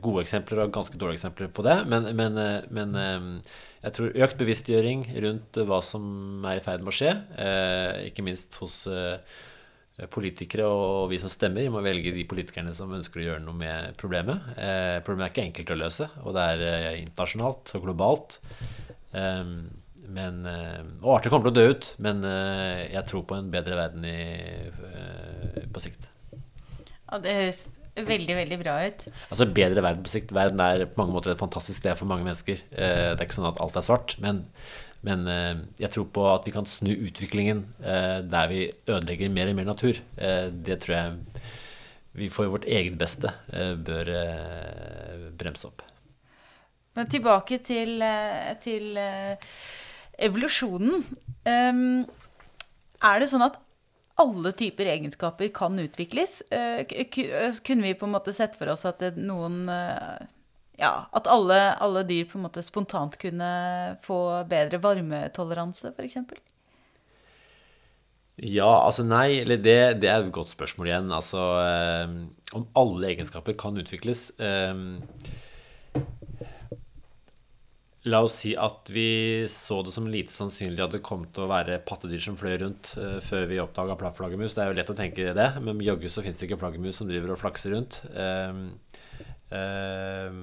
gode 0.05 0.21
eksempler 0.27 0.67
og 0.67 0.75
ganske 0.75 1.01
dårlige 1.01 1.23
eksempler 1.23 1.49
på 1.49 1.65
det. 1.65 1.79
Men, 1.89 2.11
men, 2.19 2.37
eh, 2.37 2.67
men 2.77 2.93
eh, 3.01 3.55
jeg 3.87 3.97
tror 3.97 4.21
økt 4.27 4.43
bevisstgjøring 4.43 5.07
rundt 5.25 5.63
hva 5.71 5.81
som 5.87 6.45
er 6.51 6.61
i 6.61 6.67
ferd 6.67 6.85
med 6.85 6.93
å 6.93 6.99
skje, 6.99 7.15
eh, 7.41 8.05
ikke 8.11 8.27
minst 8.29 8.61
hos 8.61 8.83
Eh, 8.93 9.17
politikere 10.13 10.67
og 10.67 11.11
vi 11.13 11.19
som 11.21 11.31
stemmer, 11.33 11.69
må 11.73 11.83
velge 11.85 12.15
de 12.15 12.25
politikerne 12.29 12.73
som 12.77 12.93
ønsker 12.97 13.21
å 13.21 13.27
gjøre 13.27 13.45
noe 13.45 13.59
med 13.59 13.99
problemet. 14.01 14.55
Eh, 14.57 14.97
problemet 15.05 15.29
er 15.29 15.35
ikke 15.35 15.47
enkelt 15.51 15.75
å 15.75 15.79
løse, 15.79 16.09
og 16.25 16.37
det 16.37 16.47
er 16.55 16.65
eh, 16.69 17.01
internasjonalt 17.03 17.75
og 17.77 17.85
globalt. 17.87 18.39
Eh, 19.13 19.53
men, 20.13 20.41
eh, 20.49 20.81
og 21.03 21.19
arter 21.19 21.33
kommer 21.33 21.49
til 21.49 21.53
å 21.53 21.61
dø 21.61 21.77
ut, 21.77 21.91
men 22.05 22.25
eh, 22.27 22.89
jeg 22.95 23.05
tror 23.11 23.27
på 23.29 23.39
en 23.39 23.53
bedre 23.53 23.79
verden 23.79 24.09
i, 24.09 24.17
på 25.73 25.85
sikt. 25.85 26.09
Ja, 26.33 27.21
det 27.21 27.37
høres 27.37 27.67
veldig, 27.93 28.37
veldig 28.39 28.59
bra 28.63 28.79
ut. 28.89 29.05
Altså 29.29 29.47
bedre 29.53 29.85
verden 29.85 30.07
på 30.07 30.15
sikt. 30.15 30.33
Verden 30.33 30.65
er 30.65 30.87
på 30.89 31.03
mange 31.03 31.15
måter 31.19 31.35
et 31.35 31.43
fantastisk 31.43 31.83
sted 31.83 31.99
for 32.01 32.09
mange 32.09 32.25
mennesker. 32.25 32.65
det 32.73 33.13
er 33.13 33.27
ikke 33.27 33.37
sånn 33.37 33.51
at 33.53 33.61
alt 33.61 33.77
er 33.77 33.85
svart, 33.85 34.17
men 34.25 34.47
men 35.07 35.27
eh, 35.27 35.63
jeg 35.83 35.91
tror 35.97 36.09
på 36.15 36.25
at 36.31 36.47
vi 36.47 36.55
kan 36.55 36.69
snu 36.69 36.93
utviklingen 36.95 37.65
eh, 37.83 38.21
der 38.23 38.51
vi 38.51 38.63
ødelegger 38.87 39.33
mer 39.35 39.51
og 39.51 39.59
mer 39.59 39.69
natur. 39.73 39.99
Eh, 40.17 40.49
det 40.55 40.79
tror 40.85 40.95
jeg 40.97 41.17
vi 42.13 42.29
for 42.29 42.51
vårt 42.53 42.67
eget 42.69 42.99
beste 43.01 43.31
bør 43.87 44.09
bremse 45.41 45.65
opp. 45.65 45.81
Men 46.93 47.09
tilbake 47.09 47.57
til, 47.65 48.05
til 48.61 48.99
evolusjonen. 50.21 51.07
Ehm, 51.49 52.03
er 53.01 53.23
det 53.23 53.31
sånn 53.31 53.47
at 53.47 53.57
alle 54.21 54.53
typer 54.53 54.91
egenskaper 54.93 55.49
kan 55.57 55.81
utvikles? 55.81 56.43
Kunne 56.53 57.89
vi 57.89 57.97
på 57.97 58.11
en 58.11 58.13
måte 58.13 58.37
sett 58.37 58.61
for 58.61 58.75
oss 58.75 58.85
at 58.93 59.01
noen 59.17 59.65
ja, 60.83 60.95
at 61.15 61.29
alle, 61.31 61.59
alle, 61.83 62.03
dyr 62.09 62.27
på 62.29 62.39
en 62.39 62.47
måte 62.49 62.65
spontant 62.67 63.15
kunne 63.23 63.51
få 64.03 64.19
bedre 64.51 64.81
varmetoleranse, 64.83 65.95
f.eks.? 65.95 66.19
Ja, 68.43 68.71
altså 68.83 69.05
nei. 69.07 69.43
Eller 69.43 69.61
det, 69.61 69.79
det, 70.03 70.11
er 70.11 70.25
et 70.25 70.35
godt 70.35 70.51
spørsmål 70.51 70.89
igjen. 70.91 71.13
Altså 71.15 71.43
eh, 71.63 72.15
om 72.59 72.67
alle 72.79 73.13
egenskaper 73.13 73.55
kan 73.61 73.79
utvikles. 73.79 74.31
Eh, 74.43 74.75
la 78.11 78.23
oss 78.27 78.41
si 78.43 78.55
at 78.59 78.91
vi 78.91 79.45
så 79.51 79.79
det 79.87 79.93
som 79.95 80.09
lite 80.11 80.35
sannsynlig 80.35 80.83
at 80.83 80.97
det 80.97 81.05
kom 81.07 81.23
til 81.31 81.45
å 81.45 81.51
være 81.53 81.79
pattedyr 81.87 82.23
som 82.25 82.39
fløy 82.41 82.57
rundt 82.65 82.95
eh, 82.99 83.21
før 83.23 83.47
vi 83.51 83.61
oppdaga 83.63 83.95
flaggermus. 84.01 84.57
Det 84.57 84.65
er 84.65 84.73
jo 84.73 84.79
lett 84.81 84.91
å 84.91 84.99
tenke 84.99 85.37
det, 85.37 85.49
men 85.63 85.85
jaggu 85.85 86.09
så 86.11 86.25
fins 86.25 86.41
det 86.41 86.49
ikke 86.49 86.59
flaggermus 86.65 86.99
som 86.99 87.11
driver 87.11 87.37
og 87.37 87.41
flakser 87.45 87.77
rundt. 87.77 88.01
Eh, 88.11 89.31
eh, 89.55 90.43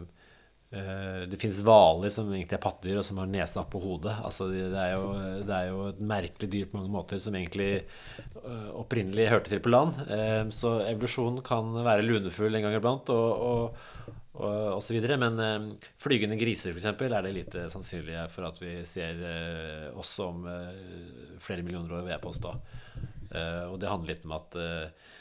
det 0.70 1.38
finnes 1.41 1.63
hvaler 1.65 2.11
som 2.13 2.28
egentlig 2.30 2.59
er 2.59 2.61
pattedyr, 2.61 2.99
og 3.01 3.05
som 3.07 3.17
har 3.17 3.30
nesa 3.32 3.63
på 3.65 3.80
hodet. 3.82 4.13
Altså, 4.22 4.51
det, 4.53 4.67
er 4.78 4.91
jo, 4.93 5.07
det, 5.47 5.55
er 5.55 5.72
jo, 5.72 5.88
et 5.89 6.03
merkelig 6.11 6.49
dyr 6.53 6.67
på 6.70 6.78
mange 6.78 6.93
måter, 6.93 7.22
som 7.24 7.34
egentlig 7.34 7.72
eh, 7.80 8.70
opprinnelig 8.78 9.32
hørte 9.32 9.49
til 9.49 9.63
på 9.65 9.74
land. 9.74 9.97
Eh, 10.05 10.43
så 10.53 10.76
evolusjonen 10.86 11.41
kan 11.45 11.74
være 11.74 12.05
lunefull 12.05 12.53
en 12.53 12.67
gang 12.67 12.78
iblant, 12.78 13.09
og, 13.09 13.43
og, 13.49 14.13
og, 14.38 14.57
og 14.76 14.84
så 14.86 14.93
videre. 14.93 15.17
Men 15.17 15.74
flygende 15.97 16.38
griser, 16.38 16.78
f.eks., 16.78 16.91
er 16.93 17.17
det 17.26 17.36
lite 17.39 17.65
sannsynlig 17.74 18.28
for 18.30 18.51
at 18.51 18.61
vi 18.61 18.78
ser 18.86 19.26
også 19.97 20.30
om 20.30 20.45
flere 21.41 21.65
millioner 21.65 21.97
år, 21.97 22.05
vil 22.05 22.13
jeg 22.13 22.28
påstå. 22.30 22.57
Og 23.70 23.78
det 23.82 23.89
handler 23.89 24.13
litt 24.13 24.30
om 24.30 24.38
at 24.38 24.57
Eh, 24.59 25.17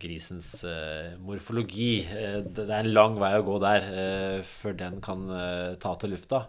grisens 0.00 0.64
eh, 0.64 1.14
morfologi. 1.20 2.06
Eh, 2.08 2.40
det 2.46 2.66
er 2.68 2.78
en 2.80 2.92
lang 2.94 3.18
vei 3.20 3.34
å 3.36 3.46
gå 3.46 3.58
der 3.62 4.42
før 4.48 4.76
den 4.78 5.00
kan 5.04 5.26
ta 5.82 5.94
til 6.00 6.14
lufta. 6.14 6.46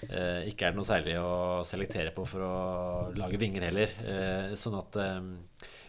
Ikke 0.00 0.64
er 0.64 0.72
det 0.72 0.78
noe 0.78 0.88
særlig 0.88 1.18
å 1.20 1.60
selektere 1.68 2.14
på 2.16 2.24
for 2.24 2.42
å 2.46 2.54
lage 3.20 3.36
vinger 3.40 3.66
heller. 3.68 3.90
Sånn 4.56 4.78
at 4.78 4.96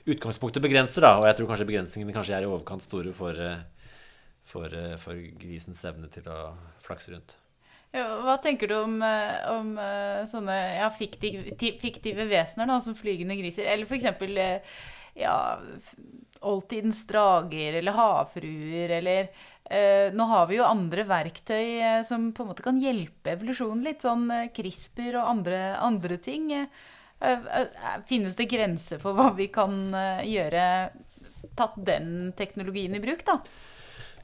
utgangspunktet 0.04 0.64
begrenser, 0.64 1.06
da. 1.06 1.14
Og 1.22 1.30
jeg 1.30 1.38
tror 1.38 1.52
kanskje 1.54 1.70
begrensningene 1.70 2.16
kanskje 2.16 2.36
er 2.36 2.46
i 2.46 2.50
overkant 2.50 2.84
store 2.84 3.14
for, 3.16 3.40
for, 4.44 4.74
eh, 4.76 4.98
for 5.02 5.20
grisens 5.40 5.84
evne 5.88 6.10
til 6.12 6.28
å 6.32 6.52
flakse 6.84 7.14
rundt. 7.14 7.38
Ja, 7.92 8.06
hva 8.24 8.38
tenker 8.40 8.72
du 8.72 8.78
om, 8.78 9.02
eh, 9.04 9.38
om 9.52 9.76
eh, 9.78 10.24
sånne 10.32 10.58
ja, 10.78 10.88
fiktive, 10.96 11.58
fiktive 11.60 12.28
vesener 12.30 12.70
da, 12.70 12.80
som 12.80 12.96
flygende 12.96 13.36
griser? 13.40 13.68
Eller 13.68 13.86
f.eks. 13.86 14.08
Ja, 15.20 15.60
oldtidens 16.42 17.04
drager 17.08 17.80
eller 17.80 17.96
havfruer 17.96 18.96
eller 18.98 19.28
eh, 19.70 20.14
Nå 20.14 20.28
har 20.32 20.48
vi 20.50 20.58
jo 20.58 20.68
andre 20.68 21.06
verktøy 21.08 21.68
eh, 21.82 22.00
som 22.08 22.32
på 22.34 22.44
en 22.44 22.52
måte 22.52 22.66
kan 22.66 22.80
hjelpe 22.82 23.36
evolusjonen 23.36 23.84
litt. 23.86 24.06
Sånn 24.06 24.28
eh, 24.34 24.50
CRISPR 24.56 25.20
og 25.22 25.30
andre, 25.36 25.62
andre 25.80 26.18
ting. 26.22 26.52
Eh, 26.54 27.52
finnes 28.10 28.38
det 28.40 28.50
grenser 28.52 29.02
for 29.02 29.18
hva 29.18 29.32
vi 29.38 29.52
kan 29.54 29.96
gjøre 30.26 30.66
Tatt 31.58 31.74
den 31.84 32.32
teknologien 32.38 32.94
i 32.96 33.00
bruk, 33.02 33.24
da? 33.28 33.40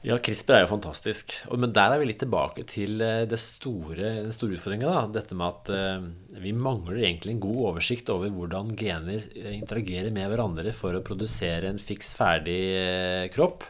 Ja, 0.06 0.14
CRISPR 0.22 0.54
er 0.54 0.60
jo 0.62 0.70
fantastisk. 0.70 1.34
Men 1.58 1.72
der 1.74 1.90
er 1.90 1.98
vi 1.98 2.06
litt 2.06 2.20
tilbake 2.22 2.62
til 2.70 3.02
eh, 3.02 3.32
store, 3.40 4.12
den 4.22 4.34
store 4.34 4.54
utfordringa. 4.54 4.92
Dette 5.14 5.38
med 5.38 5.48
at 5.48 5.72
eh, 5.74 6.04
vi 6.44 6.52
mangler 6.54 7.00
egentlig 7.00 7.34
en 7.34 7.42
god 7.42 7.62
oversikt 7.72 8.12
over 8.14 8.30
hvordan 8.30 8.76
gener 8.78 9.26
eh, 9.34 9.56
interagerer 9.56 10.14
med 10.14 10.30
hverandre 10.30 10.74
for 10.76 10.94
å 10.94 11.02
produsere 11.06 11.72
en 11.72 11.82
fiks 11.82 12.14
ferdig 12.18 12.60
kropp. 13.34 13.66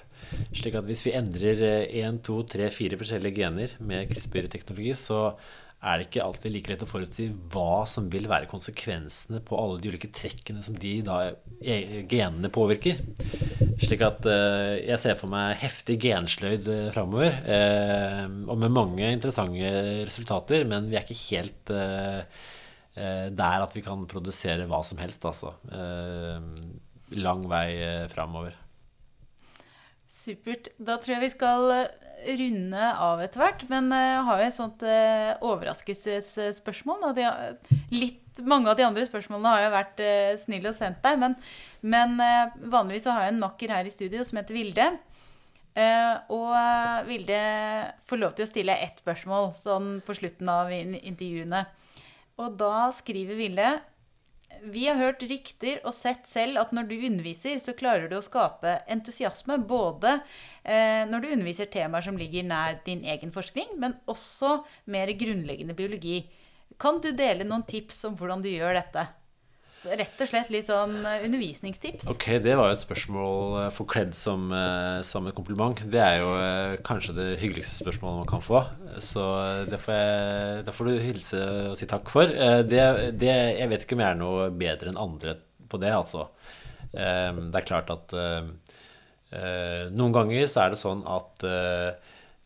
Slik 0.52 0.76
at 0.76 0.84
hvis 0.84 1.06
vi 1.06 1.16
endrer 1.16 1.62
én, 1.86 2.20
to, 2.20 2.42
tre, 2.44 2.68
fire 2.74 2.98
forskjellige 3.00 3.40
gener 3.40 3.72
med 3.80 4.12
CRISPR-teknologi, 4.12 4.92
så 5.00 5.30
er 5.78 6.00
det 6.00 6.08
ikke 6.08 6.24
alltid 6.24 6.50
like 6.50 6.72
lett 6.72 6.82
å 6.82 6.88
forutsi 6.90 7.28
hva 7.54 7.84
som 7.86 8.08
vil 8.10 8.26
være 8.30 8.48
konsekvensene 8.50 9.38
på 9.46 9.58
alle 9.60 9.78
de 9.78 9.92
ulike 9.92 10.10
trekkene 10.10 10.62
som 10.64 10.74
de 10.74 10.96
da, 11.06 11.18
eh, 11.62 12.00
genene 12.10 12.50
påvirker. 12.50 12.98
Slik 13.78 14.02
at 14.02 14.26
eh, 14.26 14.80
jeg 14.88 14.98
ser 14.98 15.18
for 15.20 15.30
meg 15.30 15.54
heftig 15.62 16.00
gensløyd 16.02 16.66
uh, 16.66 16.88
framover. 16.94 17.30
eh, 17.46 18.26
og 18.26 18.58
med 18.58 18.74
mange 18.74 19.12
interessante 19.14 19.70
resultater, 20.08 20.66
men 20.66 20.90
vi 20.90 20.98
er 20.98 21.06
ikke 21.06 21.20
helt 21.28 21.70
eh, 21.70 22.20
eh, 22.98 23.26
der 23.30 23.66
at 23.68 23.78
vi 23.78 23.84
kan 23.86 24.02
produsere 24.10 24.66
hva 24.66 24.82
som 24.82 24.98
helst, 24.98 25.22
altså. 25.30 25.54
Eh, 25.70 26.42
lang 27.22 27.46
vei 27.48 27.68
framover. 28.10 28.58
Supert. 30.28 30.68
Da 30.76 30.98
tror 31.00 31.14
jeg 31.14 31.24
vi 31.24 31.32
skal 31.32 31.70
eh, 31.72 32.32
runde 32.38 32.92
av 33.00 33.22
etter 33.24 33.40
hvert. 33.40 33.64
Men 33.70 33.90
eh, 33.94 34.04
jeg 34.10 34.24
har 34.28 34.40
jo 34.40 34.48
et 34.48 34.56
sånt 34.58 34.84
eh, 34.84 35.32
overraskelsesspørsmål. 35.48 37.08
Og 37.08 37.16
De 37.16 37.26
litt, 37.94 38.42
mange 38.44 38.70
av 38.70 38.78
de 38.78 38.86
andre 38.86 39.06
spørsmålene 39.08 39.54
har 39.54 39.64
jeg 39.64 39.74
vært 39.74 40.02
snill 40.44 40.68
og 40.70 40.76
sendt 40.76 41.00
deg. 41.02 41.18
Men, 41.22 41.36
men 41.80 42.18
vanligvis 42.70 43.08
så 43.08 43.16
har 43.16 43.26
jeg 43.26 43.34
en 43.34 43.42
makker 43.42 43.72
her 43.74 43.88
i 43.88 43.94
studio 43.94 44.26
som 44.26 44.38
heter 44.38 44.54
Vilde. 44.54 44.86
Og 46.34 46.52
Vilde 47.08 47.40
får 48.06 48.20
lov 48.20 48.36
til 48.38 48.46
å 48.46 48.50
stille 48.50 48.78
ett 48.84 49.02
spørsmål 49.02 49.50
sånn 49.58 49.90
på 50.06 50.14
slutten 50.20 50.52
av 50.54 50.70
intervjuene. 50.70 51.64
Og 52.38 52.54
da 52.60 52.92
skriver 52.94 53.38
Vilde 53.40 53.72
vi 54.62 54.86
har 54.88 54.98
hørt 54.98 55.22
rykter 55.28 55.80
og 55.86 55.94
sett 55.94 56.26
selv 56.28 56.58
at 56.62 56.72
når 56.74 56.88
du 56.88 56.96
underviser, 56.96 57.58
så 57.62 57.74
klarer 57.78 58.08
du 58.10 58.16
å 58.18 58.24
skape 58.24 58.78
entusiasme 58.90 59.58
både 59.68 60.16
eh, 60.64 61.04
når 61.08 61.22
du 61.22 61.30
underviser 61.30 61.70
temaer 61.72 62.04
som 62.04 62.18
ligger 62.18 62.46
nær 62.48 62.80
din 62.86 63.04
egen 63.06 63.32
forskning, 63.34 63.76
men 63.78 63.98
også 64.10 64.58
mer 64.90 65.12
grunnleggende 65.20 65.76
biologi. 65.78 66.22
Kan 66.78 67.00
du 67.04 67.10
dele 67.12 67.46
noen 67.46 67.66
tips 67.68 68.04
om 68.08 68.18
hvordan 68.18 68.42
du 68.44 68.50
gjør 68.50 68.76
dette? 68.80 69.06
Rett 69.78 70.22
og 70.24 70.26
slett 70.26 70.48
litt 70.50 70.66
sånn 70.66 70.96
eh, 71.06 71.22
undervisningstips. 71.28 72.08
Ok, 72.10 72.24
det 72.42 72.56
var 72.58 72.72
jo 72.72 72.74
et 72.74 72.82
spørsmål 72.82 73.58
eh, 73.60 73.68
forkledd 73.76 74.14
som, 74.18 74.48
eh, 74.50 74.98
som 75.06 75.28
et 75.30 75.36
kompliment. 75.36 75.78
Det 75.92 76.00
er 76.02 76.16
jo 76.18 76.32
kanskje 76.88 77.14
det 77.14 77.26
hyggeligste 77.38 77.78
spørsmålet 77.84 78.24
man 78.24 78.30
kan 78.30 78.42
få. 78.42 78.64
Så 78.98 79.22
det 79.70 79.78
får, 79.78 79.94
jeg, 80.00 80.64
det 80.66 80.74
får 80.74 80.90
du 80.90 80.94
hilse 81.04 81.42
og 81.70 81.76
si 81.78 81.86
takk 81.90 82.10
for. 82.10 82.26
Det, 82.66 82.82
det, 83.22 83.30
jeg 83.60 83.70
vet 83.70 83.86
ikke 83.86 83.98
om 83.98 84.02
jeg 84.02 84.16
er 84.16 84.18
noe 84.24 84.48
bedre 84.50 84.90
enn 84.90 84.98
andre 84.98 85.36
på 85.70 85.78
det, 85.78 85.94
altså. 85.94 86.26
Eh, 86.90 87.30
Det 87.38 87.62
er 87.62 87.68
klart 87.70 87.94
at 87.94 88.18
noen 89.28 90.14
ganger 90.16 90.46
så 90.48 90.62
er 90.64 90.70
det 90.72 90.78
sånn 90.80 91.02
at 91.04 91.42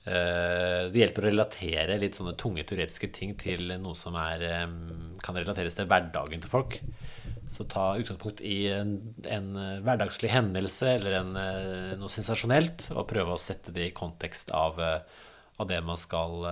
det 0.02 0.98
hjelper 0.98 1.22
å 1.22 1.28
relatere 1.30 1.94
litt 2.02 2.16
sånne 2.18 2.32
tunge 2.34 2.64
teoretiske 2.66 3.06
ting 3.14 3.36
til 3.38 3.68
noe 3.78 3.94
som 3.94 4.16
er, 4.18 4.42
eh, 4.42 4.64
kan 5.22 5.36
relateres 5.38 5.76
til 5.78 5.86
hverdagen 5.86 6.42
til 6.42 6.50
folk. 6.50 6.80
Så 7.52 7.66
ta 7.68 7.90
utgangspunkt 8.00 8.40
i 8.40 8.70
en, 8.72 8.94
en 9.28 9.50
eh, 9.60 9.80
hverdagslig 9.84 10.30
hendelse 10.32 10.94
eller 10.96 11.18
en, 11.18 11.34
eh, 11.36 11.92
noe 12.00 12.12
sensasjonelt, 12.12 12.86
og 12.94 13.10
prøve 13.10 13.34
å 13.34 13.40
sette 13.40 13.74
det 13.76 13.90
i 13.90 13.96
kontekst 13.96 14.54
av, 14.56 14.80
eh, 14.80 15.02
av 15.60 15.68
det 15.68 15.82
man 15.84 16.00
skal 16.00 16.46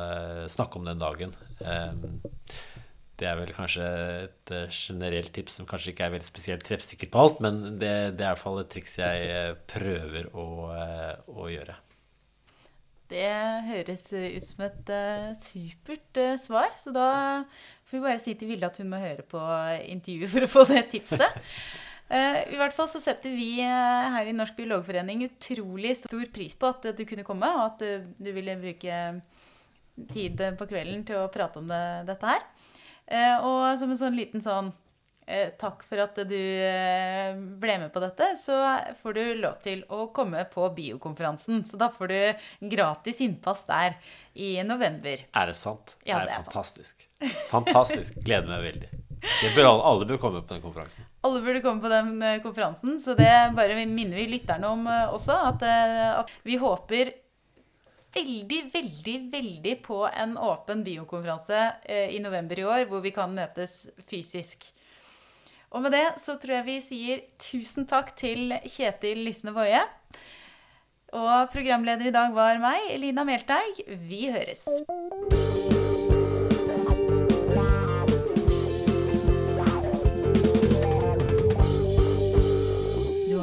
snakke 0.53 0.77
om 0.79 0.85
den 0.87 1.01
dagen. 1.01 1.33
Det 3.19 3.27
er 3.27 3.39
vel 3.41 3.51
kanskje 3.57 3.87
et 4.27 4.53
generelt 4.71 5.33
tips 5.35 5.57
som 5.59 5.67
kanskje 5.69 5.95
ikke 5.95 6.05
er 6.07 6.13
veldig 6.15 6.29
spesielt 6.29 6.65
treffsikkert 6.69 7.11
på 7.13 7.23
alt, 7.25 7.41
men 7.43 7.59
det, 7.81 7.91
det 8.21 8.23
er 8.23 8.29
i 8.29 8.35
hvert 8.37 8.43
fall 8.45 8.61
et 8.61 8.71
triks 8.71 8.95
jeg 9.01 9.57
prøver 9.73 10.29
å, 10.37 10.47
å 11.33 11.49
gjøre. 11.51 11.75
Det 13.11 13.27
høres 13.67 14.07
ut 14.13 14.47
som 14.47 14.65
et 14.69 14.95
supert 15.43 16.23
svar, 16.45 16.71
så 16.79 16.95
da 16.95 17.11
får 17.91 17.99
vi 17.99 18.07
bare 18.07 18.22
si 18.22 18.34
til 18.38 18.51
Vilde 18.51 18.70
at 18.70 18.78
hun 18.78 18.91
må 18.93 19.01
høre 19.03 19.26
på 19.26 19.41
intervjuet 19.91 20.30
for 20.32 20.47
å 20.47 20.53
få 20.59 20.66
det 20.70 20.88
tipset. 20.95 21.41
Eh, 22.11 22.41
I 22.51 22.57
hvert 22.59 22.74
fall 22.74 22.88
så 22.91 22.99
setter 22.99 23.30
vi 23.30 23.61
eh, 23.62 24.07
her 24.11 24.26
i 24.26 24.32
Norsk 24.34 24.57
biologforening 24.57 25.20
utrolig 25.28 25.93
stor 25.95 26.24
pris 26.34 26.57
på 26.59 26.66
at 26.72 26.88
du 26.99 27.05
kunne 27.07 27.22
komme, 27.22 27.47
og 27.55 27.61
at 27.68 27.84
du, 27.84 28.09
du 28.18 28.32
ville 28.34 28.57
bruke 28.59 28.97
tid 30.11 30.43
på 30.59 30.66
kvelden 30.72 31.05
til 31.07 31.20
å 31.20 31.28
prate 31.30 31.62
om 31.62 31.70
det, 31.70 31.84
dette 32.09 32.32
her. 32.32 32.43
Eh, 33.07 33.47
og 33.47 33.78
som 33.78 33.95
en 33.95 34.01
sånn 34.01 34.18
liten 34.18 34.43
sånn 34.43 34.72
takk 35.61 35.85
for 35.87 36.03
at 36.03 36.16
du 36.28 36.37
eh, 36.37 37.37
ble 37.62 37.76
med 37.83 37.93
på 37.95 38.03
dette, 38.03 38.33
så 38.41 38.57
får 39.03 39.16
du 39.16 39.22
lov 39.43 39.61
til 39.64 39.85
å 39.93 40.09
komme 40.14 40.43
på 40.51 40.66
biokonferansen. 40.76 41.62
Så 41.68 41.81
da 41.81 41.91
får 41.93 42.12
du 42.12 42.68
gratis 42.72 43.22
innpass 43.24 43.64
der 43.68 43.97
i 44.35 44.57
november. 44.66 45.22
Er 45.37 45.51
det 45.51 45.57
sant? 45.59 45.97
Ja, 46.05 46.20
det 46.20 46.31
det 46.31 46.37
er 46.39 46.45
fantastisk. 46.49 47.07
sant. 47.20 47.39
fantastisk. 47.51 48.20
Gleder 48.24 48.51
meg 48.51 48.66
veldig. 48.68 48.91
Bør 49.55 49.66
alle, 49.68 49.83
alle 49.85 50.07
bør 50.09 50.20
komme 50.20 50.41
på 50.45 50.55
den 50.55 50.62
konferansen. 50.64 51.09
Alle 51.26 51.43
burde 51.45 51.61
komme 51.64 51.85
på 51.85 51.91
den 51.93 52.14
eh, 52.24 52.39
konferansen, 52.45 53.01
så 53.03 53.16
det 53.18 53.33
bare 53.57 53.76
minner 53.85 54.16
vi 54.16 54.28
lytterne 54.33 54.70
om 54.70 54.87
eh, 54.89 55.11
også. 55.12 55.37
At, 55.51 55.66
eh, 55.66 56.07
at 56.22 56.33
vi 56.47 56.57
håper 56.61 57.12
veldig, 58.14 58.61
veldig, 58.72 59.16
veldig 59.33 59.74
på 59.85 60.03
en 60.09 60.37
åpen 60.39 60.85
biokonferanse 60.87 61.61
eh, 61.85 62.16
i 62.16 62.20
november 62.22 62.59
i 62.59 62.64
år, 62.64 62.85
hvor 62.91 63.05
vi 63.05 63.12
kan 63.14 63.35
møtes 63.35 63.85
fysisk. 64.11 64.70
Og 65.71 65.85
med 65.85 65.95
det 65.95 66.07
så 66.18 66.35
tror 66.41 66.59
jeg 66.59 66.66
vi 66.66 66.79
sier 66.83 67.21
tusen 67.39 67.87
takk 67.91 68.14
til 68.18 68.57
Kjetil 68.66 69.23
Lysne 69.27 69.55
Woie. 69.55 69.83
Og 71.14 71.51
programleder 71.51 72.11
i 72.11 72.14
dag 72.14 72.35
var 72.35 72.59
meg, 72.62 72.91
Elina 72.95 73.27
Melteig. 73.27 73.83
Vi 74.11 74.27
høres. 74.31 74.66